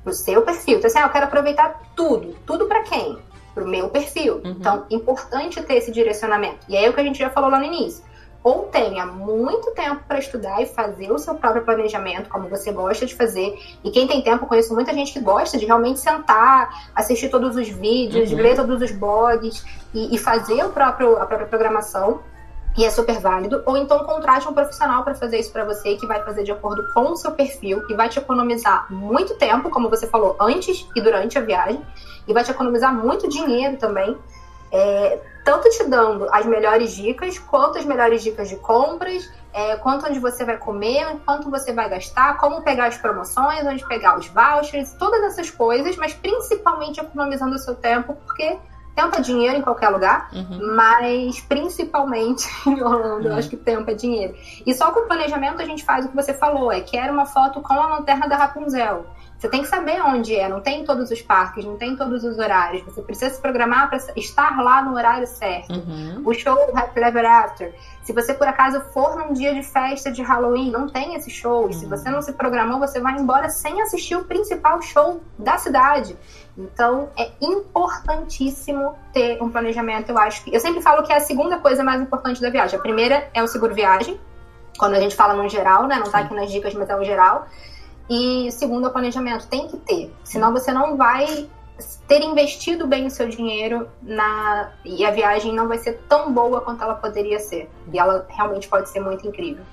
[0.05, 0.77] O seu perfil.
[0.77, 2.35] Então, assim, ah, eu quero aproveitar tudo.
[2.45, 3.17] Tudo para quem?
[3.53, 4.35] Para o meu perfil.
[4.35, 4.51] Uhum.
[4.51, 6.59] Então, importante ter esse direcionamento.
[6.67, 8.08] E aí é o que a gente já falou lá no início
[8.43, 13.05] ou tenha muito tempo para estudar e fazer o seu próprio planejamento, como você gosta
[13.05, 13.59] de fazer.
[13.83, 17.67] E quem tem tempo, conheço muita gente que gosta de realmente sentar, assistir todos os
[17.67, 18.37] vídeos, uhum.
[18.37, 22.21] ler todos os blogs e, e fazer o próprio, a própria programação.
[22.77, 23.61] E é super válido.
[23.65, 26.93] Ou então contrate um profissional para fazer isso para você, que vai fazer de acordo
[26.93, 31.01] com o seu perfil e vai te economizar muito tempo, como você falou, antes e
[31.01, 31.81] durante a viagem.
[32.25, 34.17] E vai te economizar muito dinheiro também.
[34.71, 40.05] É, tanto te dando as melhores dicas, quanto as melhores dicas de compras, é, quanto
[40.05, 44.27] onde você vai comer, quanto você vai gastar, como pegar as promoções, onde pegar os
[44.27, 48.59] vouchers, todas essas coisas, mas principalmente economizando o seu tempo, porque
[48.95, 50.75] tempo é dinheiro em qualquer lugar, uhum.
[50.75, 53.31] mas principalmente em Orlando, uhum.
[53.31, 54.35] eu acho que tempo é dinheiro.
[54.65, 57.25] E só com o planejamento a gente faz o que você falou, é quer uma
[57.25, 59.05] foto com a lanterna da Rapunzel.
[59.39, 62.37] Você tem que saber onde é, não tem todos os parques, não tem todos os
[62.37, 62.83] horários.
[62.83, 65.71] Você precisa se programar para estar lá no horário certo.
[65.71, 66.23] Uhum.
[66.25, 67.73] O show Happy Ever After.
[68.03, 71.67] Se você por acaso for num dia de festa de Halloween, não tem esse show.
[71.67, 71.71] Uhum.
[71.71, 76.17] Se você não se programou, você vai embora sem assistir o principal show da cidade.
[76.57, 80.09] Então é importantíssimo ter um planejamento.
[80.09, 82.77] Eu acho que eu sempre falo que é a segunda coisa mais importante da viagem.
[82.77, 84.19] A primeira é o seguro viagem.
[84.77, 85.95] Quando a gente fala no geral, né?
[85.95, 87.47] Não tá aqui nas dicas, mas é o geral.
[88.09, 90.13] E segundo, o planejamento tem que ter.
[90.23, 91.47] Senão você não vai
[92.07, 96.61] ter investido bem o seu dinheiro na e a viagem não vai ser tão boa
[96.61, 97.69] quanto ela poderia ser.
[97.93, 99.63] E ela realmente pode ser muito incrível.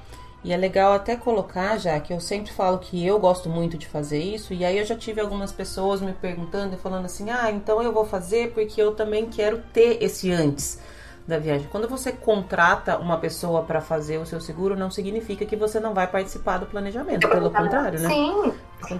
[0.44, 3.88] E é legal até colocar, já que eu sempre falo que eu gosto muito de
[3.88, 7.50] fazer isso, e aí eu já tive algumas pessoas me perguntando e falando assim: "Ah,
[7.50, 10.78] então eu vou fazer porque eu também quero ter esse antes"
[11.26, 11.66] da viagem.
[11.70, 15.92] Quando você contrata uma pessoa para fazer o seu seguro, não significa que você não
[15.92, 17.28] vai participar do planejamento.
[17.28, 18.08] Pelo contrário, né?
[18.08, 18.52] Sim.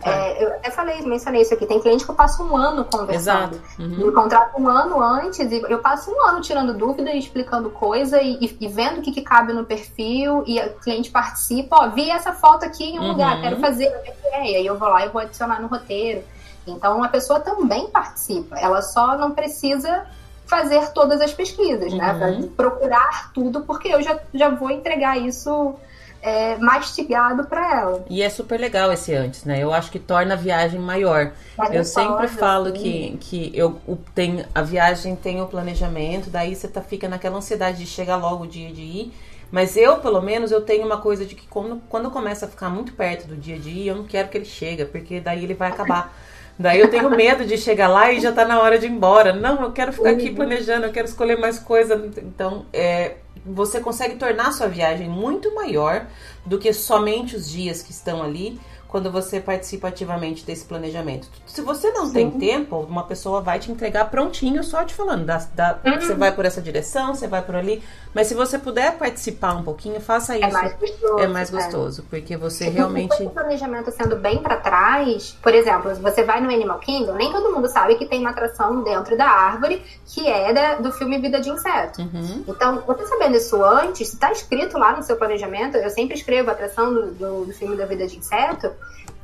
[0.04, 1.66] É, eu até falei, mencionei isso aqui.
[1.66, 3.54] Tem cliente que eu passo um ano conversando.
[3.54, 3.62] Exato.
[3.78, 4.06] Uhum.
[4.06, 8.20] Me contrato um ano antes e eu passo um ano tirando dúvida e explicando coisa
[8.20, 10.42] e, e, e vendo o que, que, cabe no perfil.
[10.46, 11.76] E o cliente participa.
[11.76, 13.08] Ó, vi essa foto aqui em um uhum.
[13.12, 13.92] lugar, quero fazer.
[14.24, 16.24] E aí eu vou lá e vou adicionar no roteiro.
[16.66, 18.58] Então a pessoa também participa.
[18.58, 20.04] Ela só não precisa
[20.46, 22.12] fazer todas as pesquisas, né?
[22.12, 22.18] uhum.
[22.18, 22.48] né?
[22.56, 25.74] Pra procurar tudo, porque eu já, já vou entregar isso
[26.22, 28.04] é, mastigado para ela.
[28.08, 29.62] E é super legal esse antes, né?
[29.62, 31.32] Eu acho que torna a viagem maior.
[31.70, 33.80] eu sempre falo que, que eu
[34.14, 38.44] tenho, a viagem tem o planejamento, daí você tá, fica naquela ansiedade de chegar logo
[38.44, 39.12] o dia de ir.
[39.50, 42.68] Mas eu, pelo menos, eu tenho uma coisa de que quando, quando começa a ficar
[42.68, 45.54] muito perto do dia de ir, eu não quero que ele chegue, porque daí ele
[45.54, 46.12] vai acabar.
[46.58, 49.32] Daí eu tenho medo de chegar lá e já tá na hora de ir embora.
[49.32, 50.34] Não, eu quero ficar aqui uhum.
[50.34, 52.10] planejando, eu quero escolher mais coisa.
[52.16, 56.06] Então, é, você consegue tornar a sua viagem muito maior
[56.44, 58.58] do que somente os dias que estão ali
[58.96, 61.28] quando você participa ativamente desse planejamento.
[61.44, 62.12] Se você não Sim.
[62.14, 65.26] tem tempo, uma pessoa vai te entregar prontinho, só te falando.
[65.26, 66.00] Da, da, uhum.
[66.00, 67.82] Você vai por essa direção, você vai por ali.
[68.14, 70.48] Mas se você puder participar um pouquinho, faça é isso.
[70.48, 71.18] É mais gostoso.
[71.18, 72.04] É mais gostoso, é.
[72.08, 73.22] porque você realmente.
[73.22, 77.52] o planejamento sendo bem para trás, por exemplo, você vai no Animal Kingdom, nem todo
[77.52, 81.38] mundo sabe que tem uma atração dentro da árvore que é da, do filme Vida
[81.38, 82.00] de Inseto.
[82.00, 82.44] Uhum.
[82.48, 86.48] Então, você sabendo isso antes, se tá escrito lá no seu planejamento, eu sempre escrevo
[86.48, 88.72] a atração do, do, do filme da Vida de Inseto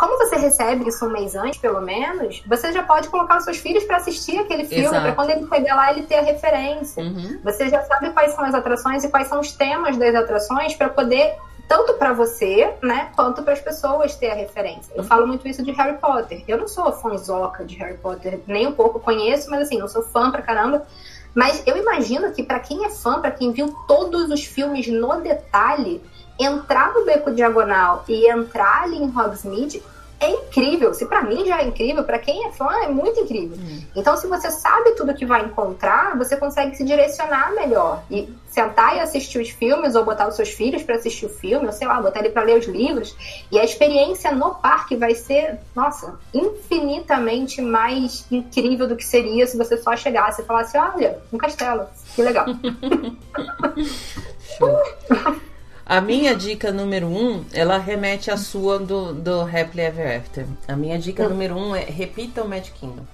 [0.03, 3.59] como você recebe isso um mês antes, pelo menos, você já pode colocar os seus
[3.59, 7.05] filhos para assistir aquele filme, para quando ele chegar lá ele ter a referência.
[7.05, 7.38] Uhum.
[7.44, 10.88] Você já sabe quais são as atrações e quais são os temas das atrações para
[10.88, 11.36] poder
[11.68, 14.92] tanto para você, né, quanto para as pessoas ter a referência.
[14.96, 16.42] Eu falo muito isso de Harry Potter.
[16.48, 20.03] Eu não sou fãzoca de Harry Potter, nem um pouco conheço, mas assim, não sou
[20.03, 20.84] fã pra caramba.
[21.32, 25.20] Mas eu imagino que para quem é fã, para quem viu todos os filmes no
[25.20, 26.03] detalhe,
[26.38, 29.80] entrar no beco diagonal e entrar ali em Hogsmeade
[30.22, 30.94] é incrível.
[30.94, 33.58] Se para mim já é incrível, para quem é fã é muito incrível.
[33.58, 33.82] Hum.
[33.96, 38.96] Então, se você sabe tudo que vai encontrar, você consegue se direcionar melhor e sentar
[38.96, 41.88] e assistir os filmes ou botar os seus filhos para assistir o filme, ou sei
[41.88, 43.16] lá, botar ele para ler os livros.
[43.50, 49.56] E a experiência no parque vai ser, nossa, infinitamente mais incrível do que seria se
[49.56, 51.86] você só chegasse e falasse: "Olha, um castelo.
[52.14, 52.46] Que legal".
[55.84, 60.46] A minha dica número um, ela remete à sua do, do Happily Ever After.
[60.68, 61.30] A minha dica hum.
[61.30, 63.04] número um é repita o Magic Kingdom.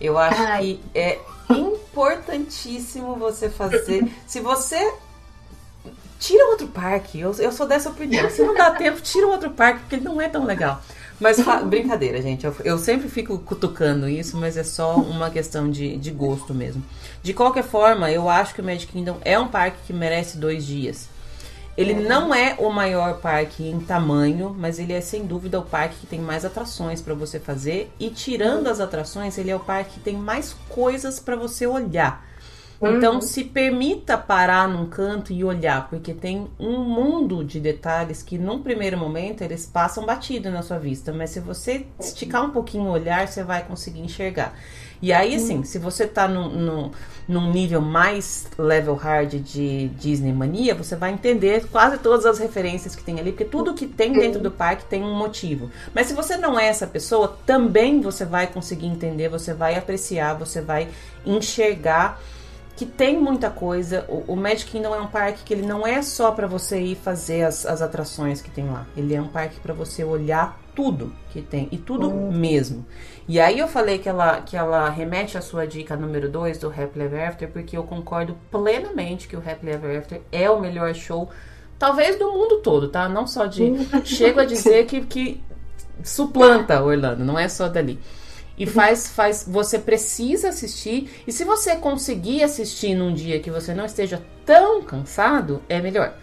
[0.00, 0.62] Eu acho Ai.
[0.62, 1.18] que é
[1.50, 4.10] importantíssimo você fazer.
[4.26, 4.94] Se você
[6.18, 8.28] tira outro parque, eu, eu sou dessa opinião.
[8.30, 10.82] Se não dá tempo, tira outro parque, porque não é tão legal.
[11.18, 12.44] Mas brincadeira, gente.
[12.44, 16.82] Eu, eu, sempre fico cutucando isso, mas é só uma questão de, de gosto mesmo.
[17.22, 20.66] De qualquer forma, eu acho que o Magic Kingdom é um parque que merece dois
[20.66, 21.08] dias.
[21.76, 25.96] Ele não é o maior parque em tamanho, mas ele é sem dúvida o parque
[26.00, 27.92] que tem mais atrações para você fazer.
[28.00, 32.24] E tirando as atrações, ele é o parque que tem mais coisas para você olhar.
[32.82, 33.20] Então, uhum.
[33.22, 38.62] se permita parar num canto e olhar, porque tem um mundo de detalhes que, num
[38.62, 42.90] primeiro momento, eles passam batido na sua vista, mas se você esticar um pouquinho o
[42.90, 44.54] olhar, você vai conseguir enxergar.
[45.00, 46.92] E aí, assim, se você tá no, no,
[47.28, 52.94] num nível mais level hard de Disney mania, você vai entender quase todas as referências
[52.96, 55.70] que tem ali, porque tudo que tem dentro do parque tem um motivo.
[55.94, 60.34] Mas se você não é essa pessoa, também você vai conseguir entender, você vai apreciar,
[60.34, 60.88] você vai
[61.24, 62.20] enxergar
[62.76, 64.04] que tem muita coisa.
[64.08, 66.94] O, o Magic Kingdom é um parque que ele não é só para você ir
[66.94, 68.86] fazer as, as atrações que tem lá.
[68.96, 72.30] Ele é um parque para você olhar tudo que tem e tudo uhum.
[72.30, 72.86] mesmo.
[73.26, 76.68] E aí eu falei que ela, que ela remete à sua dica número 2 do
[76.68, 80.94] Happily Ever After, porque eu concordo plenamente que o Happily Ever After é o melhor
[80.94, 81.30] show,
[81.78, 83.08] talvez do mundo todo, tá?
[83.08, 83.72] Não só de.
[84.04, 85.42] chego a dizer que, que
[86.04, 87.98] suplanta Orlando, não é só dali.
[88.58, 89.44] E faz, faz.
[89.46, 91.10] Você precisa assistir.
[91.26, 96.14] E se você conseguir assistir num dia que você não esteja tão cansado, é melhor.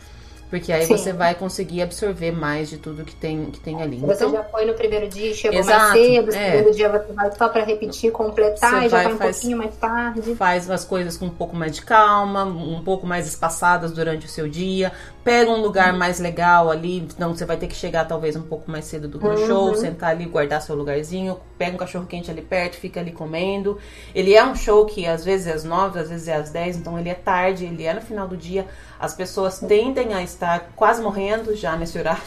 [0.54, 0.96] Porque aí Sim.
[0.96, 3.98] você vai conseguir absorver mais de tudo que tem, que tem ali.
[3.98, 6.52] Você então, já foi no primeiro dia, chegou exato, mais cedo, no é.
[6.52, 9.38] segundo dia você vai só para repetir, completar, você e já vai, vai um faz,
[9.38, 10.36] pouquinho mais tarde.
[10.36, 14.30] Faz as coisas com um pouco mais de calma, um pouco mais espaçadas durante o
[14.30, 14.92] seu dia.
[15.24, 15.98] Pega um lugar uhum.
[15.98, 19.18] mais legal ali, então você vai ter que chegar talvez um pouco mais cedo do
[19.18, 19.48] que no uhum.
[19.48, 23.80] show, sentar ali, guardar seu lugarzinho, pega um cachorro quente ali perto, fica ali comendo.
[24.14, 26.78] Ele é um show que às vezes é às nove, às vezes é às dez,
[26.78, 28.68] então ele é tarde, ele é no final do dia
[29.04, 32.22] as pessoas tendem a estar quase morrendo já nesse horário.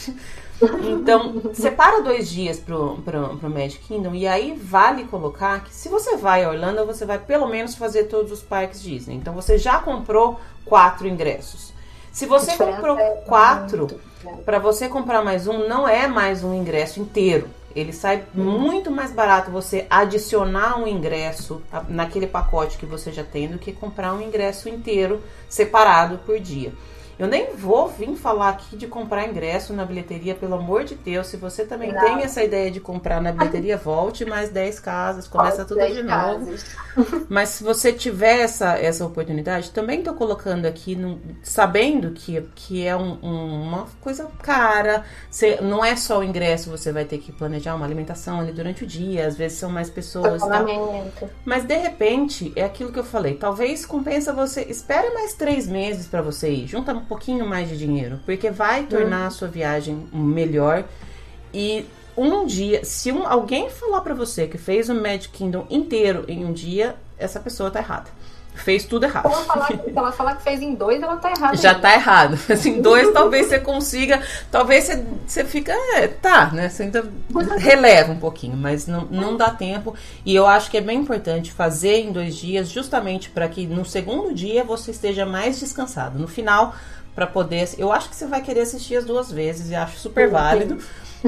[0.83, 5.89] Então, separa dois dias pro, pro, pro Magic Kingdom e aí vale colocar que se
[5.89, 9.17] você vai a Orlando, você vai pelo menos fazer todos os parques Disney.
[9.17, 11.75] Então, você já comprou quatro ingressos.
[12.13, 14.01] Se você comprou é quatro,
[14.47, 17.51] para você comprar mais um, não é mais um ingresso inteiro.
[17.77, 23.49] Ele sai muito mais barato você adicionar um ingresso naquele pacote que você já tem
[23.49, 26.73] do que comprar um ingresso inteiro separado por dia.
[27.19, 31.29] Eu nem vou vir falar aqui de comprar ingresso na bilheteria, pelo amor de Deus.
[31.29, 32.01] Se você também Não.
[32.01, 36.55] tem essa ideia de comprar na bilheteria, volte mais 10 casas, começa tudo de novo.
[37.29, 42.87] Mas se você tiver essa, essa oportunidade, também estou colocando aqui, no, sabendo que, que
[42.87, 45.05] é um, um, uma coisa cara.
[45.31, 48.85] Você, não é só o ingresso, você vai ter que planejar uma alimentação ali durante
[48.85, 50.43] o dia, às vezes são mais pessoas.
[50.43, 50.65] Tá?
[51.47, 53.35] Mas de repente, é aquilo que eu falei.
[53.35, 54.63] Talvez compensa você.
[54.63, 56.67] Espere mais três meses para você ir.
[56.67, 59.27] Junta pouquinho mais de dinheiro, porque vai tornar uhum.
[59.27, 60.85] a sua viagem melhor.
[61.53, 66.25] E um dia, se um, alguém falar para você que fez o Magic Kingdom inteiro
[66.27, 68.11] em um dia, essa pessoa tá errada.
[68.57, 69.29] Fez tudo errado.
[69.29, 71.57] Se ela, falar, se ela falar que fez em dois, ela tá errada.
[71.57, 71.83] Já ainda.
[71.83, 72.39] tá errado.
[72.51, 76.69] Assim, dois talvez você consiga, talvez você, você fica, é, tá, né?
[76.69, 77.09] Você ainda
[77.59, 79.95] releva um pouquinho, mas não, não dá tempo.
[80.25, 83.85] E eu acho que é bem importante fazer em dois dias, justamente para que no
[83.85, 86.19] segundo dia você esteja mais descansado.
[86.19, 86.75] No final,
[87.17, 87.69] para poder.
[87.79, 90.79] Eu acho que você vai querer assistir as duas vezes e acho super válido.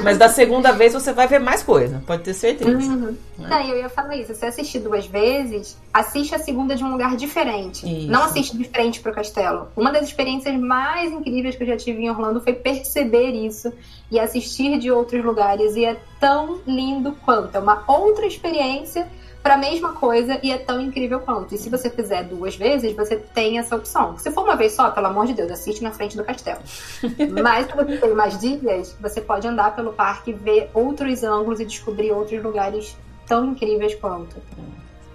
[0.02, 2.70] Mas da segunda vez você vai ver mais coisa, pode ter certeza.
[2.70, 3.16] Uhum.
[3.38, 3.48] Né?
[3.48, 4.34] Não, eu ia falar isso.
[4.34, 7.86] Se assistir duas vezes, assiste a segunda de um lugar diferente.
[7.86, 8.10] Isso.
[8.10, 9.68] Não assiste de frente pro castelo.
[9.76, 13.72] Uma das experiências mais incríveis que eu já tive em Orlando foi perceber isso
[14.10, 15.76] e assistir de outros lugares.
[15.76, 17.56] E é tão lindo quanto.
[17.56, 19.06] É uma outra experiência
[19.42, 21.54] para a mesma coisa e é tão incrível quanto.
[21.54, 24.18] E se você fizer duas vezes, você tem essa opção.
[24.18, 26.60] Se for uma vez só, pelo amor de Deus, assiste na frente do castelo.
[27.42, 31.64] Mas se você tem mais dias, você pode andar pelo parque, ver outros ângulos e
[31.64, 32.96] descobrir outros lugares
[33.26, 34.36] tão incríveis quanto.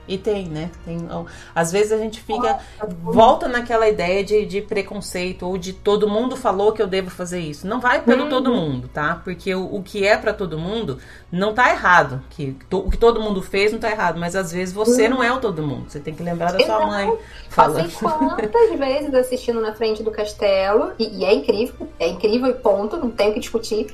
[0.06, 0.70] E tem, né?
[0.84, 0.98] Tem,
[1.56, 2.60] às vezes a gente fica.
[3.02, 7.40] volta naquela ideia de, de preconceito ou de todo mundo falou que eu devo fazer
[7.40, 7.66] isso.
[7.66, 8.30] Não vai pelo uhum.
[8.30, 9.22] todo mundo, tá?
[9.24, 10.98] Porque o, o que é para todo mundo
[11.32, 12.22] não tá errado.
[12.32, 14.20] Que, to, o que todo mundo fez não tá errado.
[14.20, 15.12] Mas às vezes você uhum.
[15.12, 15.90] não é o todo mundo.
[15.90, 17.18] Você tem que lembrar da sua mãe.
[17.48, 17.90] Falando.
[17.90, 20.91] Passei quantas vezes assistindo na frente do castelo.
[21.00, 21.88] E, e é incrível.
[21.98, 22.98] É incrível e ponto.
[22.98, 23.88] Não tenho que discutir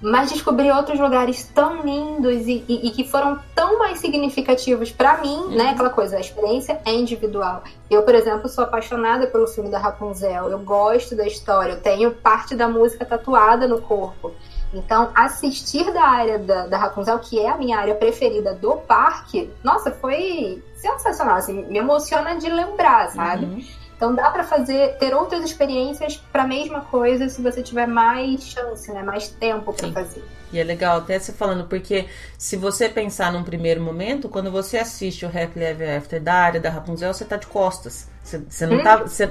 [0.00, 5.18] mas descobri outros lugares tão lindos e, e, e que foram tão mais significativos para
[5.18, 5.56] mim, uhum.
[5.56, 5.70] né?
[5.70, 7.62] Aquela coisa, a experiência é individual.
[7.90, 12.12] Eu, por exemplo, sou apaixonada pelo filme da Rapunzel, eu gosto da história, eu tenho
[12.12, 14.32] parte da música tatuada no corpo.
[14.72, 19.50] Então, assistir da área da, da Rapunzel, que é a minha área preferida do parque,
[19.64, 23.46] nossa, foi sensacional, assim, me emociona de lembrar, sabe?
[23.46, 23.64] Uhum.
[23.98, 28.44] Então dá para fazer, ter outras experiências para a mesma coisa se você tiver mais
[28.44, 29.02] chance, né?
[29.02, 30.22] Mais tempo para fazer.
[30.52, 32.06] E é legal até você falando, porque
[32.38, 36.60] se você pensar num primeiro momento, quando você assiste o Happily Ever After da área
[36.60, 38.08] da Rapunzel, você tá de costas.
[38.22, 38.82] Você, você não hum.
[38.84, 38.96] tá.
[38.98, 39.30] Você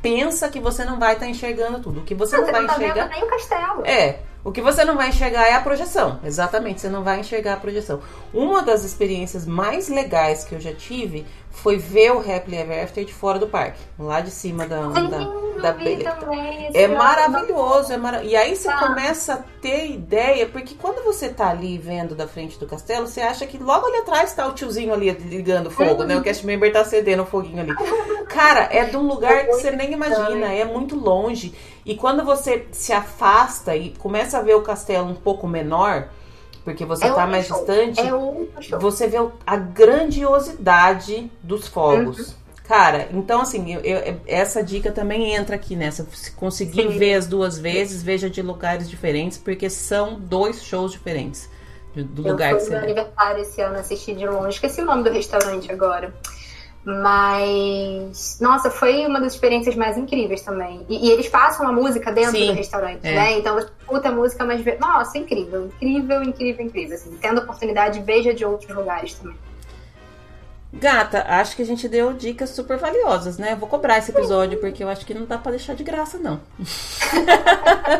[0.00, 2.00] pensa que você não vai estar tá enxergando tudo.
[2.00, 3.08] O que você não, não vai não tá enxergar.
[3.08, 3.84] nem o castelo.
[3.84, 4.20] É.
[4.44, 6.20] O que você não vai enxergar é a projeção.
[6.22, 8.02] Exatamente, você não vai enxergar a projeção.
[8.32, 13.04] Uma das experiências mais legais que eu já tive foi ver o Happily Ever After
[13.04, 15.74] de fora do parque, lá de cima da, Sim, da, da.
[16.74, 18.22] É maravilhoso, é mara...
[18.24, 18.78] e aí você tá.
[18.78, 23.20] começa a ter ideia, porque quando você tá ali vendo da frente do castelo, você
[23.20, 26.08] acha que logo ali atrás tá o tiozinho ali ligando fogo, uhum.
[26.08, 26.16] né?
[26.16, 27.74] O cast member tá acendendo o foguinho ali.
[28.26, 31.54] Cara, é de um lugar que você nem imagina, é muito longe.
[31.86, 36.08] E quando você se afasta e começa a ver o castelo um pouco menor,
[36.64, 37.58] porque você está é mais show.
[37.58, 42.28] distante, é você vê a grandiosidade dos fogos.
[42.28, 42.44] Uhum.
[42.64, 46.06] Cara, então assim, eu, eu, essa dica também entra aqui nessa.
[46.14, 46.98] Se conseguir Sim.
[46.98, 51.50] ver as duas vezes, veja de lugares diferentes, porque são dois shows diferentes.
[51.94, 52.74] Do eu lugar que você.
[52.74, 54.48] Eu aniversário esse ano, assisti de longe.
[54.48, 56.12] Esqueci o nome do restaurante agora.
[56.84, 60.84] Mas, nossa, foi uma das experiências mais incríveis também.
[60.88, 63.14] E, e eles passam a música dentro Sim, do restaurante, é.
[63.14, 63.38] né?
[63.38, 64.62] Então você escuta a música, mas.
[64.78, 66.94] Nossa, incrível, incrível, incrível, incrível.
[66.94, 69.36] Assim, tendo oportunidade, veja de outros lugares também.
[70.72, 73.54] Gata, acho que a gente deu dicas super valiosas, né?
[73.54, 76.40] vou cobrar esse episódio porque eu acho que não dá para deixar de graça, não.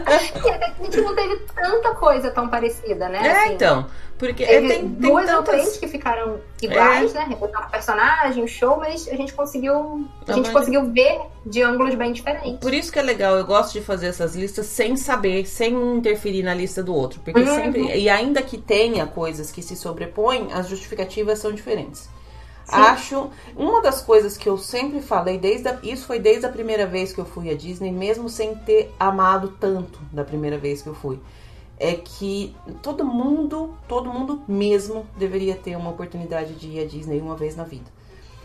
[0.07, 3.27] a gente não teve tanta coisa tão parecida, né?
[3.27, 3.87] É, assim, então.
[4.19, 5.77] Porque teve tem, tem duas tantas...
[5.77, 7.19] que ficaram iguais, é.
[7.19, 7.27] né?
[7.29, 10.09] Reportar o personagem, o show, mas a gente conseguiu.
[10.27, 12.59] A gente conseguiu ver de ângulos bem diferentes.
[12.61, 16.43] Por isso que é legal, eu gosto de fazer essas listas sem saber, sem interferir
[16.43, 17.21] na lista do outro.
[17.21, 17.55] Porque uhum.
[17.55, 17.97] sempre.
[17.97, 22.09] E ainda que tenha coisas que se sobrepõem, as justificativas são diferentes.
[22.65, 22.77] Sim.
[22.77, 26.87] Acho uma das coisas que eu sempre falei desde a, isso foi desde a primeira
[26.87, 30.89] vez que eu fui à Disney, mesmo sem ter amado tanto da primeira vez que
[30.89, 31.21] eu fui,
[31.79, 37.21] é que todo mundo, todo mundo mesmo deveria ter uma oportunidade de ir à Disney
[37.21, 37.93] uma vez na vida.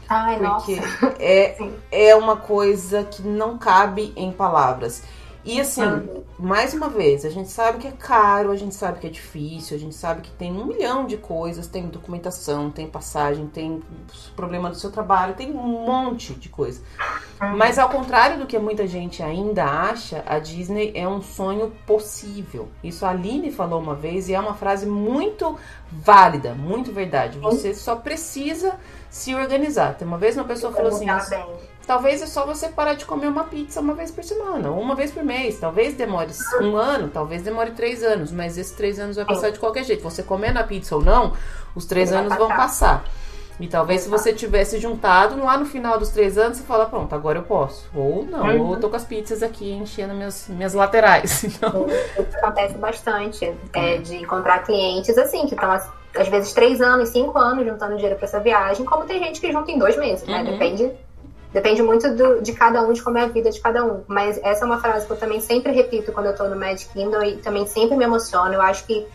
[0.09, 1.15] Ai, Porque nossa.
[1.19, 1.57] é,
[1.91, 5.03] é uma coisa que não cabe em palavras.
[5.43, 6.23] E assim, uhum.
[6.37, 9.77] mais uma vez, a gente sabe que é caro, a gente sabe que é difícil,
[9.77, 13.81] a gente sabe que tem um milhão de coisas, tem documentação, tem passagem, tem
[14.35, 16.81] problema do seu trabalho, tem um monte de coisa.
[17.41, 17.55] Uhum.
[17.55, 22.67] Mas ao contrário do que muita gente ainda acha, a Disney é um sonho possível.
[22.83, 25.57] Isso a Aline falou uma vez e é uma frase muito
[25.91, 27.39] válida, muito verdade.
[27.39, 28.75] Você só precisa
[29.09, 29.95] se organizar.
[29.95, 31.07] Tem uma vez uma pessoa falou assim.
[31.89, 34.93] Talvez é só você parar de comer uma pizza uma vez por semana, ou uma
[34.93, 35.59] vez por mês.
[35.59, 36.29] Talvez demore
[36.61, 40.03] um ano, talvez demore três anos, mas esses três anos vai passar de qualquer jeito.
[40.03, 41.33] Você comendo a pizza ou não,
[41.73, 43.03] os três anos vão passar.
[43.59, 47.15] E talvez se você tivesse juntado, lá no final dos três anos, você fala, pronto,
[47.15, 47.89] agora eu posso.
[47.95, 48.67] Ou não, uhum.
[48.67, 51.43] ou eu tô com as pizzas aqui enchendo minhas, minhas laterais.
[51.49, 51.87] Então...
[51.89, 57.35] Isso acontece bastante, é, de encontrar clientes assim, que estão às vezes três anos, cinco
[57.39, 60.43] anos juntando dinheiro para essa viagem, como tem gente que junta em dois meses, né?
[60.43, 60.51] Uhum.
[60.51, 61.08] Depende
[61.51, 64.03] Depende muito do, de cada um, de como é a vida de cada um.
[64.07, 66.91] Mas essa é uma frase que eu também sempre repito quando eu tô no Magic
[66.93, 68.53] Kingdom e também sempre me emociona.
[68.53, 69.07] Eu acho que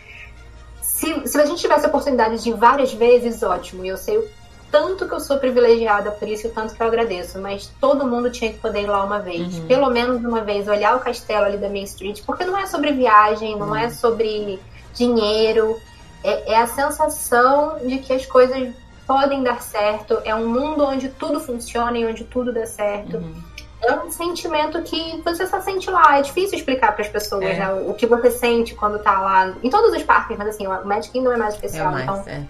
[0.81, 3.85] se, se a gente tivesse a oportunidade de ir várias vezes, ótimo.
[3.85, 4.28] E eu sei o
[4.70, 7.39] tanto que eu sou privilegiada por isso e o tanto que eu agradeço.
[7.39, 9.56] Mas todo mundo tinha que poder ir lá uma vez.
[9.59, 9.66] Uhum.
[9.69, 12.23] Pelo menos uma vez, olhar o castelo ali da Main Street.
[12.27, 13.77] Porque não é sobre viagem, não uhum.
[13.77, 14.59] é sobre
[14.93, 15.81] dinheiro.
[16.24, 18.74] É, é a sensação de que as coisas
[19.06, 23.18] podem dar certo, é um mundo onde tudo funciona e onde tudo dá certo.
[23.18, 23.35] Uhum.
[23.82, 26.18] É um sentimento que você só sente lá.
[26.18, 27.59] É difícil explicar para as pessoas é.
[27.59, 29.55] né, o que você sente quando tá lá.
[29.62, 31.89] Em todos os parques, mas assim, o Magic Kingdom é mais especial.
[31.89, 32.44] É mais, então, é.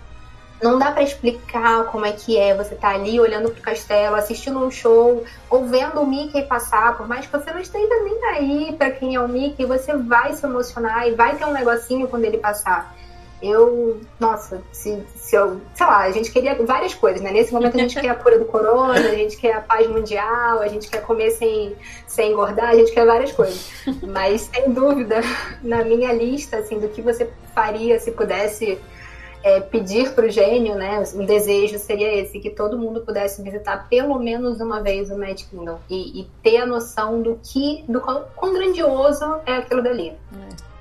[0.62, 4.60] não dá para explicar como é que é você tá ali olhando pro castelo, assistindo
[4.60, 6.96] um show, ou vendo o Mickey passar.
[6.96, 10.34] Por mais que você não esteja nem aí para quem é o Mickey, você vai
[10.34, 12.94] se emocionar e vai ter um negocinho quando ele passar.
[13.44, 17.30] Eu, nossa, se, se eu, sei lá, a gente queria várias coisas, né?
[17.30, 20.60] Nesse momento a gente quer a cura do corona, a gente quer a paz mundial,
[20.60, 21.76] a gente quer comer sem,
[22.06, 23.70] sem engordar, a gente quer várias coisas.
[24.02, 25.20] Mas, sem dúvida,
[25.62, 28.80] na minha lista, assim, do que você faria se pudesse
[29.42, 31.04] é, pedir para o gênio, né?
[31.14, 35.50] Um desejo seria esse, que todo mundo pudesse visitar pelo menos uma vez o Magic
[35.50, 40.08] Kingdom e, e ter a noção do que, do quão, quão grandioso é aquilo dali.
[40.32, 40.73] É.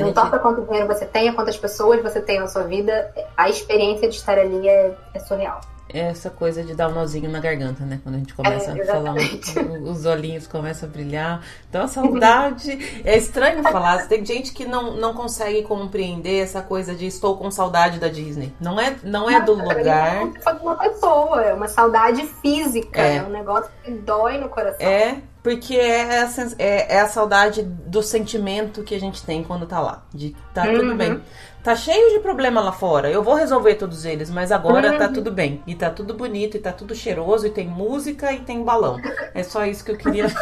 [0.00, 0.18] Não gente...
[0.18, 4.16] importa quanto dinheiro você tenha, quantas pessoas você tem na sua vida, a experiência de
[4.16, 5.60] estar ali é, é surreal.
[5.92, 8.00] É essa coisa de dar um nozinho na garganta, né?
[8.02, 11.42] Quando a gente começa é, a falar, um, os olhinhos começam a brilhar.
[11.68, 13.02] Então a saudade.
[13.04, 14.06] é estranho falar.
[14.06, 18.52] Tem gente que não, não consegue compreender essa coisa de estou com saudade da Disney.
[18.60, 20.30] Não é, não é do lugar.
[20.46, 23.00] É uma pessoa, é uma saudade física.
[23.00, 24.86] É, é um negócio que dói no coração.
[24.86, 29.66] É, porque é a, é, é a saudade do sentimento que a gente tem quando
[29.66, 30.04] tá lá.
[30.12, 30.80] De tá uhum.
[30.80, 31.20] tudo bem.
[31.62, 33.10] Tá cheio de problema lá fora.
[33.10, 34.98] Eu vou resolver todos eles, mas agora tá uhum.
[34.98, 35.62] tá tudo bem.
[35.66, 38.98] E tá tudo bonito, e tá tudo cheiroso, e tem música e tem balão.
[39.34, 40.26] É só isso que eu queria.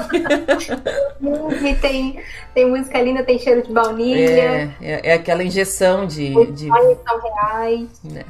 [1.20, 2.22] e tem,
[2.54, 4.30] tem música linda, tem cheiro de baunilha.
[4.30, 6.52] É, é, é aquela injeção de.
[6.52, 6.68] De...
[6.68, 7.88] reais.
[8.14, 8.24] É.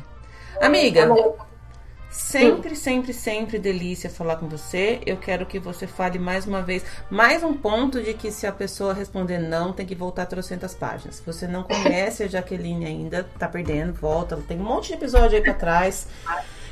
[0.65, 1.09] Amiga.
[2.19, 5.01] Sempre, sempre, sempre delícia falar com você.
[5.07, 8.53] Eu quero que você fale mais uma vez, mais um ponto de que se a
[8.53, 11.17] pessoa responder não, tem que voltar trocentas páginas.
[11.17, 14.37] Se você não conhece a Jaqueline ainda, tá perdendo, volta.
[14.49, 16.09] Tem um monte de episódio aí pra trás.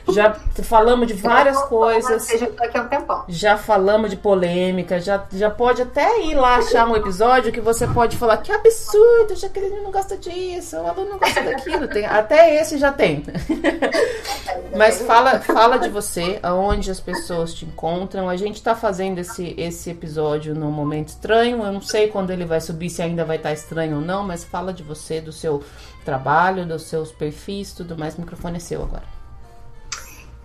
[0.09, 2.29] Já falamos de várias coisas.
[2.57, 3.25] Daqui a um tempão.
[3.29, 5.01] Já falamos de polêmica.
[5.01, 9.35] Já, já pode até ir lá achar um episódio que você pode falar que absurdo,
[9.35, 11.89] já que ele não gosta disso, o aluno não gosta daquilo.
[11.89, 13.25] Tem, até esse já tem.
[14.77, 18.29] Mas fala, fala de você, aonde as pessoas te encontram.
[18.29, 21.65] A gente tá fazendo esse, esse episódio num momento estranho.
[21.65, 24.23] Eu não sei quando ele vai subir, se ainda vai estar tá estranho ou não,
[24.23, 25.65] mas fala de você, do seu
[26.05, 28.17] trabalho, dos seus perfis, tudo mais.
[28.17, 29.16] O microfone é seu agora.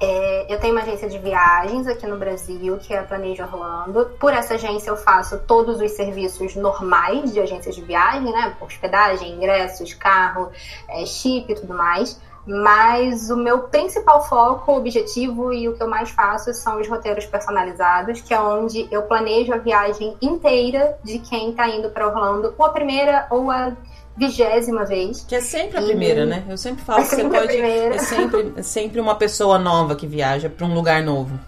[0.03, 4.07] É, eu tenho uma agência de viagens aqui no Brasil, que é a Planeja Orlando.
[4.19, 8.55] Por essa agência eu faço todos os serviços normais de agência de viagem, né?
[8.59, 10.49] Hospedagem, ingressos, carro,
[10.89, 12.19] é, chip e tudo mais.
[12.47, 17.27] Mas o meu principal foco, objetivo e o que eu mais faço são os roteiros
[17.27, 22.55] personalizados, que é onde eu planejo a viagem inteira de quem está indo para Orlando,
[22.57, 23.73] ou a primeira ou a
[24.17, 25.25] vigésima vez.
[25.27, 26.43] Que é sempre a primeira, né?
[26.49, 27.57] Eu sempre falo é que você pode.
[27.57, 31.39] É sempre, é sempre uma pessoa nova que viaja para um lugar novo.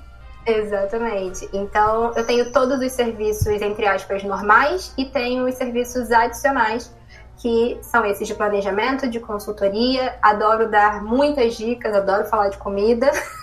[0.46, 1.48] Exatamente.
[1.54, 6.94] Então, eu tenho todos os serviços, entre aspas, normais e tenho os serviços adicionais,
[7.38, 10.16] que são esses de planejamento, de consultoria.
[10.22, 13.10] Adoro dar muitas dicas, adoro falar de comida.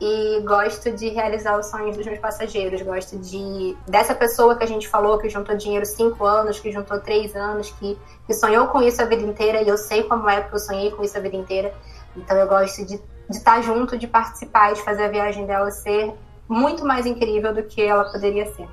[0.00, 2.80] e gosto de realizar os sonhos dos meus passageiros.
[2.82, 7.00] Gosto de dessa pessoa que a gente falou que juntou dinheiro cinco anos, que juntou
[7.00, 10.40] três anos, que, que sonhou com isso a vida inteira e eu sei como é
[10.40, 11.74] porque eu sonhei com isso a vida inteira.
[12.16, 13.00] Então eu gosto de,
[13.30, 16.14] estar junto, de participar, de fazer a viagem dela ser
[16.48, 18.68] muito mais incrível do que ela poderia ser.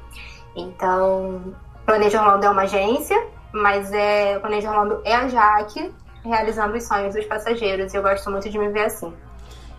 [0.56, 1.54] Então,
[1.86, 5.92] Planeja Orlando é uma agência, mas é Planeja Orlando é a Jaque
[6.24, 7.94] realizando os sonhos dos passageiros.
[7.94, 9.14] E eu gosto muito de me ver assim.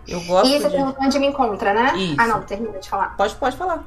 [0.09, 0.77] Eu gosto e você de...
[0.77, 1.97] perguntou onde me encontra, né?
[1.97, 2.17] Isso.
[2.19, 3.17] Ah, não, termina de falar.
[3.17, 3.83] Pode, pode falar.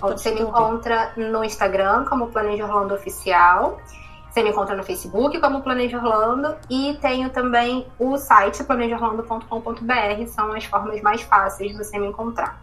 [0.00, 3.78] você me encontra no Instagram como Planeja Orlando Oficial.
[4.30, 10.52] Você me encontra no Facebook como Planeja Orlando e tenho também o site planejaorlando.com.br, são
[10.54, 12.58] as formas mais fáceis de você me encontrar.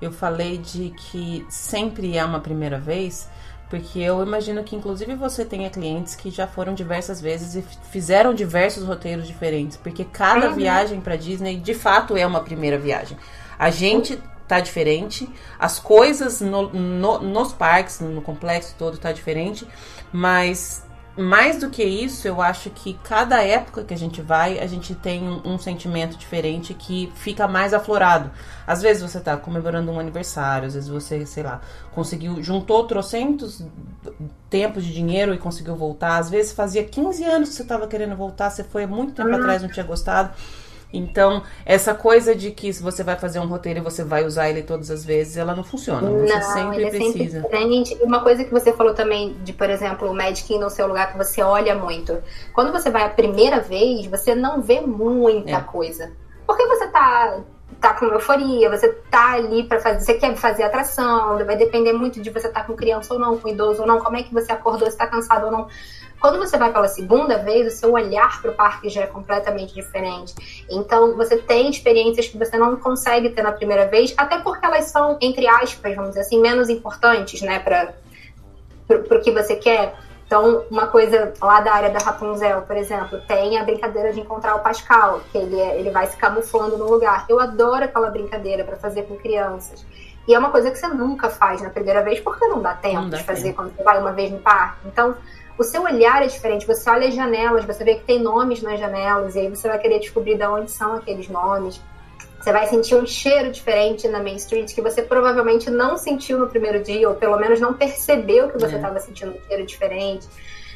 [0.00, 3.28] Eu falei de que sempre é uma primeira vez,
[3.72, 8.34] porque eu imagino que, inclusive, você tenha clientes que já foram diversas vezes e fizeram
[8.34, 9.78] diversos roteiros diferentes.
[9.78, 10.54] Porque cada uhum.
[10.56, 13.16] viagem para Disney, de fato, é uma primeira viagem.
[13.58, 15.26] A gente tá diferente,
[15.58, 19.66] as coisas no, no, nos parques, no complexo todo, tá diferente,
[20.12, 20.84] mas
[21.16, 24.94] mais do que isso, eu acho que cada época que a gente vai, a gente
[24.94, 28.30] tem um, um, sentimento diferente que fica mais aflorado.
[28.66, 31.60] Às vezes você tá comemorando um aniversário, às vezes você, sei lá,
[31.92, 33.62] conseguiu, juntou trocentos
[34.48, 36.16] tempos de dinheiro e conseguiu voltar.
[36.16, 39.28] Às vezes fazia 15 anos que você tava querendo voltar, você foi há muito tempo
[39.28, 39.36] uhum.
[39.36, 40.30] atrás, não tinha gostado.
[40.92, 44.50] Então, essa coisa de que se você vai fazer um roteiro e você vai usar
[44.50, 46.10] ele todas as vezes, ela não funciona.
[46.10, 47.40] Você não, sempre ele é precisa.
[47.42, 47.98] Sempre diferente.
[48.02, 51.18] Uma coisa que você falou também de, por exemplo, o Magic no seu lugar que
[51.18, 52.22] você olha muito.
[52.52, 55.60] Quando você vai a primeira vez, você não vê muita é.
[55.60, 56.12] coisa.
[56.46, 57.40] Porque você tá
[57.80, 62.20] tá com euforia, você tá ali para fazer, você quer fazer atração, vai depender muito
[62.20, 64.52] de você tá com criança ou não, com idoso ou não, como é que você
[64.52, 65.66] acordou, se tá cansado ou não.
[66.22, 69.74] Quando você vai pela segunda vez, o seu olhar para o parque já é completamente
[69.74, 70.64] diferente.
[70.70, 74.84] Então, você tem experiências que você não consegue ter na primeira vez, até porque elas
[74.84, 77.92] são, entre aspas, vamos dizer assim, menos importantes, né, para
[78.88, 79.96] o que você quer.
[80.24, 84.54] Então, uma coisa lá da área da Rapunzel, por exemplo, tem a brincadeira de encontrar
[84.54, 87.26] o Pascal, que ele, é, ele vai se camuflando no lugar.
[87.28, 89.84] Eu adoro aquela brincadeira para fazer com crianças.
[90.28, 93.02] E é uma coisa que você nunca faz na primeira vez, porque não dá tempo
[93.02, 93.56] não dá de fazer tempo.
[93.56, 94.86] quando você vai uma vez no parque.
[94.86, 95.16] Então,
[95.58, 96.66] o seu olhar é diferente.
[96.66, 99.78] Você olha as janelas, você vê que tem nomes nas janelas, e aí você vai
[99.78, 101.80] querer descobrir de onde são aqueles nomes.
[102.40, 106.48] Você vai sentir um cheiro diferente na Main Street que você provavelmente não sentiu no
[106.48, 109.00] primeiro dia, ou pelo menos não percebeu que você estava é.
[109.00, 110.26] sentindo um cheiro diferente.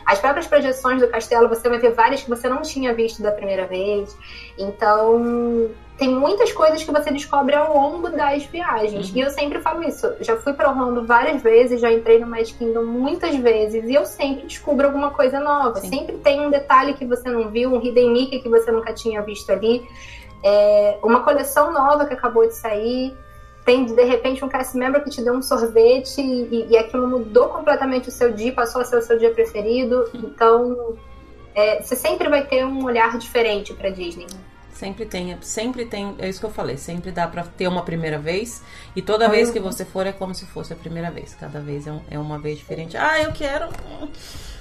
[0.06, 3.32] As próprias projeções do castelo, você vai ver várias que você não tinha visto da
[3.32, 4.16] primeira vez.
[4.56, 5.68] Então,
[5.98, 9.10] tem muitas coisas que você descobre ao longo das viagens.
[9.10, 9.16] Uhum.
[9.16, 10.14] E eu sempre falo isso.
[10.20, 14.06] Já fui para Orlando várias vezes, já entrei no Magic Kingdom muitas vezes, e eu
[14.06, 15.80] sempre descubro alguma coisa nova.
[15.80, 15.88] Sim.
[15.88, 19.22] Sempre tem um detalhe que você não viu, um hidden Mickey que você nunca tinha
[19.22, 19.88] visto ali.
[20.44, 23.16] É, uma coleção nova que acabou de sair.
[23.66, 27.48] Tem, de repente, um cast member que te deu um sorvete e, e aquilo mudou
[27.48, 30.08] completamente o seu dia, passou a ser o seu dia preferido.
[30.14, 30.96] Então,
[31.52, 34.28] é, você sempre vai ter um olhar diferente para Disney.
[34.76, 38.18] Sempre tem, sempre tem, é isso que eu falei, sempre dá para ter uma primeira
[38.18, 38.62] vez
[38.94, 41.86] e toda vez que você for é como se fosse a primeira vez, cada vez
[41.86, 42.94] é, um, é uma vez diferente.
[42.94, 43.70] Ah, eu quero.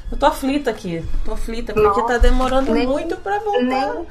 [0.10, 3.62] Eu tô aflita aqui, tô aflita porque Nossa, tá demorando nem, muito para voltar.
[3.62, 4.08] Nem,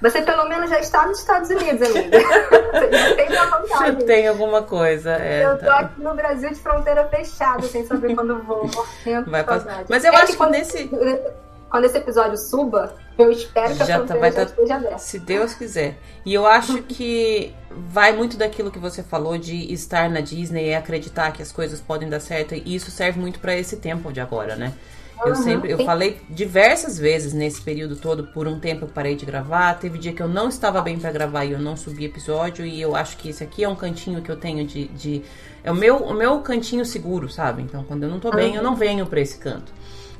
[0.00, 2.18] você pelo menos já está nos Estados Unidos, amiga.
[2.70, 4.04] você tem uma vontade.
[4.06, 5.44] Tem alguma coisa, é.
[5.44, 5.78] Eu tô tá.
[5.80, 9.84] aqui no Brasil de fronteira fechada, sem saber quando vou, morrendo Vai passar.
[9.88, 10.90] Mas eu é acho que, que nesse
[11.68, 14.98] quando esse episódio suba, eu espero que já a tá, vai já tá, esteja aberta.
[14.98, 15.98] Se Deus quiser.
[16.24, 20.74] E eu acho que vai muito daquilo que você falou de estar na Disney e
[20.74, 22.54] acreditar que as coisas podem dar certo.
[22.54, 24.72] E isso serve muito para esse tempo de agora, né?
[25.24, 25.84] Eu uhum, sempre, eu sim.
[25.84, 29.74] falei diversas vezes nesse período todo, por um tempo eu parei de gravar.
[29.74, 32.64] Teve dia que eu não estava bem para gravar e eu não subi episódio.
[32.64, 34.86] E eu acho que esse aqui é um cantinho que eu tenho de.
[34.88, 35.22] de
[35.64, 37.62] é o meu, o meu cantinho seguro, sabe?
[37.62, 38.56] Então, quando eu não tô bem, uhum.
[38.56, 39.72] eu não venho para esse canto.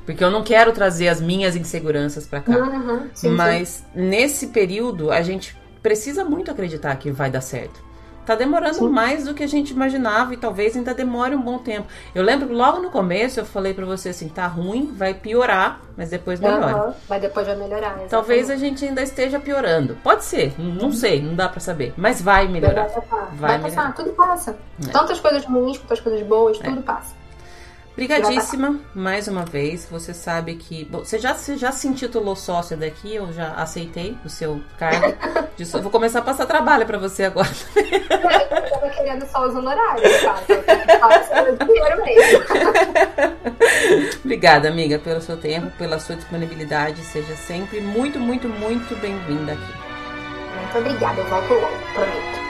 [0.09, 2.57] Porque eu não quero trazer as minhas inseguranças para cá.
[2.57, 4.01] Uhum, sim, Mas sim.
[4.01, 7.79] nesse período, a gente precisa muito acreditar que vai dar certo.
[8.25, 8.89] Tá demorando sim.
[8.89, 11.87] mais do que a gente imaginava e talvez ainda demore um bom tempo.
[12.15, 16.09] Eu lembro logo no começo eu falei para você assim, tá ruim, vai piorar, mas
[16.09, 16.87] depois melhora.
[16.87, 17.89] Uhum, mas depois vai melhorar.
[17.89, 18.09] Exatamente.
[18.09, 19.95] Talvez a gente ainda esteja piorando.
[20.03, 20.91] Pode ser, não uhum.
[20.91, 22.87] sei, não dá para saber, mas vai melhorar.
[22.87, 23.93] Vai, vai, vai passar, melhorar.
[23.93, 24.57] tudo passa.
[24.87, 24.91] É.
[24.91, 26.63] Tantas coisas ruins quanto as coisas boas, é.
[26.63, 27.18] tudo passa.
[27.99, 29.85] Obrigadíssima mais uma vez.
[29.91, 30.85] Você sabe que.
[30.85, 35.13] Bom, você, já, você já se intitulou sócia daqui, eu já aceitei o seu cargo.
[35.57, 37.49] De, vou começar a passar trabalho para você agora.
[37.75, 40.41] Eu tava querendo só os honorários, tá?
[41.65, 42.45] Dinheiro mesmo.
[44.23, 47.01] Obrigada, amiga, pelo seu tempo, pela sua disponibilidade.
[47.03, 49.73] Seja sempre muito, muito, muito bem-vinda aqui.
[50.55, 52.48] Muito obrigada, eu volto logo, prometo.